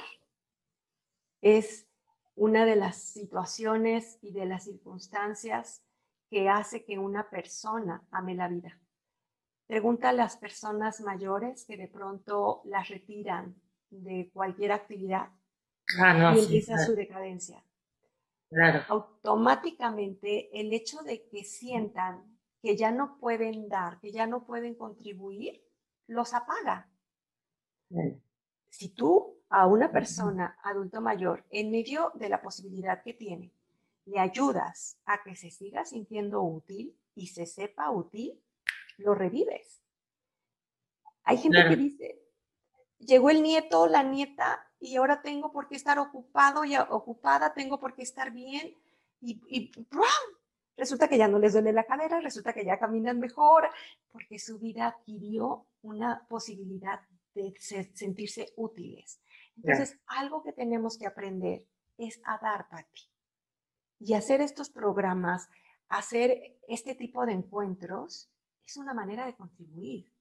es 1.41 1.87
una 2.35 2.65
de 2.65 2.77
las 2.77 2.97
situaciones 2.97 4.19
y 4.21 4.33
de 4.33 4.47
las 4.47 4.65
circunstancias 4.65 5.83
que 6.29 6.49
hace 6.49 6.85
que 6.85 6.99
una 6.99 7.31
persona 7.31 8.07
ame 8.11 8.35
la 8.35 8.49
vida. 8.49 8.79
Pregunta 9.67 10.11
a 10.11 10.13
las 10.13 10.37
personas 10.37 11.01
mayores 11.01 11.65
que 11.65 11.77
de 11.77 11.89
pronto 11.89 12.63
las 12.65 12.89
retiran 12.89 13.61
de 13.91 14.31
cualquier 14.33 14.73
actividad 14.73 15.31
ah, 16.01 16.35
y 16.37 16.41
empieza 16.41 16.79
su 16.79 16.95
decadencia. 16.95 17.63
Automáticamente 18.89 20.59
el 20.59 20.73
hecho 20.73 21.03
de 21.03 21.27
que 21.29 21.45
sientan 21.45 22.39
que 22.63 22.77
ya 22.77 22.91
no 22.91 23.19
pueden 23.19 23.69
dar, 23.69 24.01
que 24.01 24.13
ya 24.13 24.27
no 24.27 24.47
pueden 24.47 24.75
contribuir, 24.75 25.63
los 26.07 26.35
apaga. 26.35 26.89
Si 28.69 28.89
tú 28.89 29.37
a 29.49 29.67
una 29.67 29.93
persona 29.93 30.59
adulto 30.63 31.01
mayor, 31.01 31.45
en 31.51 31.71
medio 31.71 32.13
de 32.15 32.29
la 32.29 32.43
posibilidad 32.43 33.03
que 33.03 33.15
tiene, 33.15 33.53
le 34.07 34.21
ayudas 34.21 34.99
a 35.05 35.23
que 35.23 35.37
se 35.37 35.51
siga 35.51 35.85
sintiendo 35.85 36.43
útil 36.43 36.97
y 37.15 37.29
se 37.29 37.47
sepa 37.47 37.91
útil, 37.91 38.41
lo 38.99 39.15
revives. 39.15 39.83
Hay 41.25 41.39
gente 41.39 41.69
que 41.69 41.77
dice, 41.77 42.23
llegó 42.99 43.31
el 43.31 43.43
nieto, 43.43 43.87
la 43.89 44.03
nieta, 44.03 44.66
y 44.81 44.97
ahora 44.97 45.23
tengo 45.23 45.53
por 45.53 45.69
qué 45.69 45.77
estar 45.77 45.99
ocupado 45.99 46.65
y 46.65 46.77
ocupada, 46.77 47.55
tengo 47.55 47.79
por 47.81 47.95
qué 47.95 48.03
estar 48.03 48.31
bien, 48.31 48.75
y, 49.21 49.73
resulta 50.77 51.09
que 51.09 51.19
ya 51.19 51.29
no 51.29 51.39
les 51.39 51.55
duele 51.55 51.73
la 51.73 51.85
cadera, 51.85 52.21
resulta 52.21 52.53
que 52.53 52.65
ya 52.65 52.79
caminan 52.79 53.19
mejor, 53.19 53.69
porque 54.13 54.39
su 54.39 54.59
vida 54.59 54.89
adquirió 54.89 55.67
una 55.83 56.27
posibilidad 56.29 57.01
de 57.35 57.55
sentirse 57.95 58.53
útiles. 58.57 59.21
Entonces, 59.57 59.99
algo 60.07 60.43
que 60.43 60.53
tenemos 60.53 60.99
que 60.99 61.07
aprender 61.07 61.67
es 61.97 62.21
a 62.25 62.39
dar, 62.39 62.69
Pati. 62.69 63.11
Y 63.99 64.13
hacer 64.13 64.43
estos 64.43 64.69
programas, 64.71 65.49
hacer 65.89 66.59
este 66.69 66.95
tipo 66.95 67.25
de 67.25 67.33
encuentros, 67.33 68.31
es 68.67 68.77
una 68.77 68.93
manera 68.93 69.25
de 69.25 69.35
contribuir. 69.35 70.13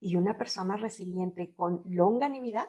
Y 0.00 0.16
una 0.16 0.36
persona 0.36 0.76
resiliente 0.76 1.54
con 1.54 1.82
longanimidad 1.86 2.68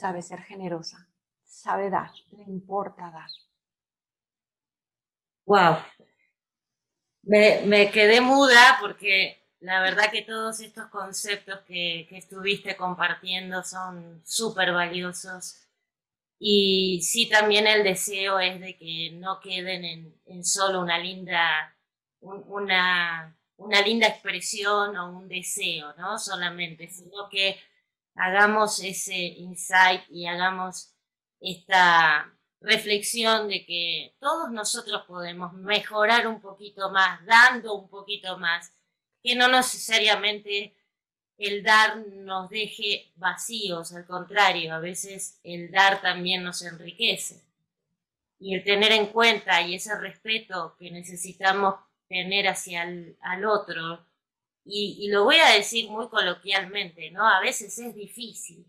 sabe 0.00 0.22
ser 0.22 0.40
generosa, 0.42 1.08
sabe 1.42 1.90
dar, 1.90 2.10
le 2.32 2.44
importa 2.44 3.10
dar. 3.10 3.28
Wow. 5.46 5.76
Me, 7.22 7.66
me 7.66 7.90
quedé 7.90 8.20
muda 8.20 8.78
porque 8.80 9.44
la 9.64 9.80
verdad 9.80 10.10
que 10.10 10.20
todos 10.20 10.60
estos 10.60 10.88
conceptos 10.88 11.60
que, 11.66 12.06
estuviste 12.10 12.76
compartiendo 12.76 13.62
son 13.62 14.22
súper 14.24 14.72
valiosos. 14.72 15.56
Y 16.38 17.00
sí, 17.02 17.30
también 17.30 17.66
el 17.66 17.82
deseo 17.82 18.38
es 18.40 18.60
de 18.60 18.76
que 18.76 19.12
no 19.14 19.40
queden 19.40 20.14
en, 20.26 20.44
solo 20.44 20.80
una 20.80 20.98
linda, 20.98 21.74
una, 22.20 23.34
una 23.56 23.80
linda 23.82 24.08
expresión 24.08 24.96
o 24.96 25.18
un 25.18 25.28
deseo, 25.28 25.94
¿no? 25.96 26.18
Solamente, 26.18 26.88
sino 26.88 27.28
que 27.30 27.58
hagamos 28.14 28.80
ese 28.82 29.16
insight 29.16 30.02
y 30.10 30.26
hagamos 30.26 30.94
esta 31.40 32.32
reflexión 32.60 33.48
de 33.48 33.64
que 33.66 34.16
todos 34.18 34.50
nosotros 34.50 35.04
podemos 35.06 35.52
mejorar 35.52 36.26
un 36.26 36.40
poquito 36.40 36.90
más, 36.90 37.24
dando 37.26 37.74
un 37.74 37.88
poquito 37.88 38.38
más 38.38 38.72
que 39.22 39.34
no 39.34 39.48
necesariamente 39.48 40.74
el 41.36 41.62
dar 41.62 41.96
nos 41.96 42.48
deje 42.50 43.12
vacíos, 43.16 43.92
al 43.92 44.06
contrario, 44.06 44.74
a 44.74 44.78
veces 44.78 45.40
el 45.42 45.70
dar 45.70 46.00
también 46.00 46.44
nos 46.44 46.62
enriquece. 46.62 47.42
Y 48.38 48.54
el 48.54 48.62
tener 48.62 48.92
en 48.92 49.06
cuenta 49.06 49.62
y 49.62 49.74
ese 49.74 49.98
respeto 49.98 50.76
que 50.78 50.90
necesitamos 50.90 51.76
tener 52.14 52.46
hacia 52.48 52.84
el 52.84 53.16
al 53.22 53.44
otro, 53.44 54.06
y, 54.64 55.08
lo 55.08 55.24
voy 55.24 55.36
a 55.36 55.50
decir 55.50 55.90
muy 55.90 56.08
coloquialmente, 56.08 57.10
¿no? 57.10 57.26
A 57.28 57.40
veces 57.40 57.78
es 57.78 57.94
difícil, 57.94 58.64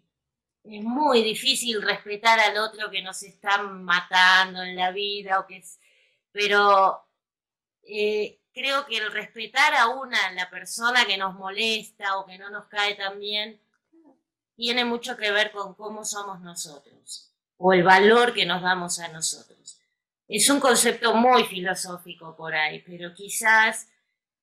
es 0.64 0.84
muy 0.84 1.24
difícil 1.24 1.82
respetar 1.82 2.40
al 2.40 2.58
otro 2.58 2.90
que 2.92 3.02
nos 3.04 3.22
está 3.24 3.62
matando 3.62 4.64
en 4.64 4.76
la 4.76 4.92
vida, 4.92 5.40
o 5.40 5.48
que 5.48 5.58
es, 5.58 5.80
pero 6.32 7.06
eh, 7.84 8.40
creo 8.54 8.86
que 8.88 8.98
el 8.98 9.12
respetar 9.12 9.74
a 9.76 9.90
una, 9.90 10.32
la 10.34 10.50
persona 10.50 11.06
que 11.06 11.18
nos 11.18 11.36
molesta 11.36 12.18
o 12.18 12.26
que 12.26 12.38
no 12.38 12.50
nos 12.50 12.66
cae 12.66 12.96
tan 12.96 13.20
bien, 13.20 13.62
tiene 14.56 14.86
mucho 14.86 15.18
que 15.18 15.32
ver 15.32 15.52
con 15.52 15.76
cómo 15.76 16.04
somos 16.04 16.42
nosotros 16.42 17.32
o 17.58 17.74
el 17.74 17.84
valor 17.84 18.34
que 18.34 18.46
nos 18.46 18.62
damos 18.62 19.00
a 19.00 19.08
nosotros. 19.10 19.65
Es 20.28 20.50
un 20.50 20.60
concepto 20.60 21.14
muy 21.14 21.44
filosófico 21.44 22.36
por 22.36 22.56
ahí, 22.56 22.82
pero 22.86 23.14
quizás 23.14 23.88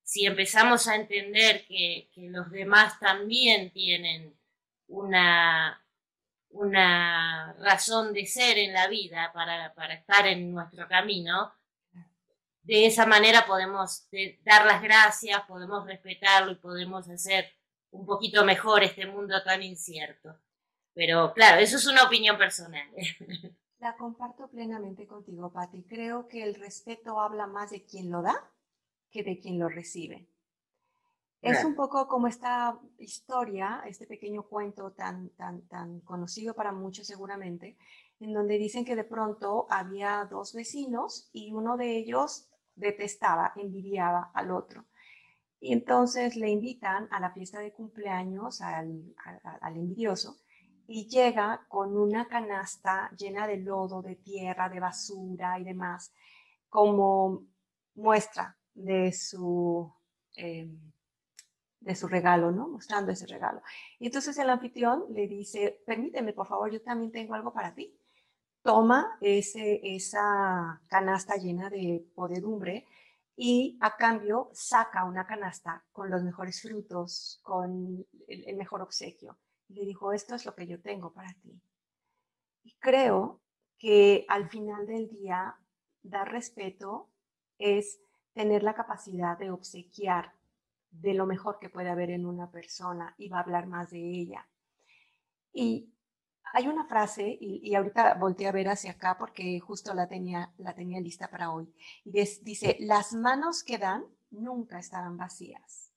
si 0.03 0.25
empezamos 0.25 0.87
a 0.87 0.95
entender 0.95 1.65
que, 1.65 2.09
los 2.15 2.51
demás 2.51 2.99
también 2.99 3.71
tienen 3.71 4.33
una, 4.87 5.83
una 6.49 7.53
razón 7.59 8.13
de 8.13 8.25
ser 8.25 8.57
en 8.57 8.73
la 8.73 8.87
vida 8.87 9.31
para, 9.33 9.73
para 9.73 9.95
estar 9.95 10.27
en 10.27 10.53
nuestro 10.53 10.87
camino, 10.87 11.53
de 12.63 12.85
esa 12.85 13.05
manera 13.05 13.45
podemos 13.45 14.07
dar 14.43 14.65
las 14.65 14.81
gracias, 14.81 15.41
podemos 15.47 15.85
respetarlo 15.85 16.53
y 16.53 16.55
podemos 16.55 17.09
hacer 17.09 17.51
un 17.91 18.05
poquito 18.05 18.45
mejor 18.45 18.83
este 18.83 19.05
mundo 19.05 19.41
tan 19.43 19.61
incierto. 19.61 20.39
Pero 20.93 21.33
claro, 21.33 21.59
eso 21.59 21.77
es 21.77 21.85
una 21.87 22.03
opinión 22.03 22.37
personal. 22.37 22.87
La 23.83 23.97
comparto 23.97 24.47
plenamente 24.47 25.05
contigo, 25.05 25.51
Patti. 25.51 25.83
Creo 25.83 26.29
que 26.29 26.41
el 26.41 26.55
respeto 26.55 27.19
habla 27.19 27.47
más 27.47 27.71
de 27.71 27.83
quien 27.83 28.09
lo 28.09 28.21
da 28.21 28.49
que 29.11 29.23
de 29.23 29.41
quien 29.41 29.59
lo 29.59 29.67
recibe. 29.67 30.29
Es 31.41 31.65
un 31.65 31.75
poco 31.75 32.07
como 32.07 32.27
esta 32.27 32.79
historia, 32.97 33.83
este 33.85 34.07
pequeño 34.07 34.43
cuento 34.43 34.93
tan, 34.93 35.31
tan, 35.31 35.67
tan 35.67 35.99
conocido 35.99 36.53
para 36.53 36.71
muchos 36.71 37.05
seguramente, 37.07 37.77
en 38.21 38.31
donde 38.31 38.57
dicen 38.57 38.85
que 38.85 38.95
de 38.95 39.03
pronto 39.03 39.67
había 39.69 40.29
dos 40.31 40.53
vecinos 40.53 41.29
y 41.33 41.51
uno 41.51 41.75
de 41.75 41.97
ellos 41.97 42.47
detestaba, 42.75 43.51
envidiaba 43.57 44.31
al 44.33 44.51
otro. 44.51 44.85
Y 45.59 45.73
entonces 45.73 46.37
le 46.37 46.49
invitan 46.49 47.09
a 47.11 47.19
la 47.19 47.31
fiesta 47.31 47.59
de 47.59 47.73
cumpleaños 47.73 48.61
al, 48.61 49.13
al, 49.43 49.75
envidioso 49.75 50.37
y 50.87 51.07
llega 51.07 51.65
con 51.67 51.97
una 51.97 52.27
canasta 52.27 53.09
llena 53.17 53.47
de 53.47 53.57
lodo, 53.57 54.01
de 54.01 54.15
tierra, 54.15 54.69
de 54.69 54.79
basura 54.79 55.59
y 55.59 55.63
demás, 55.63 56.13
como 56.69 57.45
muestra 57.95 58.57
de 58.73 59.11
su, 59.11 59.91
em, 60.35 60.91
de 61.79 61.95
su 61.95 62.07
regalo, 62.07 62.51
¿no? 62.51 62.67
Mostrando 62.67 63.11
ese 63.11 63.27
regalo. 63.27 63.61
Y 63.99 64.07
entonces 64.07 64.37
el 64.37 64.49
anfitrión 64.49 65.05
le 65.09 65.27
dice, 65.27 65.81
permíteme, 65.85 66.33
por 66.33 66.47
favor, 66.47 66.71
yo 66.71 66.81
también 66.81 67.11
tengo 67.11 67.35
algo 67.35 67.53
para 67.53 67.73
ti. 67.73 67.95
Toma 68.61 69.17
ese, 69.21 69.81
esa 69.95 70.81
canasta 70.87 71.35
llena 71.35 71.69
de 71.69 72.05
podedumbre 72.15 72.85
y 73.35 73.77
a 73.81 73.95
cambio 73.97 74.49
saca 74.53 75.05
una 75.05 75.25
canasta 75.25 75.83
con 75.91 76.09
los 76.09 76.23
mejores 76.23 76.61
frutos, 76.61 77.39
con 77.43 78.05
el, 78.27 78.55
mejor 78.55 78.81
obsequio. 78.81 79.37
Y 79.67 79.75
le 79.75 79.85
dijo, 79.85 80.13
esto 80.13 80.35
es 80.35 80.45
lo 80.45 80.55
que 80.55 80.67
yo 80.67 80.81
tengo 80.81 81.13
para 81.13 81.33
ti. 81.33 81.61
Y 82.63 82.73
creo 82.79 83.41
que 83.77 84.25
al 84.29 84.49
final 84.49 84.85
del 84.85 85.09
día, 85.09 85.55
dar 86.01 86.31
respeto 86.31 87.09
es 87.57 87.99
tener 88.33 88.63
la 88.63 88.73
capacidad 88.73 89.37
de 89.37 89.51
obsequiar 89.51 90.33
de 90.91 91.13
lo 91.13 91.25
mejor 91.25 91.59
que 91.59 91.69
puede 91.69 91.89
haber 91.89 92.11
en 92.11 92.25
una 92.25 92.51
persona 92.51 93.15
y 93.17 93.29
va 93.29 93.37
a 93.37 93.41
hablar 93.41 93.67
más 93.67 93.91
de 93.91 93.99
ella. 93.99 94.47
Y 95.51 95.93
hay 96.53 96.67
una 96.67 96.85
frase, 96.85 97.37
y, 97.39 97.73
ahorita 97.73 98.15
volteé 98.15 98.47
a 98.47 98.51
ver 98.51 98.69
hacia 98.69 98.91
acá 98.91 99.17
porque 99.17 99.59
justo 99.59 99.93
la 99.93 100.07
tenía, 100.07 100.53
la 100.57 100.75
tenía 100.75 101.01
lista 101.01 101.27
para 101.27 101.51
hoy, 101.51 101.73
y 102.05 102.11
dice, 102.11 102.77
las 102.79 103.13
manos 103.13 103.63
que 103.63 103.79
dan 103.79 104.05
nunca 104.29 104.77
estarán 104.77 105.17
vacías. 105.17 105.92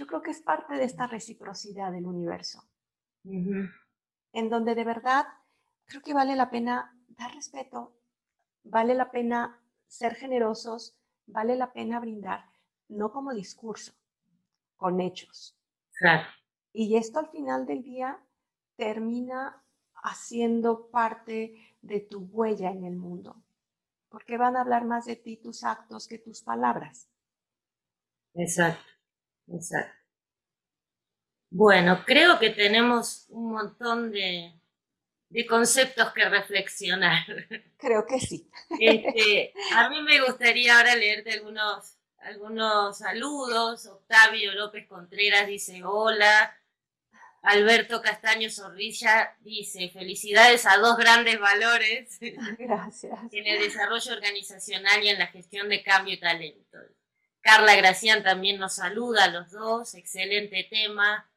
Yo 0.00 0.06
creo 0.06 0.22
que 0.22 0.30
es 0.30 0.40
parte 0.40 0.76
de 0.76 0.84
esta 0.84 1.06
reciprocidad 1.06 1.92
del 1.92 2.06
universo, 2.06 2.64
en 3.22 4.48
donde 4.48 4.74
de 4.74 4.82
verdad 4.82 5.26
creo 5.84 6.00
que 6.00 6.14
vale 6.14 6.36
la 6.36 6.48
pena 6.48 6.98
dar 7.08 7.34
respeto, 7.34 7.92
vale 8.64 8.94
la 8.94 9.10
pena 9.10 9.62
ser 9.88 10.14
generosos, 10.14 10.98
vale 11.26 11.54
la 11.54 11.74
pena 11.74 12.00
brindar, 12.00 12.46
no 12.88 13.12
como 13.12 13.34
discurso, 13.34 13.92
con 14.78 15.02
hechos. 15.02 15.54
Claro. 15.98 16.26
Y 16.72 16.96
esto 16.96 17.18
al 17.18 17.28
final 17.28 17.66
del 17.66 17.82
día 17.82 18.24
termina 18.76 19.62
haciendo 19.96 20.88
parte 20.88 21.76
de 21.82 22.00
tu 22.00 22.20
huella 22.20 22.70
en 22.70 22.86
el 22.86 22.96
mundo, 22.96 23.36
porque 24.08 24.38
van 24.38 24.56
a 24.56 24.62
hablar 24.62 24.86
más 24.86 25.04
de 25.04 25.16
ti 25.16 25.36
tus 25.36 25.62
actos 25.62 26.08
que 26.08 26.16
tus 26.16 26.40
palabras. 26.40 27.10
Exacto, 28.32 28.89
exacto. 29.52 30.00
Bueno, 31.50 32.04
creo 32.06 32.38
que 32.38 32.50
tenemos 32.50 33.26
un 33.28 33.52
montón 33.52 34.12
de, 34.12 34.54
conceptos 35.48 36.12
que 36.12 36.28
reflexionar. 36.28 37.24
Creo 37.76 38.06
que 38.06 38.20
sí. 38.20 38.48
Este, 38.78 39.52
a 39.74 39.88
mí 39.88 40.00
me 40.02 40.20
gustaría 40.22 40.76
ahora 40.76 40.94
leerte 40.94 41.32
algunos, 41.32 41.96
algunos 42.18 42.98
saludos. 42.98 43.86
Octavio 43.86 44.54
López 44.54 44.86
Contreras 44.86 45.48
dice 45.48 45.82
hola. 45.84 46.56
Alberto 47.42 48.02
Castaño 48.02 48.50
Zorrilla 48.50 49.34
dice, 49.40 49.88
felicidades 49.88 50.66
a 50.66 50.76
dos 50.76 50.98
grandes 50.98 51.40
valores 51.40 52.18
Gracias. 52.58 53.18
en 53.32 53.46
el 53.46 53.60
desarrollo 53.60 54.12
organizacional 54.12 55.02
y 55.02 55.08
en 55.08 55.18
la 55.18 55.26
gestión 55.28 55.70
de 55.70 55.82
cambio 55.82 56.14
y 56.14 56.20
talento. 56.20 56.78
Carla 57.40 57.74
Gracián 57.76 58.22
también 58.22 58.58
nos 58.58 58.74
saluda 58.74 59.24
a 59.24 59.28
los 59.28 59.50
dos, 59.50 59.94
excelente 59.94 60.66
tema. 60.70 61.30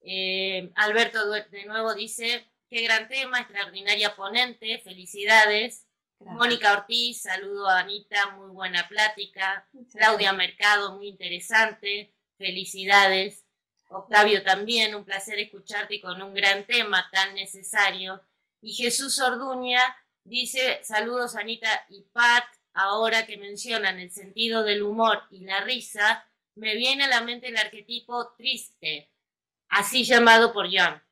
Eh, 0.00 0.70
Alberto 0.74 1.30
de 1.30 1.64
nuevo 1.66 1.94
dice, 1.94 2.50
qué 2.68 2.82
gran 2.82 3.08
tema, 3.08 3.40
extraordinaria 3.40 4.16
ponente, 4.16 4.78
felicidades. 4.78 5.86
Mónica 6.20 6.72
Ortiz, 6.72 7.22
saludo 7.22 7.68
a 7.68 7.80
Anita, 7.80 8.30
muy 8.36 8.50
buena 8.50 8.88
plática. 8.88 9.68
Claudia 9.92 10.32
Mercado, 10.32 10.96
muy 10.96 11.08
interesante, 11.08 12.14
felicidades. 12.38 13.44
Octavio 13.88 14.42
también, 14.42 14.94
un 14.94 15.04
placer 15.04 15.38
escucharte 15.38 16.00
con 16.00 16.22
un 16.22 16.32
gran 16.32 16.64
tema 16.64 17.08
tan 17.12 17.34
necesario. 17.34 18.22
Y 18.60 18.72
Jesús 18.74 19.18
Orduña 19.18 19.80
dice, 20.24 20.80
saludos 20.82 21.36
Anita 21.36 21.84
y 21.88 22.02
Pat, 22.12 22.44
ahora 22.74 23.26
que 23.26 23.36
mencionan 23.36 23.98
el 23.98 24.10
sentido 24.10 24.62
del 24.62 24.82
humor 24.82 25.22
y 25.30 25.44
la 25.44 25.60
risa, 25.60 26.26
me 26.54 26.76
viene 26.76 27.04
a 27.04 27.08
la 27.08 27.22
mente 27.22 27.48
el 27.48 27.56
arquetipo 27.56 28.34
triste, 28.36 29.10
así 29.68 30.04
llamado 30.04 30.52
por 30.52 30.66
John, 30.70 31.02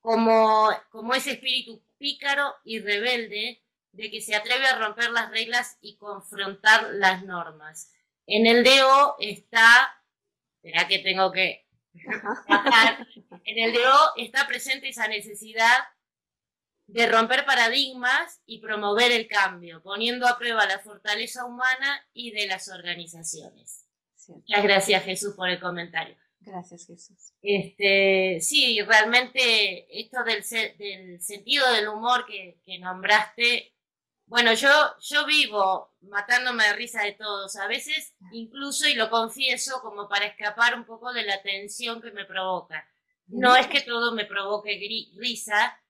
como, 0.00 0.70
como 0.90 1.14
ese 1.14 1.32
espíritu 1.32 1.82
pícaro 1.98 2.54
y 2.64 2.80
rebelde 2.80 3.62
de 3.92 4.10
que 4.10 4.20
se 4.20 4.34
atreve 4.34 4.66
a 4.66 4.78
romper 4.78 5.10
las 5.10 5.30
reglas 5.30 5.78
y 5.80 5.96
confrontar 5.96 6.90
las 6.92 7.24
normas. 7.24 7.92
En 8.26 8.46
el 8.46 8.62
DO 8.62 9.16
está, 9.18 10.02
será 10.62 10.86
que 10.86 10.98
tengo 11.00 11.32
que 11.32 11.66
en 13.44 13.58
el 13.58 13.72
DO 13.72 14.12
está 14.16 14.46
presente 14.46 14.88
esa 14.88 15.08
necesidad 15.08 15.78
de 16.88 17.06
romper 17.06 17.44
paradigmas 17.44 18.40
y 18.44 18.58
promover 18.58 19.12
el 19.12 19.28
cambio, 19.28 19.80
poniendo 19.82 20.26
a 20.26 20.36
prueba 20.36 20.66
la 20.66 20.80
fortaleza 20.80 21.44
humana 21.44 22.04
y 22.12 22.32
de 22.32 22.46
las 22.46 22.68
organizaciones. 22.68 23.86
Muchas 24.26 24.62
gracias 24.62 25.04
Jesús 25.04 25.34
por 25.34 25.48
el 25.48 25.60
comentario. 25.60 26.16
Gracias 26.40 26.86
Jesús. 26.86 27.32
Este, 27.40 28.38
sí, 28.40 28.80
realmente 28.82 29.86
esto 30.00 30.24
del, 30.24 30.42
del 30.76 31.20
sentido 31.22 31.70
del 31.72 31.88
humor 31.88 32.26
que, 32.26 32.60
que 32.64 32.78
nombraste 32.78 33.72
bueno, 34.28 34.52
yo, 34.52 34.68
yo 35.00 35.24
vivo 35.24 35.94
matándome 36.02 36.62
de 36.64 36.74
risa 36.74 37.02
de 37.02 37.12
todos, 37.12 37.56
a 37.56 37.66
veces 37.66 38.14
incluso, 38.30 38.86
y 38.86 38.92
lo 38.92 39.08
confieso, 39.08 39.80
como 39.80 40.06
para 40.06 40.26
escapar 40.26 40.74
un 40.74 40.84
poco 40.84 41.14
de 41.14 41.24
la 41.24 41.40
tensión 41.40 42.02
que 42.02 42.10
me 42.10 42.26
provoca. 42.26 42.86
No 43.26 43.56
es 43.56 43.68
que 43.68 43.80
todo 43.80 44.14
me 44.14 44.26
provoque 44.26 44.78
risa, 45.16 45.80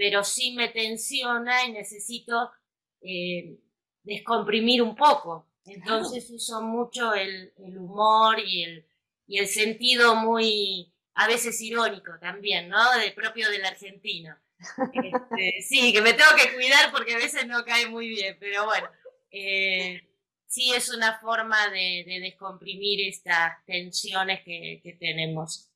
pero 0.00 0.24
sí 0.24 0.52
me 0.52 0.68
tensiona 0.68 1.66
y 1.66 1.72
necesito 1.72 2.50
eh, 3.02 3.58
descomprimir 4.02 4.80
un 4.80 4.96
poco. 4.96 5.46
Entonces 5.66 6.30
uso 6.30 6.62
mucho 6.62 7.12
el, 7.12 7.52
humor 7.58 8.38
y 8.40 8.62
el, 8.62 8.86
y 9.26 9.36
el 9.36 9.46
sentido 9.46 10.16
muy, 10.16 10.90
a 11.12 11.26
veces 11.26 11.60
irónico 11.60 12.12
también, 12.18 12.70
¿no? 12.70 12.78
De 12.98 13.10
propio 13.10 13.50
del 13.50 13.62
argentino. 13.62 14.34
Este, 14.94 15.60
sí, 15.68 15.92
que 15.92 16.00
me 16.00 16.14
tengo 16.14 16.30
que 16.34 16.54
cuidar 16.54 16.90
porque 16.92 17.12
a 17.12 17.18
veces 17.18 17.46
no 17.46 17.62
cae 17.66 17.86
muy 17.86 18.08
bien, 18.08 18.38
pero 18.40 18.64
bueno, 18.64 18.88
eh, 19.30 20.00
sí 20.46 20.72
es 20.74 20.88
una 20.88 21.18
forma 21.18 21.68
de, 21.68 22.20
descomprimir 22.22 23.06
estas 23.06 23.62
tensiones 23.66 24.40
que, 24.46 24.96
tenemos. 24.98 25.70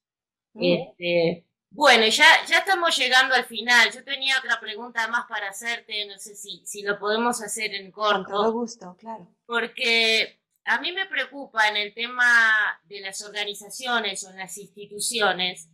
Este, 0.55 1.45
bueno, 1.75 2.07
ya, 2.07 2.25
ya 2.47 2.59
estamos 2.59 2.97
llegando 2.97 3.35
al 3.35 3.45
final. 3.45 3.91
Yo 3.93 4.05
tenía 4.05 4.39
otra 4.39 4.61
pregunta 4.61 5.09
más 5.09 5.27
para 5.27 5.49
hacerte, 5.49 6.07
no 6.07 6.17
sé 6.19 6.37
si, 6.37 6.63
si 6.65 6.83
lo 6.83 6.99
podemos 7.01 7.43
hacer 7.43 7.75
en 7.75 7.91
corto. 7.91 8.23
Con 8.23 8.33
todo 8.33 8.53
gusto, 8.53 8.97
claro. 8.99 9.27
Porque 9.45 10.41
a 10.65 10.81
mí 10.81 10.93
me 10.93 11.07
preocupa 11.07 11.69
en 11.69 11.77
el 11.77 11.93
tema 11.93 12.79
de 12.85 13.01
las 13.01 13.23
organizaciones 13.23 14.23
o 14.25 14.31
en 14.31 14.39
las 14.39 14.57
instituciones 14.57 15.69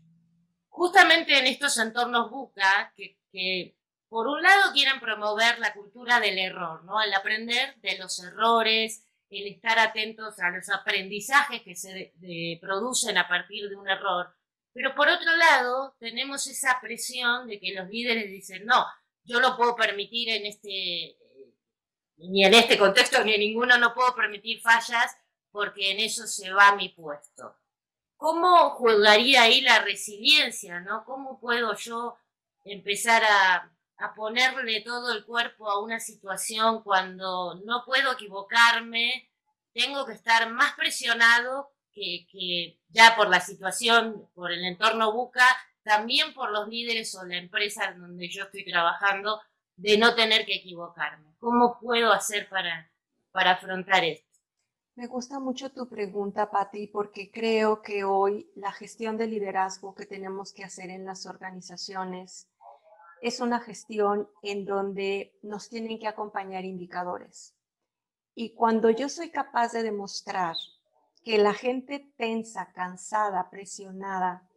justamente 0.70 1.38
en 1.38 1.46
estos 1.46 1.76
entornos 1.76 2.30
buca, 2.30 2.94
que, 2.96 3.76
por 4.08 4.26
un 4.26 4.40
lado 4.40 4.72
quieren 4.72 4.98
promover 4.98 5.58
la 5.58 5.74
cultura 5.74 6.18
del 6.18 6.38
error, 6.38 6.82
¿no? 6.84 7.02
El 7.02 7.12
aprender 7.12 7.76
de 7.82 7.98
los 7.98 8.18
errores, 8.20 9.06
el 9.28 9.46
estar 9.46 9.78
atentos 9.78 10.40
a 10.40 10.48
los 10.48 10.68
aprendizajes 10.70 11.60
que 11.62 11.76
se 11.76 12.14
producen 12.60 13.18
a 13.18 13.28
partir 13.28 13.68
de 13.68 13.76
un 13.76 13.88
error. 13.88 14.34
Pero 14.72 14.94
por 14.94 15.08
otro 15.08 15.34
lado, 15.36 15.96
tenemos 15.98 16.46
esa 16.46 16.78
presión 16.80 17.48
de 17.48 17.58
que 17.58 17.74
los 17.74 17.88
líderes 17.88 18.30
dicen, 18.30 18.64
no, 18.64 18.86
yo 19.24 19.40
no 19.40 19.56
puedo 19.56 19.74
permitir 19.74 20.28
en 20.28 20.46
este, 20.46 21.16
ni 22.18 22.44
en 22.44 22.54
este 22.54 22.78
contexto, 22.78 23.22
ni 23.24 23.34
en 23.34 23.40
ninguno, 23.40 23.78
no 23.78 23.94
puedo 23.94 24.14
permitir 24.14 24.60
fallas 24.60 25.16
porque 25.50 25.90
en 25.90 26.00
eso 26.00 26.26
se 26.26 26.52
va 26.52 26.76
mi 26.76 26.90
puesto. 26.90 27.56
¿cómo 28.20 28.70
jugaría 28.72 29.42
ahí 29.44 29.62
la 29.62 29.80
resiliencia? 29.80 30.78
¿no? 30.80 31.04
¿Cómo 31.06 31.40
puedo 31.40 31.74
yo 31.74 32.18
empezar 32.64 33.22
a, 33.24 33.72
ponerle 34.14 34.80
todo 34.82 35.12
el 35.12 35.24
cuerpo 35.26 35.70
a 35.70 35.80
una 35.82 36.00
situación 36.00 36.82
cuando 36.82 37.60
no 37.64 37.82
puedo 37.86 38.12
equivocarme? 38.12 39.30
Tengo 39.72 40.04
que 40.04 40.12
estar 40.12 40.50
más 40.50 40.74
presionado 40.74 41.72
que, 42.00 42.26
que 42.32 42.78
ya 42.88 43.14
por 43.16 43.28
la 43.28 43.40
situación, 43.40 44.28
por 44.34 44.50
el 44.52 44.64
entorno 44.64 45.12
buca, 45.12 45.46
también 45.82 46.32
por 46.32 46.50
los 46.50 46.68
líderes 46.68 47.14
o 47.14 47.24
la 47.24 47.36
empresa 47.36 47.92
donde 47.92 48.28
yo 48.28 48.44
estoy 48.44 48.64
trabajando, 48.64 49.40
de 49.76 49.98
no 49.98 50.14
tener 50.14 50.46
que 50.46 50.56
equivocarme. 50.56 51.34
¿Cómo 51.38 51.78
puedo 51.78 52.12
hacer 52.12 52.48
para, 52.48 52.90
para 53.32 53.52
afrontar 53.52 54.04
esto? 54.04 54.28
Me 54.94 55.06
gusta 55.06 55.40
mucho 55.40 55.70
tu 55.70 55.88
pregunta, 55.88 56.50
Patti, 56.50 56.86
porque 56.86 57.30
creo 57.30 57.80
que 57.80 58.04
hoy 58.04 58.50
la 58.54 58.72
gestión 58.72 59.16
de 59.16 59.26
liderazgo 59.26 59.94
que 59.94 60.04
tenemos 60.04 60.52
que 60.52 60.64
hacer 60.64 60.90
en 60.90 61.06
las 61.06 61.26
organizaciones 61.26 62.48
es 63.22 63.40
una 63.40 63.60
gestión 63.60 64.28
en 64.42 64.64
donde 64.64 65.38
nos 65.42 65.68
tienen 65.68 65.98
que 65.98 66.08
acompañar 66.08 66.64
indicadores. 66.64 67.54
Y 68.34 68.54
cuando 68.54 68.90
yo 68.90 69.08
soy 69.08 69.30
capaz 69.30 69.72
de 69.72 69.82
demostrar 69.82 70.56
que 71.22 71.38
la 71.38 71.52
gente 71.52 72.12
tensa, 72.16 72.72
cansada, 72.72 73.50
presionada, 73.50 74.48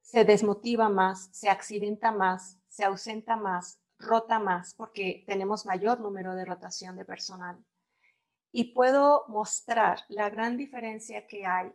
se 0.00 0.24
desmotiva 0.24 0.88
más, 0.88 1.28
se 1.32 1.48
accidenta 1.48 2.12
más, 2.12 2.58
se 2.68 2.84
ausenta 2.84 3.36
más, 3.36 3.80
rota 3.98 4.38
más, 4.38 4.74
porque 4.74 5.24
tenemos 5.26 5.64
mayor 5.64 6.00
número 6.00 6.34
de 6.34 6.44
rotación 6.44 6.96
de 6.96 7.04
personal. 7.04 7.64
Y 8.50 8.74
puedo 8.74 9.24
mostrar 9.28 10.00
la 10.08 10.28
gran 10.28 10.56
diferencia 10.56 11.26
que 11.26 11.46
hay 11.46 11.72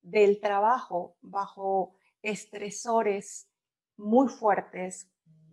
del 0.00 0.40
trabajo 0.40 1.16
bajo 1.20 1.96
estresores 2.22 3.50
muy 3.96 4.28
fuertes, 4.28 5.10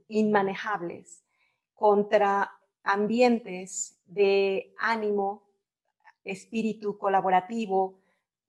inmanejables, 0.07 1.25
contra 1.73 2.51
ambientes 2.83 3.99
de 4.05 4.73
ánimo, 4.77 5.46
espíritu 6.29 6.97
colaborativo, 6.97 7.99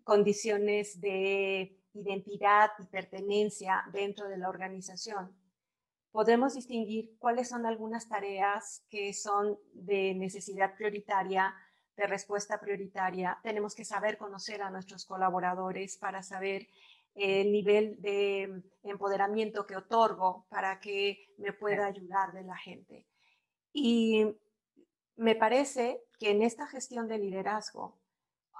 condiciones 0.04 1.00
de 1.00 1.78
identidad 1.94 2.70
y 2.78 2.84
pertenencia 2.84 3.84
dentro 3.92 4.28
de 4.28 4.38
la 4.38 4.48
organización. 4.48 5.34
Podemos 6.10 6.54
distinguir 6.54 7.16
cuáles 7.18 7.48
son 7.48 7.66
algunas 7.66 8.08
tareas 8.08 8.84
que 8.88 9.12
son 9.12 9.58
de 9.72 10.14
necesidad 10.14 10.74
prioritaria, 10.74 11.54
de 11.96 12.06
respuesta 12.06 12.60
prioritaria. 12.60 13.38
Tenemos 13.42 13.74
que 13.74 13.84
saber 13.84 14.16
conocer 14.16 14.62
a 14.62 14.70
nuestros 14.70 15.04
colaboradores 15.04 15.98
para 15.98 16.22
saber 16.22 16.68
el 17.14 17.50
nivel 17.52 18.00
de 18.00 18.62
empoderamiento 18.84 19.66
que 19.66 19.76
otorgo 19.76 20.46
para 20.48 20.78
que 20.80 21.34
me 21.36 21.52
pueda 21.52 21.86
ayudar 21.86 22.32
de 22.32 22.44
la 22.44 22.56
gente. 22.56 23.06
Y 23.72 24.24
me 25.16 25.34
parece 25.34 26.00
que 26.18 26.30
en 26.30 26.42
esta 26.42 26.66
gestión 26.66 27.08
de 27.08 27.18
liderazgo 27.18 27.98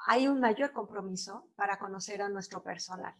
hay 0.06 0.28
un 0.28 0.40
mayor 0.40 0.72
compromiso 0.72 1.50
para 1.56 1.78
conocer 1.78 2.22
a 2.22 2.28
nuestro 2.28 2.62
personal. 2.62 3.14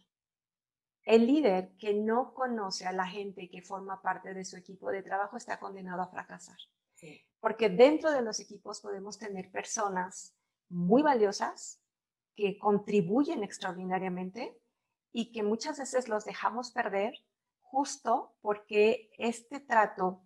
El 1.03 1.27
líder 1.27 1.75
que 1.77 1.93
no 1.93 2.33
conoce 2.33 2.85
a 2.85 2.93
la 2.93 3.05
gente 3.05 3.49
que 3.49 3.61
forma 3.61 4.01
parte 4.01 4.33
de 4.33 4.45
su 4.45 4.57
equipo 4.57 4.91
de 4.91 5.03
trabajo 5.03 5.37
está 5.37 5.59
condenado 5.59 6.01
a 6.01 6.07
fracasar. 6.07 6.57
Porque 7.39 7.69
dentro 7.69 8.11
de 8.11 8.21
los 8.21 8.39
equipos 8.39 8.81
podemos 8.81 9.17
tener 9.17 9.51
personas 9.51 10.35
muy 10.67 11.01
valiosas 11.01 11.81
que 12.35 12.57
contribuyen 12.57 13.43
extraordinariamente 13.43 14.57
y 15.11 15.31
que 15.31 15.43
muchas 15.43 15.79
veces 15.79 16.07
los 16.07 16.25
dejamos 16.25 16.71
perder 16.71 17.13
justo 17.59 18.35
porque 18.41 19.09
este 19.17 19.59
trato 19.59 20.21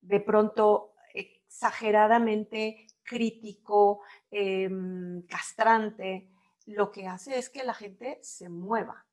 de 0.00 0.20
pronto 0.20 0.94
exageradamente 1.14 2.86
crítico, 3.10 4.02
em, 4.30 5.22
castrante, 5.22 6.30
lo 6.66 6.92
que 6.92 7.08
hace 7.08 7.36
es 7.36 7.50
que 7.50 7.64
la 7.64 7.74
gente 7.74 8.20
se 8.22 8.48
mueva 8.48 9.04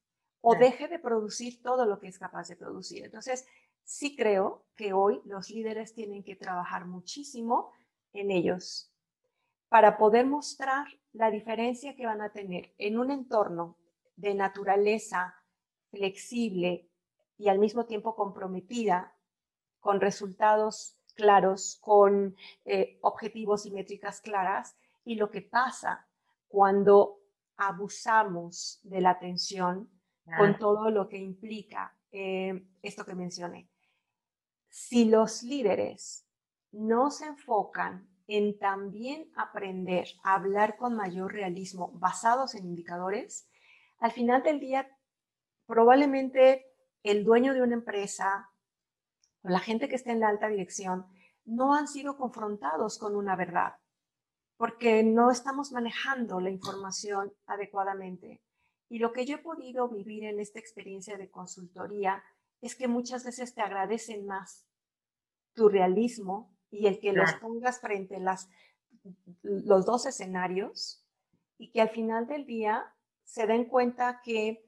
o 0.41 0.53
deje 0.53 0.87
de 0.87 0.99
producir 0.99 1.63
todo 1.63 1.83
lo 1.87 1.97
que 1.97 2.07
es 2.07 2.19
capaz 2.19 2.47
de 2.47 2.55
producir. 2.55 3.05
Entonces, 3.05 3.47
sí 3.83 4.15
creo 4.15 4.67
que 4.75 4.93
hoy 4.93 5.19
los 5.25 5.49
líderes 5.49 5.95
tienen 5.95 6.23
que 6.23 6.35
trabajar 6.35 6.85
muchísimo 6.85 7.71
en 8.13 8.29
ellos 8.29 8.93
para 9.67 9.97
poder 9.97 10.27
mostrar 10.27 10.85
la 11.13 11.31
diferencia 11.31 11.95
que 11.95 12.05
van 12.05 12.21
a 12.21 12.31
tener 12.31 12.75
en 12.77 12.99
un 12.99 13.09
entorno 13.09 13.77
de 14.15 14.35
naturaleza 14.35 15.33
flexible 15.89 16.87
y 17.39 17.49
al 17.49 17.57
mismo 17.57 17.87
tiempo 17.87 18.15
comprometida 18.15 19.15
con 19.79 19.99
resultados 19.99 20.96
claros, 21.18 21.78
con 21.82 22.36
eh, 22.63 22.97
objetivos 23.01 23.65
y 23.65 23.72
métricas 23.72 24.22
claras. 24.22 24.78
Y 25.03 25.15
lo 25.15 25.30
que 25.30 25.41
pasa 25.41 26.07
cuando 26.47 27.20
abusamos 27.57 28.80
de 28.84 29.01
la 29.01 29.09
atención 29.09 29.89
con 30.38 30.57
todo 30.57 30.91
lo 30.91 31.07
que 31.07 31.18
implica 31.18 31.97
eh, 32.11 32.65
esto 32.82 33.05
que 33.05 33.15
mencioné. 33.15 33.70
Si 34.70 35.05
los 35.05 35.41
líderes 35.43 36.26
no 36.72 37.09
se 37.11 37.28
enfocan 37.28 38.07
en 38.28 38.59
también 38.59 39.32
aprender 39.36 40.07
a 40.24 40.36
hablar 40.36 40.76
con 40.76 40.95
mayor 40.95 41.32
realismo 41.34 41.91
basados 41.93 42.55
en 42.55 42.65
indicadores, 42.65 43.49
al 43.99 44.11
final 44.11 44.43
del 44.43 44.59
día 44.59 44.89
probablemente 45.65 46.65
el 47.03 47.24
dueño 47.24 47.53
de 47.53 47.61
una 47.61 47.76
empresa, 47.76 48.49
la 49.43 49.59
gente 49.59 49.88
que 49.88 49.95
está 49.95 50.11
en 50.11 50.19
la 50.19 50.29
alta 50.29 50.47
dirección 50.47 51.05
no 51.45 51.73
han 51.73 51.88
sido 51.88 52.17
confrontados 52.17 52.97
con 52.97 53.15
una 53.15 53.35
verdad, 53.35 53.75
porque 54.57 55.03
no 55.03 55.31
estamos 55.31 55.71
manejando 55.71 56.39
la 56.39 56.49
información 56.49 57.33
adecuadamente. 57.45 58.41
Y 58.89 58.99
lo 58.99 59.13
que 59.13 59.25
yo 59.25 59.35
he 59.35 59.41
podido 59.41 59.88
vivir 59.89 60.25
en 60.25 60.39
esta 60.39 60.59
experiencia 60.59 61.17
de 61.17 61.29
consultoría 61.29 62.23
es 62.61 62.75
que 62.75 62.88
muchas 62.88 63.23
veces 63.23 63.53
te 63.53 63.61
agradecen 63.61 64.25
más 64.25 64.67
tu 65.53 65.69
realismo 65.69 66.55
y 66.69 66.88
el 66.88 66.99
que 66.99 67.13
los 67.13 67.33
pongas 67.35 67.79
frente 67.79 68.17
a 68.17 68.19
las, 68.19 68.49
los 69.41 69.85
dos 69.85 70.05
escenarios 70.05 71.05
y 71.57 71.71
que 71.71 71.81
al 71.81 71.89
final 71.89 72.27
del 72.27 72.45
día 72.45 72.93
se 73.23 73.47
den 73.47 73.65
cuenta 73.65 74.21
que 74.23 74.65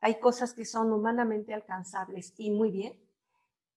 hay 0.00 0.18
cosas 0.18 0.52
que 0.52 0.64
son 0.64 0.92
humanamente 0.92 1.54
alcanzables 1.54 2.34
y 2.36 2.50
muy 2.50 2.70
bien, 2.70 3.00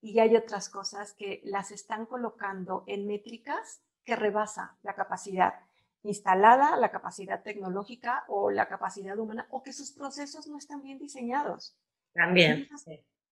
y 0.06 0.20
hay 0.20 0.36
otras 0.36 0.68
cosas 0.68 1.14
que 1.14 1.40
las 1.42 1.72
están 1.72 2.06
colocando 2.06 2.84
en 2.86 3.08
métricas 3.08 3.82
que 4.04 4.14
rebasa 4.14 4.78
la 4.84 4.94
capacidad 4.94 5.54
instalada, 6.04 6.76
la 6.76 6.92
capacidad 6.92 7.42
tecnológica 7.42 8.24
o 8.28 8.52
la 8.52 8.68
capacidad 8.68 9.18
humana, 9.18 9.48
o 9.50 9.64
que 9.64 9.72
sus 9.72 9.90
procesos 9.90 10.46
no 10.46 10.58
están 10.58 10.80
bien 10.80 11.00
diseñados. 11.00 11.76
También. 12.12 12.68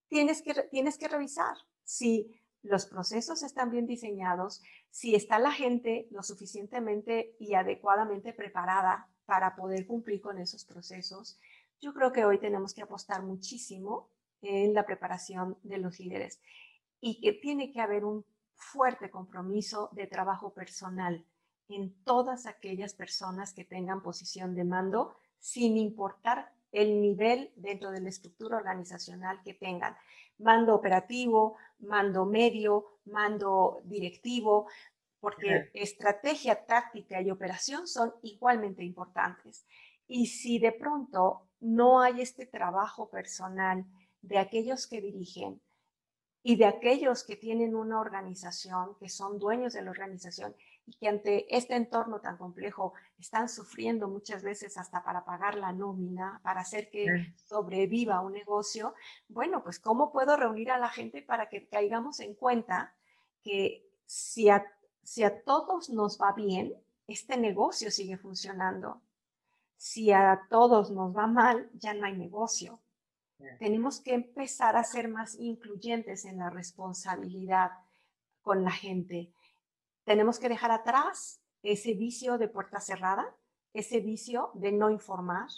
Tienes 0.08 0.42
que, 0.42 0.52
tienes 0.64 0.98
que 0.98 1.06
revisar 1.06 1.56
si 1.84 2.42
los 2.62 2.86
procesos 2.86 3.44
están 3.44 3.70
bien 3.70 3.86
diseñados, 3.86 4.60
si 4.90 5.14
está 5.14 5.38
la 5.38 5.52
gente 5.52 6.08
lo 6.10 6.24
suficientemente 6.24 7.36
y 7.38 7.54
adecuadamente 7.54 8.32
preparada 8.32 9.08
para 9.26 9.54
poder 9.54 9.86
cumplir 9.86 10.20
con 10.20 10.38
esos 10.38 10.64
procesos. 10.64 11.38
Yo 11.80 11.94
creo 11.94 12.10
que 12.10 12.24
hoy 12.24 12.40
tenemos 12.40 12.74
que 12.74 12.82
apostar 12.82 13.22
muchísimo 13.22 14.10
en 14.42 14.74
la 14.74 14.84
preparación 14.84 15.56
de 15.62 15.78
los 15.78 16.00
líderes 16.00 16.40
y 17.06 17.20
que 17.20 17.34
tiene 17.34 17.70
que 17.70 17.82
haber 17.82 18.02
un 18.02 18.24
fuerte 18.54 19.10
compromiso 19.10 19.90
de 19.92 20.06
trabajo 20.06 20.54
personal 20.54 21.22
en 21.68 22.02
todas 22.02 22.46
aquellas 22.46 22.94
personas 22.94 23.52
que 23.52 23.66
tengan 23.66 24.02
posición 24.02 24.54
de 24.54 24.64
mando, 24.64 25.14
sin 25.38 25.76
importar 25.76 26.50
el 26.72 27.02
nivel 27.02 27.52
dentro 27.56 27.90
de 27.90 28.00
la 28.00 28.08
estructura 28.08 28.56
organizacional 28.56 29.42
que 29.44 29.52
tengan. 29.52 29.94
Mando 30.38 30.74
operativo, 30.74 31.58
mando 31.80 32.24
medio, 32.24 32.86
mando 33.04 33.82
directivo, 33.84 34.66
porque 35.20 35.70
estrategia, 35.74 36.64
táctica 36.64 37.20
y 37.20 37.30
operación 37.30 37.86
son 37.86 38.14
igualmente 38.22 38.82
importantes. 38.82 39.66
Y 40.06 40.28
si 40.28 40.58
de 40.58 40.72
pronto 40.72 41.50
no 41.60 42.00
hay 42.00 42.22
este 42.22 42.46
trabajo 42.46 43.10
personal 43.10 43.84
de 44.22 44.38
aquellos 44.38 44.86
que 44.86 45.02
dirigen 45.02 45.60
y 46.46 46.56
de 46.56 46.66
aquellos 46.66 47.24
que 47.24 47.36
tienen 47.36 47.74
una 47.74 47.98
organización, 47.98 48.94
que 49.00 49.08
son 49.08 49.38
dueños 49.38 49.72
de 49.72 49.80
la 49.80 49.90
organización 49.90 50.54
y 50.84 50.92
que 50.92 51.08
ante 51.08 51.56
este 51.56 51.74
entorno 51.74 52.20
tan 52.20 52.36
complejo 52.36 52.92
están 53.18 53.48
sufriendo 53.48 54.08
muchas 54.08 54.42
veces 54.42 54.76
hasta 54.76 55.02
para 55.02 55.24
pagar 55.24 55.54
la 55.54 55.72
nómina, 55.72 56.42
para 56.44 56.60
hacer 56.60 56.90
que 56.90 57.32
sobreviva 57.46 58.20
un 58.20 58.34
negocio, 58.34 58.94
bueno, 59.26 59.64
pues 59.64 59.80
¿cómo 59.80 60.12
puedo 60.12 60.36
reunir 60.36 60.70
a 60.70 60.76
la 60.76 60.90
gente 60.90 61.22
para 61.22 61.48
que 61.48 61.66
caigamos 61.66 62.20
en 62.20 62.34
cuenta 62.34 62.94
que 63.42 63.88
si 64.04 64.50
a, 64.50 64.66
si 65.02 65.22
a 65.24 65.42
todos 65.44 65.88
nos 65.88 66.20
va 66.20 66.32
bien, 66.32 66.74
este 67.06 67.38
negocio 67.38 67.90
sigue 67.90 68.18
funcionando? 68.18 69.00
Si 69.78 70.12
a 70.12 70.42
todos 70.50 70.90
nos 70.90 71.16
va 71.16 71.26
mal, 71.26 71.70
ya 71.72 71.94
no 71.94 72.04
hay 72.04 72.18
negocio. 72.18 72.83
Tenemos 73.58 74.00
que 74.00 74.14
empezar 74.14 74.76
a 74.76 74.84
ser 74.84 75.08
más 75.08 75.36
incluyentes 75.38 76.24
en 76.24 76.38
la 76.38 76.50
responsabilidad 76.50 77.70
con 78.42 78.64
la 78.64 78.70
gente. 78.70 79.32
Tenemos 80.04 80.38
que 80.38 80.48
dejar 80.48 80.70
atrás 80.70 81.40
ese 81.62 81.94
vicio 81.94 82.38
de 82.38 82.48
puerta 82.48 82.80
cerrada, 82.80 83.34
ese 83.72 84.00
vicio 84.00 84.50
de 84.54 84.72
no 84.72 84.90
informar, 84.90 85.48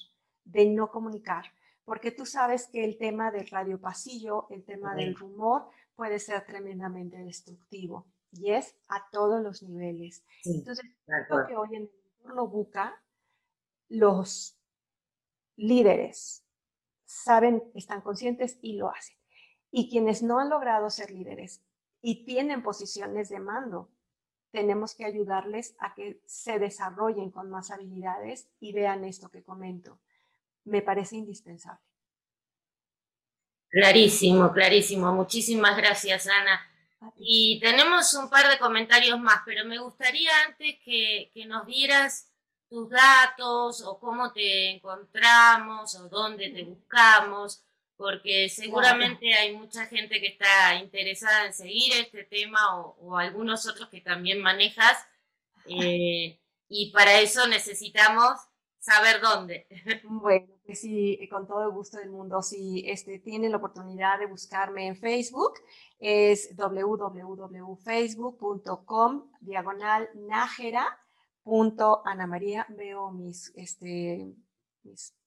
de 0.45 0.67
no 0.67 0.91
comunicar, 0.91 1.47
porque 1.85 2.11
tú 2.11 2.27
sabes 2.27 2.69
que 2.69 2.85
el 2.85 2.97
tema 2.97 3.31
del 3.31 3.49
radio 3.49 3.81
pasillo, 3.81 4.47
el 4.51 4.65
tema 4.65 4.95
del 4.95 5.15
rumor 5.15 5.69
puede 5.95 6.19
ser 6.19 6.45
tremendamente 6.47 7.19
destructivo. 7.19 8.07
y 8.33 8.51
es 8.51 8.77
a 8.89 9.09
todos 9.11 9.43
los 9.43 9.63
niveles. 9.63 10.23
Entonces, 10.45 10.85
creo 11.07 11.47
que 11.47 11.57
hoy 11.57 11.69
en 11.77 11.83
el 11.85 11.91
entorno 12.19 12.47
buca, 12.49 13.03
los 13.89 14.59
líderes 15.57 16.46
saben, 17.07 17.63
están 17.75 18.03
conscientes 18.03 18.59
y 18.61 18.75
lo 18.77 18.91
hacen. 18.91 19.17
Y 19.71 19.89
quienes 19.89 20.23
no 20.23 20.39
han 20.39 20.51
logrado 20.51 20.91
ser 20.91 21.11
líderes 21.11 21.63
y 22.03 22.25
tienen 22.25 22.63
posiciones 22.63 23.29
de 23.31 23.41
mando, 23.41 23.91
tenemos 24.51 24.95
que 24.95 25.05
ayudarles 25.05 25.75
a 25.79 25.95
que 25.95 26.21
se 26.27 26.59
desarrollen 26.59 27.31
con 27.31 27.51
más 27.51 27.71
habilidades 27.71 28.49
y 28.61 28.73
vean 28.73 29.05
esto 29.05 29.31
que 29.31 29.43
comento. 29.43 29.99
Me 30.65 30.83
parece 30.83 31.17
indispensable. 31.17 31.81
Clarísimo, 33.69 34.53
clarísimo. 34.53 35.13
Muchísimas 35.13 35.77
gracias, 35.77 36.27
Ana. 36.27 36.61
Y 37.17 37.61
tenemos 37.61 38.15
un 38.15 38.31
par 38.31 38.49
de 38.49 38.59
comentarios 38.59 39.21
más, 39.21 39.43
pero 39.45 39.65
me 39.65 39.79
gustaría 39.79 40.31
antes 40.47 40.77
que, 40.85 41.31
que 41.35 41.47
nos 41.47 41.67
dieras 41.67 42.33
tus 42.69 42.91
datos 42.91 43.83
o 43.83 43.99
cómo 43.99 44.33
te 44.33 44.71
encontramos 44.71 45.95
o 45.97 46.09
dónde 46.09 46.51
te 46.51 46.65
buscamos, 46.65 47.63
porque 47.97 48.49
seguramente 48.49 49.35
hay 49.35 49.57
mucha 49.57 49.87
gente 49.87 50.21
que 50.21 50.29
está 50.29 50.77
interesada 50.77 51.47
en 51.47 51.55
seguir 51.55 51.93
este 51.95 52.23
tema 52.25 52.81
o, 52.81 53.17
algunos 53.17 53.67
otros 53.67 53.89
que 53.89 54.01
también 54.01 54.41
manejas. 54.41 54.99
Eh, 55.67 56.39
y 56.69 56.91
para 56.91 57.21
eso 57.21 57.47
necesitamos 57.47 58.41
saber 58.79 59.21
dónde. 59.21 59.67
Bueno, 60.05 60.49
pues 60.65 60.81
sí, 60.81 61.19
con 61.31 61.47
todo 61.47 61.65
el 61.65 61.71
gusto 61.71 61.99
del 61.99 62.11
mundo. 62.11 62.43
Si 62.43 62.83
este, 62.87 63.19
tienen 63.19 63.53
la 63.53 63.59
oportunidad 63.59 64.19
de 64.19 64.27
buscarme 64.27 64.87
en 64.89 64.97
Facebook, 64.97 65.55
es 65.99 66.57
www.facebook.com 66.57 69.31
diagonal 69.41 70.11
nájera 70.15 70.99
punto 71.47 72.03
Ana 72.05 72.27
María, 72.27 72.67
veo 72.71 73.13
mis, 73.13 73.53
este, 73.55 74.35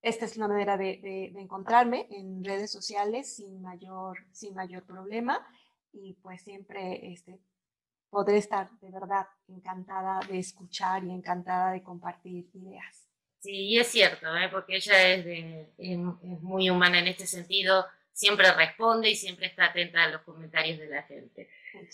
esta 0.02 0.24
es 0.24 0.36
una 0.36 0.48
manera 0.48 0.76
de, 0.76 1.32
encontrarme 1.36 2.06
en 2.10 2.44
redes 2.44 2.70
sociales 2.70 3.36
sin 3.36 3.62
mayor, 3.62 4.18
sin 4.32 4.54
mayor 4.54 4.84
problema 4.84 5.46
y 5.92 6.12
pues 6.22 6.42
siempre 6.42 7.12
este, 7.12 7.40
podré 8.10 8.36
estar 8.36 8.70
de 8.80 8.90
verdad 8.90 9.26
encantada 9.48 10.20
de 10.28 10.38
escuchar 10.38 11.04
y 11.04 11.10
encantada 11.10 11.72
de 11.72 11.82
compartir 11.82 12.50
ideas. 12.52 13.08
Sí, 13.38 13.78
es 13.78 13.86
cierto, 13.88 14.36
¿eh? 14.36 14.50
porque 14.50 14.76
ella 14.76 15.14
es, 15.14 15.24
es 15.78 16.42
muy 16.42 16.68
humana 16.68 16.98
en 16.98 17.06
este 17.06 17.26
sentido 17.26 17.86
siempre 18.16 18.50
responde 18.50 19.10
y 19.10 19.14
siempre 19.14 19.46
está 19.46 19.66
atenta 19.66 20.02
a 20.02 20.08
los 20.08 20.22
comentarios 20.22 20.78
de 20.78 20.88
la 20.88 21.02
gente. 21.02 21.50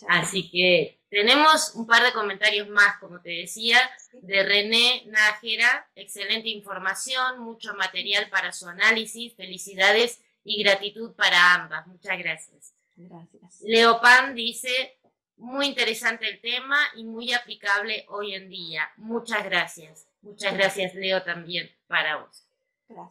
Así 0.08 0.48
que 0.48 1.00
tenemos 1.10 1.74
un 1.74 1.84
par 1.84 2.04
de 2.04 2.12
comentarios 2.12 2.68
más, 2.68 2.98
como 2.98 3.20
te 3.20 3.30
decía, 3.30 3.78
de 4.12 4.44
René 4.44 5.02
Nájera. 5.06 5.88
Excelente 5.96 6.48
información, 6.48 7.40
mucho 7.40 7.74
material 7.74 8.30
para 8.30 8.52
su 8.52 8.68
análisis. 8.68 9.34
Felicidades 9.34 10.22
y 10.44 10.62
gratitud 10.62 11.12
para 11.16 11.54
ambas. 11.54 11.88
Muchas 11.88 12.16
gracias. 12.16 12.72
Gracias. 12.94 13.60
Leopan 13.62 14.36
dice, 14.36 14.96
muy 15.38 15.66
interesante 15.66 16.28
el 16.28 16.40
tema 16.40 16.78
y 16.94 17.02
muy 17.02 17.32
aplicable 17.32 18.06
hoy 18.08 18.34
en 18.34 18.48
día. 18.48 18.88
Muchas 18.96 19.42
gracias. 19.44 20.06
Muchas 20.20 20.54
gracias, 20.54 20.94
Leo, 20.94 21.24
también 21.24 21.68
para 21.88 22.18
vos. 22.18 22.46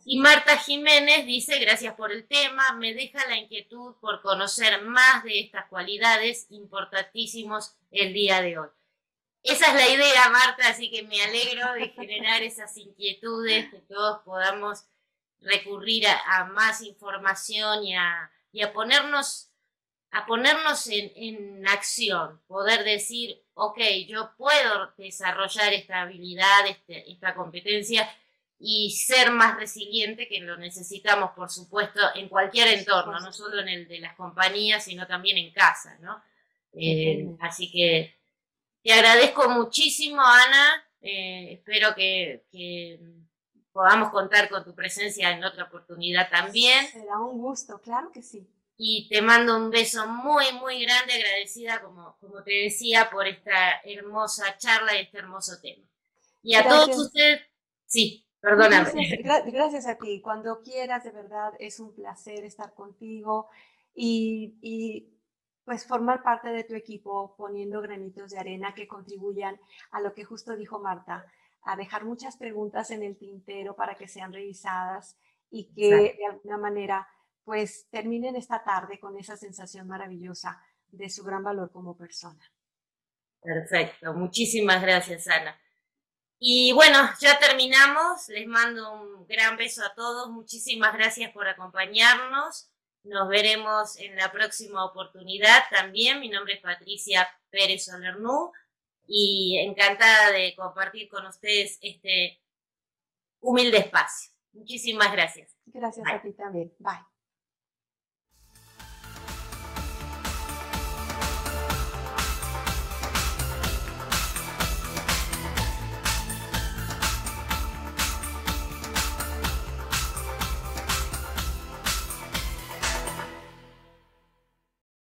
Y 0.06 0.20
Marta 0.20 0.58
Jiménez 0.58 1.26
dice, 1.26 1.60
gracias 1.60 1.96
por 1.96 2.12
el 2.12 2.28
tema, 2.28 2.74
me 2.74 2.94
deja 2.94 3.26
la 3.28 3.38
inquietud 3.38 3.96
por 4.02 4.22
conocer 4.22 4.82
más 4.84 5.24
de 5.24 5.40
estas 5.40 5.68
cualidades 5.68 6.48
importantísimos 6.50 7.76
el 7.92 8.14
día 8.14 8.42
de 8.42 8.60
hoy. 8.60 8.70
Esa 9.44 9.68
es 9.68 9.74
la 9.74 9.90
idea, 9.90 10.30
Marta, 10.30 10.70
así 10.70 10.92
que 10.92 11.04
me 11.04 11.22
alegro 11.24 11.74
de 11.74 11.90
generar 11.90 12.44
esas 12.44 12.78
inquietudes, 12.78 13.72
que 13.72 13.80
todos 13.80 14.22
podamos 14.24 14.86
recurrir 15.40 16.06
a, 16.08 16.46
más 16.46 16.82
información 16.84 17.84
y 17.84 17.96
a, 17.96 18.30
ponernos, 18.74 19.50
a 20.12 20.28
ponernos 20.28 20.88
en, 20.88 21.12
en 21.16 21.68
acción, 21.68 22.40
poder 22.48 22.84
decir, 22.84 23.42
ok, 23.56 23.80
yo 24.08 24.32
puedo 24.38 24.94
desarrollar 24.98 25.74
esta 25.74 26.02
habilidad, 26.02 26.68
este, 26.68 27.12
esta 27.12 27.34
competencia, 27.34 28.08
y 28.64 28.92
ser 28.92 29.32
más 29.32 29.58
resiliente, 29.58 30.28
que 30.28 30.40
lo 30.40 30.56
necesitamos, 30.56 31.32
por 31.32 31.50
supuesto, 31.50 32.00
en 32.14 32.30
cualquier 32.30 32.68
entorno, 32.68 33.20
no 33.20 33.34
solo 33.34 33.60
en 33.60 33.68
el 33.68 33.88
de 33.88 34.00
las 34.00 34.16
compañías, 34.16 34.84
sino 34.84 35.08
también 35.08 35.38
en 35.40 35.52
casa, 35.52 35.98
¿no? 36.00 36.22
Eh, 36.74 37.28
así 37.40 37.72
que 37.72 38.16
te 38.84 38.94
agradezco 38.94 39.50
muchísimo, 39.50 40.22
Ana. 40.22 40.84
Eh, 41.02 41.54
espero 41.54 41.96
que, 41.96 42.44
podamos 43.74 44.12
contar 44.12 44.50
con 44.50 44.64
tu 44.64 44.76
presencia 44.76 45.32
en 45.32 45.44
otra 45.44 45.64
oportunidad 45.64 46.30
también. 46.30 46.86
Será 46.88 47.20
un 47.20 47.40
gusto, 47.40 47.82
claro 47.82 48.12
que 48.12 48.22
sí. 48.22 48.48
Y 48.78 49.08
te 49.10 49.22
mando 49.22 49.58
un 49.58 49.72
beso 49.72 50.06
muy, 50.08 50.52
muy 50.54 50.84
grande, 50.84 51.14
agradecida, 51.14 51.82
como, 51.82 52.16
como 52.20 52.44
te 52.44 52.64
decía, 52.64 53.10
por 53.10 53.28
esta 53.28 53.82
hermosa 53.86 54.58
charla 54.58 54.96
y 54.96 55.04
este 55.04 55.18
hermoso 55.18 55.60
tema. 55.62 55.86
Y 56.44 56.54
a 56.56 56.68
todos 56.68 56.96
ustedes, 56.98 57.42
sí. 57.88 58.28
Perdóname. 58.42 59.22
Gracias, 59.24 59.88
a 59.88 59.96
ti. 59.96 60.20
Cuando 60.20 60.62
quieras, 60.62 61.04
de 61.04 61.12
verdad, 61.12 61.54
es 61.60 61.80
un 61.80 61.94
placer 61.94 62.44
estar 62.44 62.74
contigo 62.74 63.50
y, 63.94 65.08
pues 65.64 65.86
formar 65.86 66.24
parte 66.24 66.50
de 66.50 66.64
tu 66.64 66.74
equipo 66.74 67.36
poniendo 67.38 67.82
granitos 67.82 68.32
de 68.32 68.40
arena 68.40 68.74
que 68.74 68.88
contribuyan 68.88 69.60
a 69.92 70.02
lo 70.02 70.14
que 70.14 70.24
justo 70.24 70.58
dijo 70.58 70.80
Marta, 70.80 71.26
a 71.64 71.76
dejar 71.76 72.04
muchas 72.04 72.36
preguntas 72.36 72.90
en 72.90 73.04
el 73.04 73.16
tintero 73.16 73.76
para 73.76 73.96
que 73.96 74.08
sean 74.08 74.34
revisadas 74.34 75.18
y 75.52 75.72
que 75.74 76.16
de 76.18 76.26
alguna 76.28 76.58
manera 76.58 77.08
pues 77.44 77.88
terminen 77.92 78.36
esta 78.36 78.64
tarde 78.64 79.00
con 79.00 79.18
esa 79.18 79.38
sensación 79.38 79.88
maravillosa 79.88 80.62
de 80.90 81.10
su 81.10 81.24
gran 81.24 81.44
valor 81.44 81.72
como 81.72 81.96
persona. 81.96 82.44
Perfecto, 83.42 84.14
muchísimas 84.14 84.82
gracias 84.82 85.28
Ana. 85.28 85.56
Y 86.44 86.74
bueno, 86.74 86.98
ya 87.20 87.38
terminamos. 87.38 88.28
Les 88.30 88.48
mando 88.48 88.94
un 88.94 89.28
gran 89.28 89.58
beso 89.58 89.86
a 89.86 89.94
todos. 89.94 90.32
Muchísimas 90.32 90.92
gracias 90.94 91.32
por 91.32 91.48
acompañarnos. 91.48 92.68
Nos 93.04 93.30
veremos 93.30 93.96
en 94.00 94.16
la 94.16 94.32
próxima 94.32 94.84
oportunidad 94.84 95.64
también. 95.70 96.20
Mi 96.20 96.30
nombre 96.30 96.56
es 96.56 96.62
Patricia 96.62 97.30
Pérez 97.52 97.86
Solernú 97.86 98.52
y 99.06 99.60
encantada 99.60 100.32
de 100.32 100.56
compartir 100.56 101.10
con 101.10 101.28
ustedes 101.28 101.78
este 101.80 102.42
humilde 103.40 103.78
espacio. 103.78 104.32
Muchísimas 104.54 105.12
gracias. 105.12 105.56
Gracias 105.68 106.08
a 106.10 106.24
ti 106.24 106.34
también. 106.34 106.74
Bye. 106.80 107.11